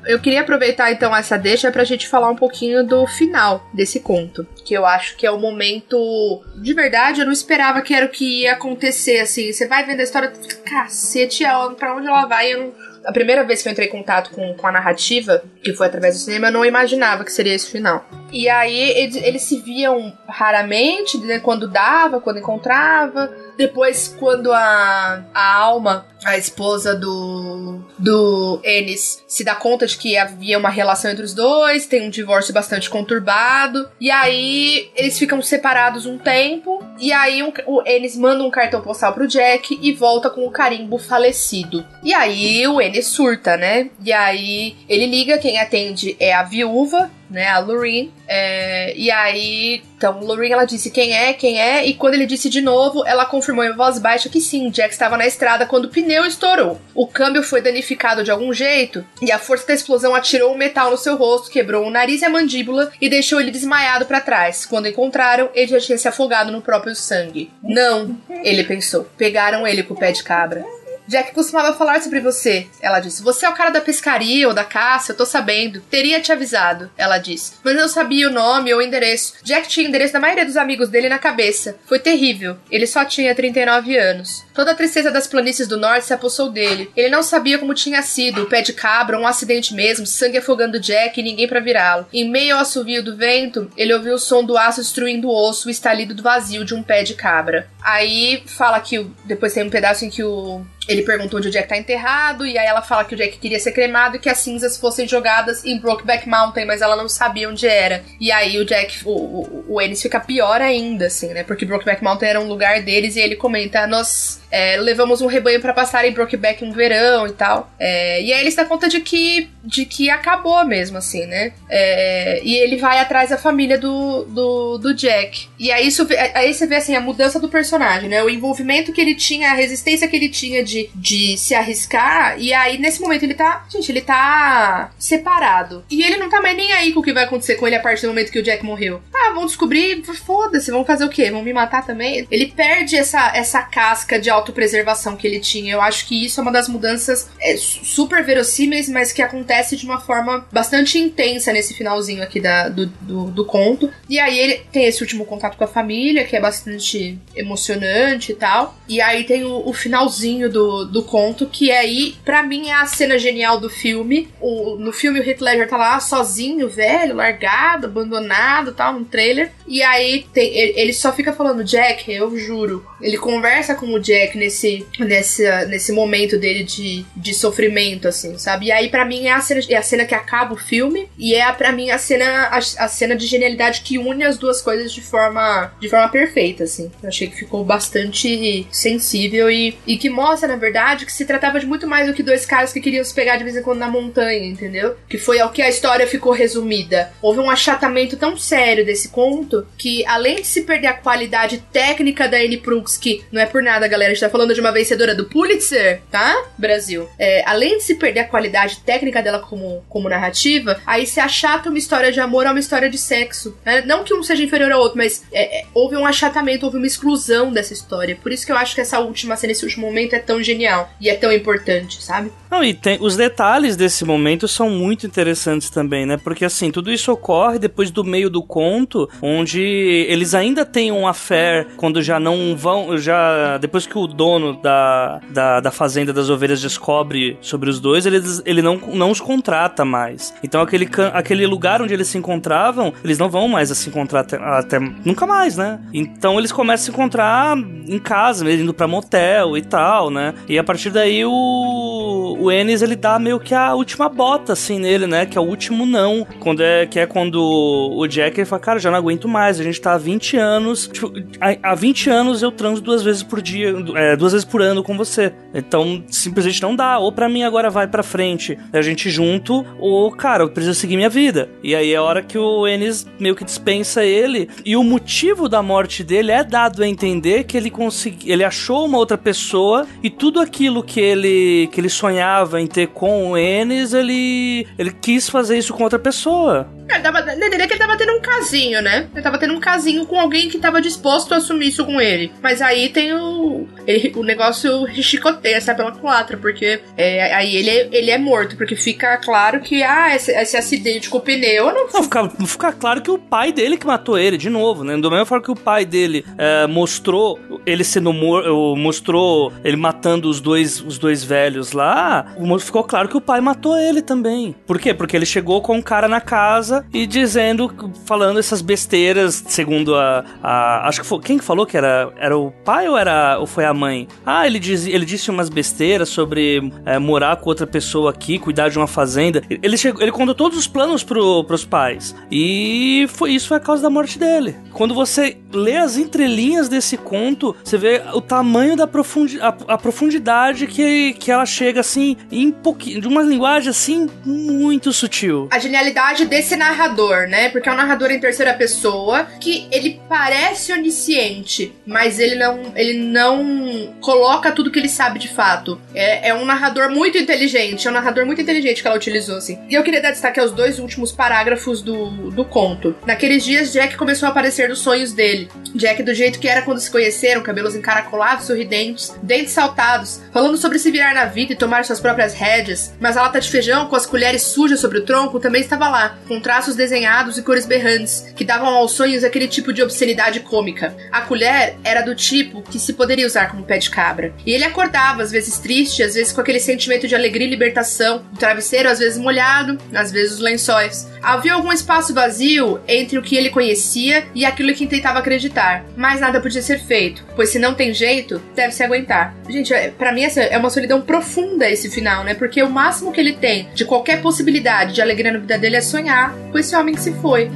Eu 0.05 0.19
queria 0.19 0.41
aproveitar 0.41 0.91
então 0.91 1.15
essa 1.15 1.37
deixa 1.37 1.71
pra 1.71 1.83
gente 1.83 2.07
falar 2.07 2.29
um 2.29 2.35
pouquinho 2.35 2.85
do 2.85 3.05
final 3.05 3.67
desse 3.73 3.99
conto. 3.99 4.45
Que 4.65 4.73
eu 4.73 4.85
acho 4.85 5.15
que 5.15 5.25
é 5.25 5.31
o 5.31 5.39
momento. 5.39 6.43
De 6.55 6.73
verdade, 6.73 7.21
eu 7.21 7.25
não 7.25 7.33
esperava 7.33 7.81
que 7.81 7.93
era 7.93 8.05
o 8.05 8.09
que 8.09 8.41
ia 8.41 8.53
acontecer, 8.53 9.19
assim. 9.19 9.51
Você 9.51 9.67
vai 9.67 9.85
vendo 9.85 9.99
a 9.99 10.03
história, 10.03 10.31
cacete, 10.65 11.43
pra 11.77 11.95
onde 11.95 12.07
ela 12.07 12.25
vai? 12.25 12.53
Eu 12.53 12.59
não 12.59 12.91
a 13.05 13.11
primeira 13.11 13.43
vez 13.43 13.61
que 13.61 13.67
eu 13.67 13.71
entrei 13.71 13.87
em 13.87 13.91
contato 13.91 14.31
com, 14.31 14.53
com 14.53 14.67
a 14.67 14.71
narrativa, 14.71 15.43
que 15.63 15.73
foi 15.73 15.87
através 15.87 16.15
do 16.15 16.21
cinema, 16.21 16.47
eu 16.47 16.51
não 16.51 16.65
imaginava 16.65 17.23
que 17.23 17.31
seria 17.31 17.53
esse 17.53 17.69
final. 17.69 18.05
E 18.31 18.47
aí 18.47 18.91
eles, 18.91 19.15
eles 19.15 19.41
se 19.41 19.59
viam 19.59 20.15
raramente, 20.27 21.17
né, 21.17 21.39
quando 21.39 21.67
dava, 21.67 22.21
quando 22.21 22.39
encontrava. 22.39 23.31
Depois, 23.61 24.07
quando 24.17 24.51
a, 24.51 25.23
a 25.31 25.53
Alma, 25.53 26.07
a 26.23 26.37
esposa 26.37 26.95
do, 26.95 27.79
do 27.97 28.61
Ennis, 28.63 29.23
se 29.27 29.43
dá 29.43 29.55
conta 29.55 29.87
de 29.87 29.97
que 29.97 30.17
havia 30.17 30.57
uma 30.57 30.69
relação 30.69 31.09
entre 31.09 31.25
os 31.25 31.33
dois, 31.33 31.85
tem 31.85 32.05
um 32.05 32.09
divórcio 32.09 32.53
bastante 32.53 32.89
conturbado. 32.89 33.89
E 33.99 34.11
aí 34.11 34.89
eles 34.95 35.17
ficam 35.17 35.41
separados 35.41 36.05
um 36.05 36.17
tempo. 36.17 36.83
E 36.99 37.11
aí 37.11 37.41
um, 37.41 37.51
o 37.65 37.81
Ennis 37.87 38.15
manda 38.15 38.43
um 38.43 38.51
cartão 38.51 38.81
postal 38.81 39.13
pro 39.13 39.27
Jack 39.27 39.77
e 39.81 39.91
volta 39.93 40.29
com 40.29 40.45
o 40.45 40.51
carimbo 40.51 40.97
falecido. 40.97 41.85
E 42.03 42.13
aí 42.13 42.67
o 42.67 42.79
Ennis 42.79 43.07
surta, 43.07 43.57
né? 43.57 43.89
E 44.03 44.13
aí 44.13 44.75
ele 44.87 45.07
liga, 45.07 45.37
quem 45.37 45.59
atende 45.59 46.15
é 46.19 46.33
a 46.33 46.43
viúva 46.43 47.09
né, 47.31 47.47
a 47.47 47.59
Lorraine. 47.59 48.11
É, 48.27 48.93
e 48.95 49.09
aí, 49.09 49.81
então, 49.95 50.19
Lorraine 50.19 50.53
ela 50.53 50.65
disse 50.65 50.91
quem 50.91 51.13
é, 51.13 51.33
quem 51.33 51.59
é, 51.59 51.85
e 51.85 51.93
quando 51.93 52.15
ele 52.15 52.25
disse 52.25 52.49
de 52.49 52.59
novo, 52.59 53.05
ela 53.07 53.25
confirmou 53.25 53.63
em 53.63 53.73
voz 53.73 53.97
baixa 53.97 54.29
que 54.29 54.41
sim, 54.41 54.69
Jack 54.69 54.93
estava 54.93 55.17
na 55.17 55.25
estrada 55.25 55.65
quando 55.65 55.85
o 55.85 55.89
pneu 55.89 56.10
estourou. 56.25 56.79
O 56.93 57.07
câmbio 57.07 57.43
foi 57.43 57.61
danificado 57.61 58.23
de 58.23 58.31
algum 58.31 58.53
jeito, 58.53 59.05
e 59.21 59.31
a 59.31 59.39
força 59.39 59.67
da 59.67 59.73
explosão 59.73 60.13
atirou 60.13 60.53
o 60.53 60.57
metal 60.57 60.91
no 60.91 60.97
seu 60.97 61.15
rosto, 61.15 61.49
quebrou 61.49 61.85
o 61.85 61.91
nariz 61.91 62.21
e 62.21 62.25
a 62.25 62.29
mandíbula 62.29 62.91
e 62.99 63.09
deixou 63.09 63.39
ele 63.39 63.51
desmaiado 63.51 64.05
para 64.05 64.21
trás. 64.21 64.65
Quando 64.65 64.87
encontraram, 64.87 65.49
ele 65.53 65.67
já 65.67 65.79
tinha 65.79 65.97
se 65.97 66.07
afogado 66.07 66.51
no 66.51 66.61
próprio 66.61 66.95
sangue. 66.95 67.51
Não, 67.63 68.17
ele 68.43 68.63
pensou. 68.63 69.07
Pegaram 69.17 69.67
ele 69.67 69.83
com 69.83 69.93
o 69.93 69.97
pé 69.97 70.11
de 70.11 70.23
cabra. 70.23 70.65
Jack 71.11 71.33
costumava 71.33 71.73
falar 71.73 72.01
sobre 72.01 72.21
você. 72.21 72.67
Ela 72.81 73.01
disse: 73.01 73.21
Você 73.21 73.45
é 73.45 73.49
o 73.49 73.53
cara 73.53 73.69
da 73.69 73.81
pescaria 73.81 74.47
ou 74.47 74.53
da 74.53 74.63
caça, 74.63 75.11
eu 75.11 75.17
tô 75.17 75.25
sabendo. 75.25 75.81
Teria 75.81 76.21
te 76.21 76.31
avisado, 76.31 76.89
ela 76.97 77.17
disse. 77.17 77.55
Mas 77.61 77.75
não 77.75 77.89
sabia 77.89 78.29
o 78.29 78.31
nome 78.31 78.73
ou 78.73 78.79
o 78.79 78.81
endereço. 78.81 79.33
Jack 79.43 79.67
tinha 79.67 79.85
o 79.85 79.89
endereço 79.89 80.13
da 80.13 80.21
maioria 80.21 80.45
dos 80.45 80.55
amigos 80.55 80.87
dele 80.87 81.09
na 81.09 81.19
cabeça. 81.19 81.75
Foi 81.85 81.99
terrível. 81.99 82.55
Ele 82.71 82.87
só 82.87 83.03
tinha 83.03 83.35
39 83.35 83.97
anos. 83.97 84.45
Toda 84.53 84.71
a 84.71 84.75
tristeza 84.75 85.11
das 85.11 85.27
planícies 85.27 85.67
do 85.67 85.75
norte 85.75 86.05
se 86.05 86.13
apossou 86.13 86.49
dele. 86.49 86.89
Ele 86.95 87.09
não 87.09 87.21
sabia 87.21 87.59
como 87.59 87.73
tinha 87.73 88.01
sido, 88.01 88.43
o 88.43 88.45
pé 88.45 88.61
de 88.61 88.71
cabra, 88.71 89.19
um 89.19 89.27
acidente 89.27 89.73
mesmo, 89.73 90.07
sangue 90.07 90.37
afogando 90.37 90.79
Jack 90.79 91.19
e 91.19 91.23
ninguém 91.23 91.47
para 91.47 91.59
virá-lo. 91.59 92.07
Em 92.13 92.29
meio 92.29 92.55
ao 92.55 92.61
assovio 92.61 93.03
do 93.03 93.17
vento, 93.17 93.69
ele 93.75 93.93
ouviu 93.93 94.13
o 94.13 94.19
som 94.19 94.45
do 94.45 94.57
aço 94.57 94.79
destruindo 94.79 95.27
o 95.27 95.49
osso, 95.49 95.67
o 95.67 95.71
estalido 95.71 96.15
do 96.15 96.23
vazio 96.23 96.63
de 96.63 96.73
um 96.73 96.81
pé 96.81 97.03
de 97.03 97.15
cabra. 97.15 97.67
Aí 97.83 98.43
fala 98.45 98.79
que 98.79 99.05
depois 99.25 99.53
tem 99.53 99.63
um 99.63 99.69
pedaço 99.69 100.05
em 100.05 100.09
que 100.09 100.23
o 100.23 100.63
ele 100.91 101.03
perguntou 101.03 101.39
onde 101.39 101.47
o 101.47 101.51
Jack 101.51 101.67
tá 101.67 101.77
enterrado, 101.77 102.45
e 102.45 102.57
aí 102.57 102.67
ela 102.67 102.81
fala 102.81 103.05
que 103.05 103.13
o 103.13 103.17
Jack 103.17 103.37
queria 103.37 103.59
ser 103.59 103.71
cremado 103.71 104.15
e 104.15 104.19
que 104.19 104.29
as 104.29 104.39
cinzas 104.39 104.77
fossem 104.77 105.07
jogadas 105.07 105.63
em 105.65 105.79
Brokeback 105.79 106.27
Mountain, 106.27 106.65
mas 106.65 106.81
ela 106.81 106.95
não 106.95 107.07
sabia 107.09 107.49
onde 107.49 107.67
era. 107.67 108.03
E 108.19 108.31
aí 108.31 108.57
o 108.59 108.65
Jack, 108.65 109.01
o, 109.05 109.11
o, 109.11 109.65
o 109.69 109.81
Ennis 109.81 110.01
fica 110.01 110.19
pior 110.19 110.61
ainda, 110.61 111.07
assim, 111.07 111.33
né? 111.33 111.43
Porque 111.43 111.65
Brokeback 111.65 112.03
Mountain 112.03 112.29
era 112.29 112.39
um 112.39 112.47
lugar 112.47 112.81
deles 112.81 113.15
e 113.15 113.19
ele 113.19 113.35
comenta: 113.35 113.87
nós 113.87 114.41
é, 114.51 114.75
levamos 114.77 115.21
um 115.21 115.27
rebanho 115.27 115.61
para 115.61 115.73
passar 115.73 116.05
em 116.05 116.11
Brokeback 116.11 116.63
um 116.63 116.73
verão 116.73 117.25
e 117.25 117.31
tal. 117.31 117.71
É, 117.79 118.21
e 118.21 118.33
aí 118.33 118.41
ele 118.41 118.51
se 118.51 118.57
dá 118.57 118.65
conta 118.65 118.89
de 118.89 118.99
que, 118.99 119.49
de 119.63 119.85
que 119.85 120.09
acabou 120.09 120.63
mesmo, 120.65 120.97
assim, 120.97 121.25
né? 121.25 121.53
É, 121.69 122.41
e 122.43 122.55
ele 122.57 122.75
vai 122.75 122.99
atrás 122.99 123.29
da 123.29 123.37
família 123.37 123.77
do, 123.77 124.25
do, 124.25 124.77
do 124.77 124.93
Jack. 124.93 125.47
E 125.57 125.71
aí, 125.71 125.87
isso, 125.87 126.05
aí 126.33 126.53
você 126.53 126.67
vê 126.67 126.75
assim, 126.75 126.95
a 126.95 127.01
mudança 127.01 127.39
do 127.39 127.47
personagem, 127.47 128.09
né? 128.09 128.21
O 128.21 128.29
envolvimento 128.29 128.91
que 128.91 128.99
ele 128.99 129.15
tinha, 129.15 129.51
a 129.51 129.55
resistência 129.55 130.07
que 130.07 130.15
ele 130.15 130.29
tinha 130.29 130.63
de, 130.63 130.80
de 130.95 131.37
se 131.37 131.53
arriscar. 131.53 132.39
E 132.39 132.53
aí, 132.53 132.77
nesse 132.77 133.01
momento, 133.01 133.23
ele 133.23 133.33
tá. 133.33 133.65
Gente, 133.69 133.91
ele 133.91 134.01
tá 134.01 134.91
separado. 134.97 135.83
E 135.89 136.03
ele 136.03 136.17
não 136.17 136.29
tá 136.29 136.41
mais 136.41 136.55
nem 136.55 136.71
aí 136.73 136.93
com 136.93 136.99
o 136.99 137.03
que 137.03 137.13
vai 137.13 137.23
acontecer 137.23 137.55
com 137.55 137.67
ele 137.67 137.75
a 137.75 137.81
partir 137.81 138.03
do 138.03 138.09
momento 138.09 138.31
que 138.31 138.39
o 138.39 138.43
Jack 138.43 138.63
morreu. 138.63 139.01
Ah, 139.13 139.33
vão 139.33 139.45
descobrir, 139.45 140.03
foda-se, 140.03 140.71
vão 140.71 140.85
fazer 140.85 141.05
o 141.05 141.09
quê? 141.09 141.31
Vão 141.31 141.43
me 141.43 141.53
matar 141.53 141.85
também? 141.85 142.27
Ele 142.29 142.47
perde 142.47 142.95
essa, 142.95 143.31
essa 143.35 143.61
casca 143.61 144.19
de 144.19 144.29
autopreservação 144.29 145.15
que 145.15 145.27
ele 145.27 145.39
tinha. 145.39 145.73
Eu 145.73 145.81
acho 145.81 146.07
que 146.07 146.25
isso 146.25 146.39
é 146.39 146.43
uma 146.43 146.51
das 146.51 146.67
mudanças 146.67 147.29
é, 147.39 147.55
super 147.57 148.23
verossímeis, 148.23 148.89
mas 148.89 149.11
que 149.11 149.21
acontece 149.21 149.75
de 149.75 149.85
uma 149.85 149.99
forma 149.99 150.45
bastante 150.51 150.97
intensa 150.97 151.51
nesse 151.51 151.73
finalzinho 151.73 152.23
aqui 152.23 152.39
da, 152.39 152.69
do, 152.69 152.85
do, 152.85 153.25
do, 153.31 153.45
conto. 153.45 153.91
E 154.09 154.19
aí 154.19 154.37
ele 154.37 154.61
tem 154.71 154.85
esse 154.85 155.01
último 155.01 155.25
contato 155.25 155.57
com 155.57 155.63
a 155.63 155.67
família, 155.67 156.25
que 156.25 156.35
é 156.35 156.39
bastante 156.39 157.17
emocionante 157.35 158.31
e 158.31 158.35
tal. 158.35 158.75
E 158.87 159.01
aí 159.01 159.23
tem 159.23 159.43
o, 159.43 159.67
o 159.67 159.73
finalzinho 159.73 160.49
do, 160.49 160.60
do 160.85 161.03
conto, 161.03 161.47
que 161.47 161.71
aí, 161.71 162.15
para 162.23 162.43
mim, 162.43 162.69
é 162.69 162.73
a 162.73 162.85
cena 162.85 163.17
genial 163.17 163.59
do 163.59 163.69
filme. 163.69 164.29
O, 164.39 164.75
no 164.75 164.91
filme 164.91 165.19
o 165.19 165.23
Heath 165.23 165.41
Ledger 165.41 165.67
tá 165.67 165.77
lá 165.77 165.99
sozinho, 165.99 166.69
velho, 166.69 167.15
largado, 167.15 167.87
abandonado 167.87 168.73
tal, 168.73 168.93
no 168.93 169.05
trailer. 169.05 169.51
E 169.67 169.81
aí 169.83 170.25
tem, 170.33 170.55
ele, 170.57 170.73
ele 170.75 170.93
só 170.93 171.11
fica 171.11 171.33
falando, 171.33 171.63
Jack, 171.63 172.11
eu 172.11 172.37
juro. 172.37 172.85
Ele 173.01 173.17
conversa 173.17 173.75
com 173.75 173.87
o 173.87 173.99
Jack 173.99 174.37
nesse, 174.37 174.85
nesse, 174.99 175.43
nesse 175.67 175.91
momento 175.91 176.37
dele 176.37 176.63
de, 176.63 177.05
de 177.15 177.33
sofrimento, 177.33 178.07
assim, 178.07 178.37
sabe? 178.37 178.67
E 178.67 178.71
aí, 178.71 178.89
para 178.89 179.05
mim, 179.05 179.25
é 179.25 179.31
a, 179.31 179.41
cena, 179.41 179.61
é 179.69 179.75
a 179.75 179.81
cena 179.81 180.05
que 180.05 180.15
acaba 180.15 180.53
o 180.53 180.57
filme 180.57 181.09
e 181.17 181.35
é, 181.35 181.51
para 181.51 181.71
mim, 181.71 181.89
a 181.89 181.97
cena, 181.97 182.25
a, 182.47 182.57
a, 182.57 182.87
cena 182.87 183.15
de 183.15 183.25
genialidade 183.25 183.81
que 183.81 183.97
une 183.97 184.23
as 184.23 184.37
duas 184.37 184.61
coisas 184.61 184.91
de 184.91 185.01
forma, 185.01 185.71
de 185.79 185.89
forma 185.89 186.09
perfeita, 186.09 186.63
assim. 186.63 186.91
Eu 187.01 187.09
achei 187.09 187.27
que 187.27 187.35
ficou 187.35 187.63
bastante 187.63 188.67
sensível 188.71 189.49
e, 189.49 189.77
e 189.85 189.97
que 189.97 190.09
mostra, 190.09 190.50
na 190.51 190.57
verdade, 190.57 191.05
que 191.05 191.13
se 191.13 191.25
tratava 191.25 191.59
de 191.59 191.65
muito 191.65 191.87
mais 191.87 192.07
do 192.07 192.13
que 192.13 192.21
dois 192.21 192.45
caras 192.45 192.73
que 192.73 192.81
queriam 192.81 193.03
se 193.03 193.13
pegar 193.13 193.37
de 193.37 193.43
vez 193.43 193.55
em 193.55 193.61
quando 193.61 193.79
na 193.79 193.87
montanha, 193.87 194.45
entendeu? 194.45 194.95
Que 195.07 195.17
foi 195.17 195.39
ao 195.39 195.49
que 195.49 195.61
a 195.61 195.69
história 195.69 196.05
ficou 196.05 196.33
resumida. 196.33 197.11
Houve 197.21 197.39
um 197.39 197.49
achatamento 197.49 198.17
tão 198.17 198.37
sério 198.37 198.85
desse 198.85 199.09
conto 199.09 199.65
que, 199.77 200.05
além 200.05 200.37
de 200.37 200.47
se 200.47 200.63
perder 200.63 200.87
a 200.87 200.93
qualidade 200.93 201.59
técnica 201.71 202.27
da 202.27 202.37
Anne 202.37 202.57
Brooks, 202.57 202.97
que 202.97 203.23
não 203.31 203.41
é 203.41 203.45
por 203.45 203.63
nada, 203.63 203.87
galera, 203.87 204.17
tá 204.19 204.29
falando 204.29 204.53
de 204.53 204.59
uma 204.59 204.71
vencedora 204.71 205.15
do 205.15 205.25
Pulitzer, 205.25 206.01
tá? 206.11 206.35
Brasil. 206.57 207.09
É, 207.17 207.43
além 207.45 207.77
de 207.77 207.83
se 207.83 207.95
perder 207.95 208.21
a 208.21 208.27
qualidade 208.27 208.79
técnica 208.79 209.21
dela 209.21 209.39
como, 209.39 209.83
como 209.87 210.09
narrativa, 210.09 210.81
aí 210.85 211.07
se 211.07 211.19
achata 211.19 211.69
uma 211.69 211.77
história 211.77 212.11
de 212.11 212.19
amor 212.19 212.45
a 212.45 212.51
uma 212.51 212.59
história 212.59 212.89
de 212.89 212.97
sexo. 212.97 213.57
Né? 213.65 213.83
Não 213.85 214.03
que 214.03 214.13
um 214.13 214.21
seja 214.21 214.43
inferior 214.43 214.71
ao 214.71 214.81
outro, 214.81 214.97
mas 214.97 215.23
é, 215.31 215.61
é, 215.61 215.65
houve 215.73 215.95
um 215.95 216.05
achatamento, 216.05 216.65
houve 216.65 216.77
uma 216.77 216.87
exclusão 216.87 217.51
dessa 217.51 217.73
história. 217.73 218.17
Por 218.21 218.31
isso 218.31 218.45
que 218.45 218.51
eu 218.51 218.57
acho 218.57 218.75
que 218.75 218.81
essa 218.81 218.99
última 218.99 219.35
cena, 219.37 219.53
esse 219.53 219.63
último 219.63 219.85
momento 219.85 220.13
é 220.13 220.19
tão 220.19 220.40
genial 220.43 220.91
e 220.99 221.09
é 221.09 221.15
tão 221.15 221.31
importante, 221.31 222.01
sabe? 222.01 222.31
Não, 222.51 222.61
e 222.61 222.73
tem, 222.73 222.97
os 222.99 223.15
detalhes 223.15 223.77
desse 223.77 224.03
momento 224.03 224.45
são 224.45 224.69
muito 224.69 225.07
interessantes 225.07 225.69
também, 225.69 226.05
né? 226.05 226.17
Porque 226.17 226.43
assim, 226.43 226.69
tudo 226.69 226.91
isso 226.91 227.09
ocorre 227.09 227.57
depois 227.57 227.89
do 227.89 228.03
meio 228.03 228.29
do 228.29 228.43
conto, 228.43 229.09
onde 229.21 229.61
eles 229.61 230.33
ainda 230.33 230.65
têm 230.65 230.91
um 230.91 231.07
affair 231.07 231.67
quando 231.77 232.01
já 232.01 232.19
não 232.19 232.53
vão, 232.57 232.97
já 232.97 233.57
depois 233.57 233.87
que 233.87 233.97
o 233.97 234.05
dono 234.05 234.61
da, 234.61 235.21
da, 235.29 235.59
da 235.61 235.71
fazenda 235.71 236.11
das 236.11 236.29
ovelhas 236.29 236.61
descobre 236.61 237.37
sobre 237.39 237.69
os 237.69 237.79
dois, 237.79 238.05
ele, 238.05 238.21
ele 238.45 238.61
não, 238.61 238.75
não 238.75 239.11
os 239.11 239.21
contrata 239.21 239.85
mais. 239.85 240.33
Então 240.43 240.61
aquele, 240.61 240.89
aquele 241.13 241.47
lugar 241.47 241.81
onde 241.81 241.93
eles 241.93 242.09
se 242.09 242.17
encontravam, 242.17 242.93
eles 243.01 243.17
não 243.17 243.29
vão 243.29 243.47
mais 243.47 243.69
se 243.69 243.87
encontrar 243.87 244.21
até, 244.21 244.35
até 244.35 244.79
nunca 244.79 245.25
mais, 245.25 245.55
né? 245.55 245.79
Então 245.93 246.37
eles 246.37 246.51
começam 246.51 246.83
a 246.83 246.85
se 246.85 246.91
encontrar 246.91 247.57
em 247.57 247.99
casa, 247.99 248.51
indo 248.51 248.73
pra 248.73 248.87
motel 248.87 249.57
e 249.57 249.61
tal, 249.61 250.09
né? 250.09 250.30
E 250.47 250.57
a 250.57 250.63
partir 250.63 250.89
daí 250.89 251.23
o 251.25 252.21
o 252.41 252.51
Ennis 252.51 252.81
ele 252.81 252.95
dá 252.95 253.19
meio 253.19 253.39
que 253.39 253.53
a 253.53 253.73
última 253.75 254.09
bota 254.09 254.53
assim 254.53 254.79
nele, 254.79 255.05
né? 255.05 255.25
Que 255.27 255.37
é 255.37 255.41
o 255.41 255.43
último 255.43 255.85
não. 255.85 256.25
Quando 256.39 256.61
é, 256.61 256.85
que 256.87 256.99
é 256.99 257.05
quando 257.05 257.39
o 257.39 258.07
Jack 258.07 258.39
ele 258.39 258.45
fala, 258.45 258.61
cara, 258.61 258.79
já 258.79 258.89
não 258.89 258.97
aguento 258.97 259.27
mais, 259.27 259.59
a 259.59 259.63
gente 259.63 259.79
tá 259.79 259.93
há 259.93 259.97
20 259.97 260.37
anos. 260.37 260.87
Tipo, 260.87 261.13
há, 261.39 261.71
há 261.71 261.75
20 261.75 262.09
anos 262.09 262.41
eu 262.41 262.51
transo 262.51 262.81
duas 262.81 263.03
vezes 263.03 263.21
por 263.21 263.41
dia, 263.41 263.75
é, 263.95 264.15
duas 264.15 264.33
vezes 264.33 264.45
por 264.45 264.61
ano 264.61 264.83
com 264.83 264.97
você. 264.97 265.33
Então, 265.53 266.03
simplesmente 266.09 266.61
não 266.61 266.75
dá. 266.75 266.97
Ou 266.97 267.11
para 267.11 267.29
mim 267.29 267.43
agora 267.43 267.69
vai 267.69 267.87
pra 267.87 268.01
frente, 268.01 268.57
a 268.73 268.81
gente 268.81 269.09
junto, 269.09 269.65
ou, 269.79 270.11
cara, 270.11 270.43
eu 270.43 270.49
preciso 270.49 270.79
seguir 270.79 270.95
minha 270.95 271.09
vida. 271.09 271.49
E 271.63 271.75
aí 271.75 271.93
é 271.93 271.97
a 271.97 272.03
hora 272.03 272.23
que 272.23 272.37
o 272.37 272.67
Ennis 272.67 273.05
meio 273.19 273.35
que 273.35 273.45
dispensa 273.45 274.03
ele. 274.03 274.49
E 274.65 274.75
o 274.75 274.83
motivo 274.83 275.47
da 275.47 275.61
morte 275.61 276.03
dele 276.03 276.31
é 276.31 276.43
dado 276.43 276.81
a 276.81 276.87
entender 276.87 277.43
que 277.43 277.55
ele 277.55 277.69
conseguiu. 277.69 278.33
Ele 278.33 278.43
achou 278.43 278.85
uma 278.85 278.97
outra 278.97 279.17
pessoa 279.17 279.85
e 280.01 280.09
tudo 280.21 280.39
aquilo 280.39 280.83
que 280.83 280.99
ele, 280.99 281.67
que 281.71 281.81
ele 281.81 281.89
sonhava 281.89 282.61
em 282.61 282.67
ter 282.67 282.89
com 282.89 283.31
o 283.31 283.37
Ennis, 283.39 283.91
ele, 283.91 284.67
ele 284.77 284.91
quis 284.91 285.27
fazer 285.27 285.57
isso 285.57 285.73
com 285.73 285.81
outra 285.81 285.97
pessoa. 285.97 286.69
Ele 286.87 287.01
tava, 287.01 287.23
que 287.23 287.31
ele 287.31 287.77
tava 287.77 287.97
tendo 287.97 288.13
um 288.13 288.21
casinho, 288.21 288.81
né? 288.81 289.07
Ele 289.13 289.23
tava 289.23 289.37
tendo 289.37 289.53
um 289.53 289.59
casinho 289.59 290.05
com 290.05 290.19
alguém 290.19 290.49
que 290.49 290.59
tava 290.59 290.81
disposto 290.81 291.33
a 291.33 291.37
assumir 291.37 291.69
isso 291.69 291.85
com 291.85 291.99
ele. 292.01 292.31
Mas 292.41 292.61
aí 292.61 292.89
tem 292.89 293.13
o. 293.13 293.67
Ele, 293.87 294.11
o 294.15 294.23
negócio 294.23 294.87
chicoteia, 295.01 295.61
sai 295.61 295.75
pela 295.75 295.91
culatra, 295.91 296.37
porque 296.37 296.81
é, 296.97 297.33
aí 297.33 297.55
ele, 297.55 297.89
ele 297.91 298.11
é 298.11 298.17
morto, 298.17 298.57
porque 298.57 298.75
fica 298.75 299.17
claro 299.17 299.61
que, 299.61 299.81
ah, 299.83 300.13
esse, 300.15 300.31
esse 300.31 300.57
acidente 300.57 301.09
com 301.09 301.17
o 301.17 301.21
pneu 301.21 301.65
não. 301.73 301.87
Não, 301.91 302.03
fica, 302.03 302.29
fica 302.45 302.73
claro 302.73 303.01
que 303.01 303.09
o 303.09 303.17
pai 303.17 303.51
dele 303.51 303.77
que 303.77 303.87
matou 303.87 304.17
ele, 304.17 304.37
de 304.37 304.49
novo, 304.49 304.83
né? 304.83 304.97
Do 304.97 305.09
mesmo 305.09 305.25
forma 305.25 305.43
que 305.43 305.51
o 305.51 305.55
pai 305.55 305.85
dele 305.85 306.25
é, 306.37 306.67
mostrou 306.67 307.39
ele 307.65 307.83
sendo 307.83 308.11
morto, 308.11 308.75
mostrou 308.75 309.53
ele 309.63 309.77
matando 309.77 310.10
os 310.19 310.39
dois, 310.39 310.81
os 310.81 310.97
dois 310.97 311.23
velhos 311.23 311.71
lá, 311.71 312.25
ficou 312.59 312.83
claro 312.83 313.07
que 313.07 313.17
o 313.17 313.21
pai 313.21 313.41
matou 313.41 313.77
ele 313.77 314.01
também. 314.01 314.55
Por 314.65 314.79
quê? 314.79 314.93
Porque 314.93 315.15
ele 315.15 315.25
chegou 315.25 315.61
com 315.61 315.77
um 315.77 315.81
cara 315.81 316.07
na 316.07 316.21
casa 316.21 316.85
e 316.93 317.05
dizendo, 317.05 317.73
falando 318.05 318.39
essas 318.39 318.61
besteiras, 318.61 319.43
segundo 319.47 319.95
a. 319.95 320.23
a 320.41 320.87
acho 320.87 321.01
que 321.01 321.07
foi. 321.07 321.19
Quem 321.19 321.39
falou 321.39 321.65
que 321.65 321.77
era? 321.77 322.11
Era 322.17 322.37
o 322.37 322.51
pai 322.63 322.87
ou, 322.87 322.97
era, 322.97 323.37
ou 323.39 323.45
foi 323.45 323.65
a 323.65 323.73
mãe? 323.73 324.07
Ah, 324.25 324.45
ele, 324.45 324.59
diz, 324.59 324.85
ele 324.85 325.05
disse 325.05 325.29
umas 325.29 325.49
besteiras 325.49 326.09
sobre 326.09 326.71
é, 326.85 326.97
morar 326.99 327.35
com 327.37 327.49
outra 327.49 327.67
pessoa 327.67 328.11
aqui, 328.11 328.39
cuidar 328.39 328.69
de 328.69 328.77
uma 328.77 328.87
fazenda. 328.87 329.41
Ele, 329.49 329.77
chegou, 329.77 330.01
ele 330.01 330.11
contou 330.11 330.35
todos 330.35 330.57
os 330.57 330.67
planos 330.67 331.03
pro, 331.03 331.43
pros 331.43 331.65
pais. 331.65 332.15
E 332.31 333.05
foi, 333.09 333.31
isso 333.31 333.47
foi 333.47 333.57
a 333.57 333.59
causa 333.59 333.81
da 333.81 333.89
morte 333.89 334.17
dele. 334.17 334.55
Quando 334.71 334.93
você 334.93 335.37
lê 335.53 335.77
as 335.77 335.97
entrelinhas 335.97 336.69
desse 336.69 336.97
conto, 336.97 337.55
você 337.63 337.77
vê 337.77 338.01
o 338.13 338.21
tamanho 338.21 338.75
da 338.75 338.87
profundi 338.87 339.39
a, 339.41 339.55
a 339.67 339.77
profundidade 339.77 340.67
que, 340.67 341.13
que 341.13 341.31
ela 341.31 341.45
chega 341.45 341.79
assim, 341.79 342.17
em 342.31 342.53
de 342.99 343.07
uma 343.07 343.21
linguagem 343.21 343.69
assim 343.69 344.09
muito 344.25 344.91
sutil. 344.93 345.47
A 345.51 345.59
genialidade 345.59 346.25
desse 346.25 346.55
narrador, 346.55 347.27
né? 347.27 347.49
Porque 347.49 347.67
é 347.67 347.71
um 347.71 347.75
narrador 347.75 348.11
em 348.11 348.19
terceira 348.19 348.53
pessoa 348.53 349.25
que 349.39 349.67
ele 349.71 349.99
parece 350.07 350.71
onisciente, 350.73 351.73
mas 351.85 352.19
ele 352.19 352.35
não, 352.35 352.71
ele 352.75 352.99
não 352.99 353.93
coloca 354.01 354.51
tudo 354.51 354.71
que 354.71 354.79
ele 354.79 354.89
sabe 354.89 355.19
de 355.19 355.29
fato. 355.29 355.79
É, 355.93 356.29
é 356.29 356.33
um 356.33 356.45
narrador 356.45 356.89
muito 356.89 357.17
inteligente, 357.17 357.87
é 357.87 357.91
um 357.91 357.93
narrador 357.93 358.25
muito 358.25 358.41
inteligente 358.41 358.81
que 358.81 358.87
ela 358.87 358.97
utilizou, 358.97 359.37
assim. 359.37 359.59
E 359.69 359.73
eu 359.73 359.83
queria 359.83 360.01
dar 360.01 360.11
destaque 360.11 360.39
aos 360.39 360.51
dois 360.51 360.79
últimos 360.79 361.11
parágrafos 361.11 361.81
do, 361.81 362.31
do 362.31 362.45
conto. 362.45 362.95
Naqueles 363.05 363.43
dias, 363.43 363.71
Jack 363.71 363.95
começou 363.95 364.27
a 364.27 364.31
aparecer 364.31 364.69
nos 364.69 364.79
sonhos 364.79 365.13
dele. 365.13 365.40
Jack, 365.75 366.03
do 366.03 366.13
jeito 366.13 366.39
que 366.39 366.47
era 366.47 366.61
quando 366.61 366.79
se 366.79 366.91
conheceram, 366.91 367.41
cabelos 367.41 367.75
encaracolados, 367.75 368.45
sorridentes, 368.45 369.13
dentes 369.21 369.53
saltados, 369.53 370.21
falando 370.31 370.57
sobre 370.57 370.79
se 370.79 370.91
virar 370.91 371.13
na 371.13 371.25
vida 371.25 371.53
e 371.53 371.55
tomar 371.55 371.85
suas 371.85 371.99
próprias 371.99 372.33
rédeas, 372.33 372.93
mas 372.99 373.17
a 373.17 373.23
lata 373.23 373.39
de 373.39 373.49
feijão 373.49 373.87
com 373.87 373.95
as 373.95 374.05
colheres 374.05 374.43
sujas 374.43 374.79
sobre 374.79 374.99
o 374.99 375.05
tronco 375.05 375.39
também 375.39 375.61
estava 375.61 375.89
lá, 375.89 376.17
com 376.27 376.39
traços 376.39 376.75
desenhados 376.75 377.37
e 377.37 377.43
cores 377.43 377.65
berrantes, 377.65 378.25
que 378.35 378.45
davam 378.45 378.67
aos 378.67 378.91
sonhos 378.91 379.23
aquele 379.23 379.47
tipo 379.47 379.73
de 379.73 379.81
obscenidade 379.81 380.39
cômica. 380.41 380.95
A 381.11 381.21
colher 381.21 381.77
era 381.83 382.01
do 382.01 382.15
tipo 382.15 382.61
que 382.61 382.79
se 382.79 382.93
poderia 382.93 383.27
usar 383.27 383.49
como 383.49 383.63
pé 383.63 383.77
de 383.77 383.89
cabra. 383.89 384.33
E 384.45 384.51
ele 384.51 384.63
acordava, 384.63 385.21
às 385.21 385.31
vezes 385.31 385.59
triste, 385.59 386.03
às 386.03 386.15
vezes 386.15 386.33
com 386.33 386.41
aquele 386.41 386.59
sentimento 386.59 387.07
de 387.07 387.15
alegria 387.15 387.47
e 387.47 387.49
libertação, 387.49 388.25
o 388.33 388.37
travesseiro 388.37 388.89
às 388.89 388.99
vezes 388.99 389.17
molhado, 389.17 389.77
às 389.93 390.11
vezes 390.11 390.35
os 390.35 390.39
lençóis. 390.39 391.07
Havia 391.21 391.53
algum 391.53 391.71
espaço 391.71 392.13
vazio 392.13 392.79
entre 392.87 393.17
o 393.17 393.21
que 393.21 393.35
ele 393.35 393.49
conhecia 393.49 394.27
e 394.33 394.45
aquilo 394.45 394.73
que 394.73 394.87
tentava 394.87 395.21
acreditar. 395.31 395.85
Mas 395.95 396.19
nada 396.19 396.41
podia 396.41 396.61
ser 396.61 396.79
feito, 396.79 397.25
pois 397.35 397.49
se 397.49 397.59
não 397.59 397.73
tem 397.73 397.93
jeito, 397.93 398.41
deve 398.55 398.73
se 398.73 398.83
aguentar. 398.83 399.35
Gente, 399.49 399.73
é, 399.73 399.89
para 399.89 400.11
mim 400.11 400.23
essa 400.23 400.41
é 400.41 400.57
uma 400.57 400.69
solidão 400.69 401.01
profunda 401.01 401.69
esse 401.69 401.89
final, 401.89 402.23
né? 402.23 402.33
Porque 402.33 402.61
o 402.61 402.69
máximo 402.69 403.11
que 403.11 403.19
ele 403.19 403.33
tem 403.33 403.69
de 403.73 403.85
qualquer 403.85 404.21
possibilidade 404.21 404.93
de 404.93 405.01
alegria 405.01 405.31
na 405.31 405.39
vida 405.39 405.57
dele 405.57 405.77
é 405.77 405.81
sonhar 405.81 406.35
com 406.51 406.57
esse 406.57 406.75
homem 406.75 406.93
que 406.93 407.01
se 407.01 407.13
foi. 407.13 407.49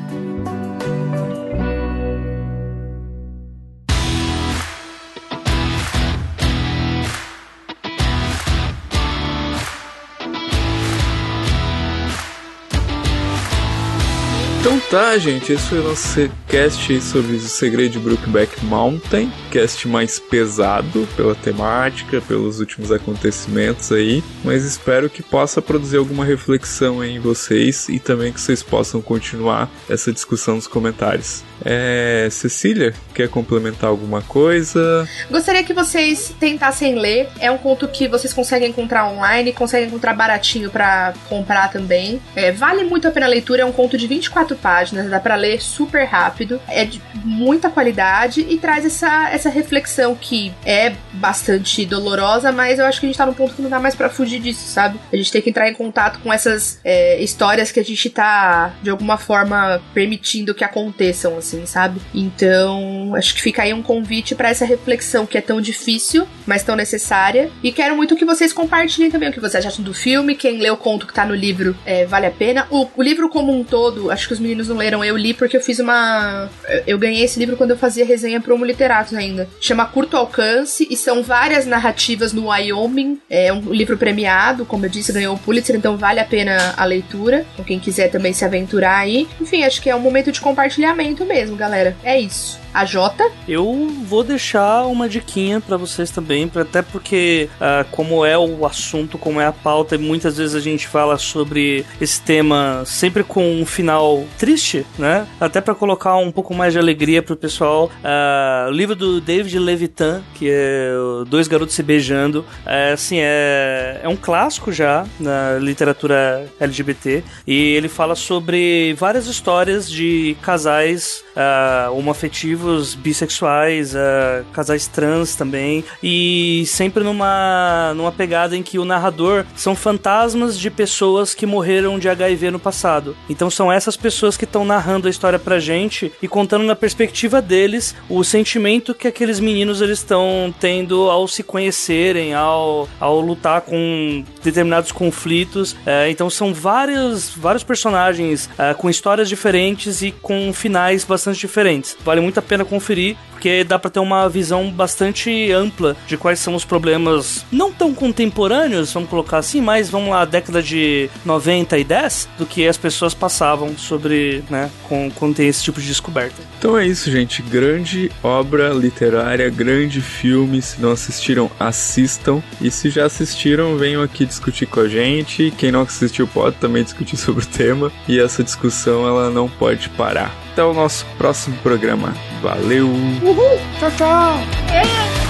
Tá, 14.89 15.17
gente, 15.17 15.51
esse 15.51 15.63
foi 15.63 15.79
o 15.79 15.83
nosso 15.83 16.29
cast 16.47 17.01
sobre 17.01 17.35
o 17.35 17.39
segredo 17.39 17.93
de 17.93 17.99
Brookback 17.99 18.63
Mountain, 18.65 19.31
cast 19.51 19.87
mais 19.87 20.19
pesado 20.19 21.07
pela 21.15 21.33
temática, 21.35 22.21
pelos 22.21 22.59
últimos 22.59 22.91
acontecimentos 22.91 23.91
aí, 23.91 24.23
mas 24.43 24.63
espero 24.63 25.09
que 25.09 25.23
possa 25.23 25.61
produzir 25.61 25.97
alguma 25.97 26.23
reflexão 26.23 27.03
em 27.03 27.19
vocês 27.19 27.89
e 27.89 27.99
também 27.99 28.31
que 28.31 28.39
vocês 28.39 28.61
possam 28.61 29.01
continuar 29.01 29.69
essa 29.89 30.11
discussão 30.11 30.55
nos 30.55 30.67
comentários. 30.67 31.43
É, 31.63 32.27
Cecília, 32.31 32.93
quer 33.13 33.29
complementar 33.29 33.89
alguma 33.89 34.21
coisa? 34.21 35.07
Gostaria 35.29 35.63
que 35.63 35.73
vocês 35.73 36.33
tentassem 36.39 36.95
ler. 36.95 37.29
É 37.39 37.49
um 37.49 37.57
conto 37.57 37.87
que 37.87 38.07
vocês 38.07 38.33
conseguem 38.33 38.69
encontrar 38.69 39.07
online, 39.07 39.53
conseguem 39.53 39.87
encontrar 39.87 40.13
baratinho 40.13 40.69
para 40.69 41.13
comprar 41.27 41.71
também. 41.71 42.21
É, 42.35 42.51
vale 42.51 42.83
muito 42.83 43.07
a 43.07 43.11
pena 43.11 43.25
a 43.25 43.29
leitura, 43.29 43.63
é 43.63 43.65
um 43.65 43.71
conto 43.71 43.97
de 43.97 44.07
24 44.07 44.55
páginas, 44.55 44.84
dá 44.91 45.19
para 45.19 45.35
ler 45.35 45.61
super 45.61 46.05
rápido, 46.05 46.59
é 46.67 46.85
de 46.85 47.01
muita 47.23 47.69
qualidade 47.69 48.41
e 48.41 48.57
traz 48.57 48.85
essa, 48.85 49.29
essa 49.29 49.49
reflexão 49.49 50.15
que 50.15 50.53
é 50.65 50.93
bastante 51.13 51.85
dolorosa, 51.85 52.51
mas 52.51 52.79
eu 52.79 52.85
acho 52.85 52.99
que 52.99 53.05
a 53.05 53.09
gente 53.09 53.17
tá 53.17 53.25
num 53.25 53.33
ponto 53.33 53.53
que 53.53 53.61
não 53.61 53.69
dá 53.69 53.79
mais 53.79 53.95
para 53.95 54.09
fugir 54.09 54.39
disso, 54.39 54.67
sabe? 54.67 54.99
A 55.11 55.15
gente 55.15 55.31
tem 55.31 55.41
que 55.41 55.49
entrar 55.49 55.69
em 55.69 55.73
contato 55.73 56.19
com 56.19 56.31
essas 56.31 56.79
é, 56.83 57.21
histórias 57.21 57.71
que 57.71 57.79
a 57.79 57.83
gente 57.83 58.09
tá, 58.09 58.73
de 58.81 58.89
alguma 58.89 59.17
forma, 59.17 59.81
permitindo 59.93 60.53
que 60.53 60.63
aconteçam, 60.63 61.37
assim, 61.37 61.65
sabe? 61.65 62.01
Então, 62.13 63.13
acho 63.15 63.33
que 63.33 63.41
fica 63.41 63.63
aí 63.63 63.73
um 63.73 63.81
convite 63.81 64.35
para 64.35 64.49
essa 64.49 64.65
reflexão 64.65 65.25
que 65.25 65.37
é 65.37 65.41
tão 65.41 65.61
difícil, 65.61 66.27
mas 66.45 66.63
tão 66.63 66.75
necessária. 66.75 67.51
E 67.63 67.71
quero 67.71 67.95
muito 67.95 68.15
que 68.15 68.25
vocês 68.25 68.53
compartilhem 68.53 69.11
também 69.11 69.29
o 69.29 69.33
que 69.33 69.39
vocês 69.39 69.65
acham 69.65 69.83
do 69.83 69.93
filme. 69.93 70.35
Quem 70.35 70.59
lê 70.59 70.69
o 70.69 70.77
conto 70.77 71.07
que 71.07 71.13
tá 71.13 71.25
no 71.25 71.35
livro 71.35 71.75
é, 71.85 72.05
vale 72.05 72.25
a 72.25 72.31
pena. 72.31 72.67
O, 72.69 72.87
o 72.95 73.03
livro 73.03 73.29
como 73.29 73.53
um 73.53 73.63
todo, 73.63 74.11
acho 74.11 74.27
que 74.27 74.33
os 74.33 74.39
meninos 74.39 74.64
não 74.67 74.77
leram, 74.77 75.03
eu 75.03 75.17
li 75.17 75.33
porque 75.33 75.57
eu 75.57 75.61
fiz 75.61 75.79
uma. 75.79 76.49
Eu 76.85 76.97
ganhei 76.97 77.23
esse 77.23 77.39
livro 77.39 77.57
quando 77.57 77.71
eu 77.71 77.77
fazia 77.77 78.05
resenha 78.05 78.41
pro 78.41 78.55
Literatos 78.63 79.13
ainda. 79.13 79.47
Chama 79.59 79.85
Curto 79.85 80.17
Alcance 80.17 80.87
e 80.89 80.97
são 80.97 81.21
várias 81.21 81.65
narrativas 81.65 82.33
no 82.33 82.47
Wyoming. 82.47 83.19
É 83.29 83.51
um 83.51 83.71
livro 83.71 83.97
premiado, 83.97 84.65
como 84.65 84.85
eu 84.85 84.89
disse, 84.89 85.13
ganhou 85.13 85.35
o 85.35 85.39
Pulitzer, 85.39 85.75
então 85.75 85.97
vale 85.97 86.19
a 86.19 86.25
pena 86.25 86.73
a 86.77 86.85
leitura. 86.85 87.45
Com 87.55 87.63
quem 87.63 87.79
quiser 87.79 88.09
também 88.09 88.33
se 88.33 88.45
aventurar 88.45 88.97
aí. 88.97 89.27
Enfim, 89.39 89.63
acho 89.63 89.81
que 89.81 89.89
é 89.89 89.95
um 89.95 89.99
momento 89.99 90.31
de 90.31 90.41
compartilhamento 90.41 91.25
mesmo, 91.25 91.55
galera. 91.55 91.95
É 92.03 92.19
isso. 92.19 92.64
A 92.75 92.83
Jota? 92.83 93.31
Eu 93.47 93.89
vou 94.05 94.21
deixar 94.21 94.85
uma 94.85 95.07
diquinha 95.07 95.61
para 95.61 95.77
vocês 95.77 96.11
também, 96.11 96.51
até 96.53 96.81
porque, 96.81 97.47
uh, 97.55 97.89
como 97.89 98.25
é 98.25 98.37
o 98.37 98.65
assunto, 98.65 99.17
como 99.17 99.39
é 99.39 99.45
a 99.45 99.53
pauta, 99.53 99.95
e 99.95 99.97
muitas 99.97 100.35
vezes 100.35 100.53
a 100.53 100.59
gente 100.59 100.85
fala 100.85 101.17
sobre 101.17 101.85
esse 102.01 102.21
tema 102.21 102.83
sempre 102.85 103.23
com 103.23 103.61
um 103.61 103.65
final 103.65 104.25
triste, 104.37 104.85
né? 104.99 105.25
Até 105.39 105.61
para 105.61 105.73
colocar 105.73 106.17
um 106.17 106.33
pouco 106.33 106.53
mais 106.53 106.73
de 106.73 106.79
alegria 106.79 107.23
pro 107.23 107.37
pessoal. 107.37 107.89
Uh, 108.03 108.67
o 108.67 108.71
livro 108.71 108.93
do 108.93 109.21
David 109.21 109.57
Levitan, 109.57 110.21
que 110.33 110.49
é 110.49 110.91
Dois 111.29 111.47
Garotos 111.47 111.75
Se 111.75 111.81
Beijando, 111.81 112.43
é, 112.65 112.91
assim, 112.91 113.19
é, 113.19 114.01
é 114.03 114.09
um 114.09 114.17
clássico 114.17 114.73
já 114.73 115.05
na 115.17 115.57
literatura 115.59 116.45
LGBT, 116.59 117.23
e 117.47 117.71
ele 117.71 117.87
fala 117.87 118.15
sobre 118.15 118.93
várias 118.95 119.27
histórias 119.27 119.89
de 119.89 120.35
casais 120.41 121.23
uh, 121.37 121.97
homoafetivos, 121.97 122.64
bissexuais, 122.95 123.93
uh, 123.93 124.45
casais 124.53 124.87
trans 124.87 125.35
também, 125.35 125.83
e 126.01 126.63
sempre 126.67 127.03
numa, 127.03 127.93
numa 127.95 128.11
pegada 128.11 128.55
em 128.55 128.63
que 128.63 128.79
o 128.79 128.85
narrador 128.85 129.45
são 129.55 129.75
fantasmas 129.75 130.57
de 130.57 130.69
pessoas 130.69 131.33
que 131.33 131.45
morreram 131.45 131.99
de 131.99 132.09
HIV 132.09 132.51
no 132.51 132.59
passado. 132.59 133.15
Então 133.29 133.49
são 133.49 133.71
essas 133.71 133.97
pessoas 133.97 134.37
que 134.37 134.45
estão 134.45 134.65
narrando 134.65 135.07
a 135.07 135.09
história 135.09 135.39
pra 135.39 135.59
gente 135.59 136.11
e 136.21 136.27
contando 136.27 136.63
na 136.63 136.75
perspectiva 136.75 137.41
deles 137.41 137.95
o 138.09 138.23
sentimento 138.23 138.93
que 138.93 139.07
aqueles 139.07 139.39
meninos 139.39 139.81
eles 139.81 139.99
estão 139.99 140.53
tendo 140.59 141.09
ao 141.09 141.27
se 141.27 141.43
conhecerem, 141.43 142.33
ao, 142.33 142.87
ao 142.99 143.19
lutar 143.19 143.61
com 143.61 144.23
determinados 144.43 144.91
conflitos. 144.91 145.73
Uh, 145.73 146.09
então 146.09 146.29
são 146.29 146.53
vários, 146.53 147.29
vários 147.29 147.63
personagens 147.63 148.45
uh, 148.53 148.75
com 148.77 148.89
histórias 148.89 149.27
diferentes 149.27 150.01
e 150.01 150.11
com 150.11 150.53
finais 150.53 151.03
bastante 151.03 151.39
diferentes. 151.39 151.97
Vale 152.03 152.21
muito 152.21 152.37
a 152.37 152.41
pena 152.41 152.54
conferir, 152.63 153.17
porque 153.35 153.65
dá 153.65 153.77
para 153.77 153.91
ter 153.91 153.99
uma 153.99 154.29
visão 154.29 154.71
bastante 154.71 155.51
ampla 155.51 155.95
de 156.07 156.15
quais 156.15 156.39
são 156.39 156.55
os 156.55 156.63
problemas 156.63 157.45
não 157.51 157.71
tão 157.71 157.93
contemporâneos, 157.93 158.93
vamos 158.93 159.09
colocar 159.09 159.39
assim, 159.39 159.59
mas 159.59 159.89
vamos 159.89 160.09
lá, 160.09 160.23
década 160.23 160.63
de 160.63 161.09
90 161.25 161.77
e 161.77 161.83
10, 161.83 162.29
do 162.37 162.45
que 162.45 162.65
as 162.65 162.77
pessoas 162.77 163.13
passavam 163.13 163.77
sobre, 163.77 164.41
né, 164.49 164.71
com, 164.83 165.11
quando 165.11 165.35
tem 165.35 165.49
esse 165.49 165.61
tipo 165.61 165.81
de 165.81 165.87
descoberta. 165.87 166.41
Então 166.57 166.77
é 166.77 166.87
isso, 166.87 167.11
gente. 167.11 167.41
Grande 167.41 168.09
obra 168.23 168.69
literária, 168.69 169.49
grande 169.49 169.99
filme. 169.99 170.61
Se 170.61 170.81
não 170.81 170.91
assistiram, 170.91 171.51
assistam. 171.59 172.41
E 172.61 172.71
se 172.71 172.89
já 172.89 173.05
assistiram, 173.05 173.77
venham 173.77 174.01
aqui 174.01 174.25
discutir 174.25 174.65
com 174.65 174.79
a 174.79 174.87
gente. 174.87 175.53
Quem 175.57 175.71
não 175.71 175.81
assistiu 175.81 176.25
pode 176.25 176.55
também 176.55 176.83
discutir 176.83 177.17
sobre 177.17 177.43
o 177.43 177.47
tema. 177.47 177.91
E 178.07 178.17
essa 178.17 178.43
discussão 178.43 179.05
ela 179.05 179.29
não 179.29 179.49
pode 179.49 179.89
parar 179.89 180.33
até 180.55 180.63
o 180.63 180.73
nosso 180.73 181.05
próximo 181.17 181.57
programa. 181.57 182.15
Valeu! 182.41 182.89
Uhul! 183.25 183.59
Tchau, 183.79 183.89
tchau! 183.97 184.37
É. 184.71 185.24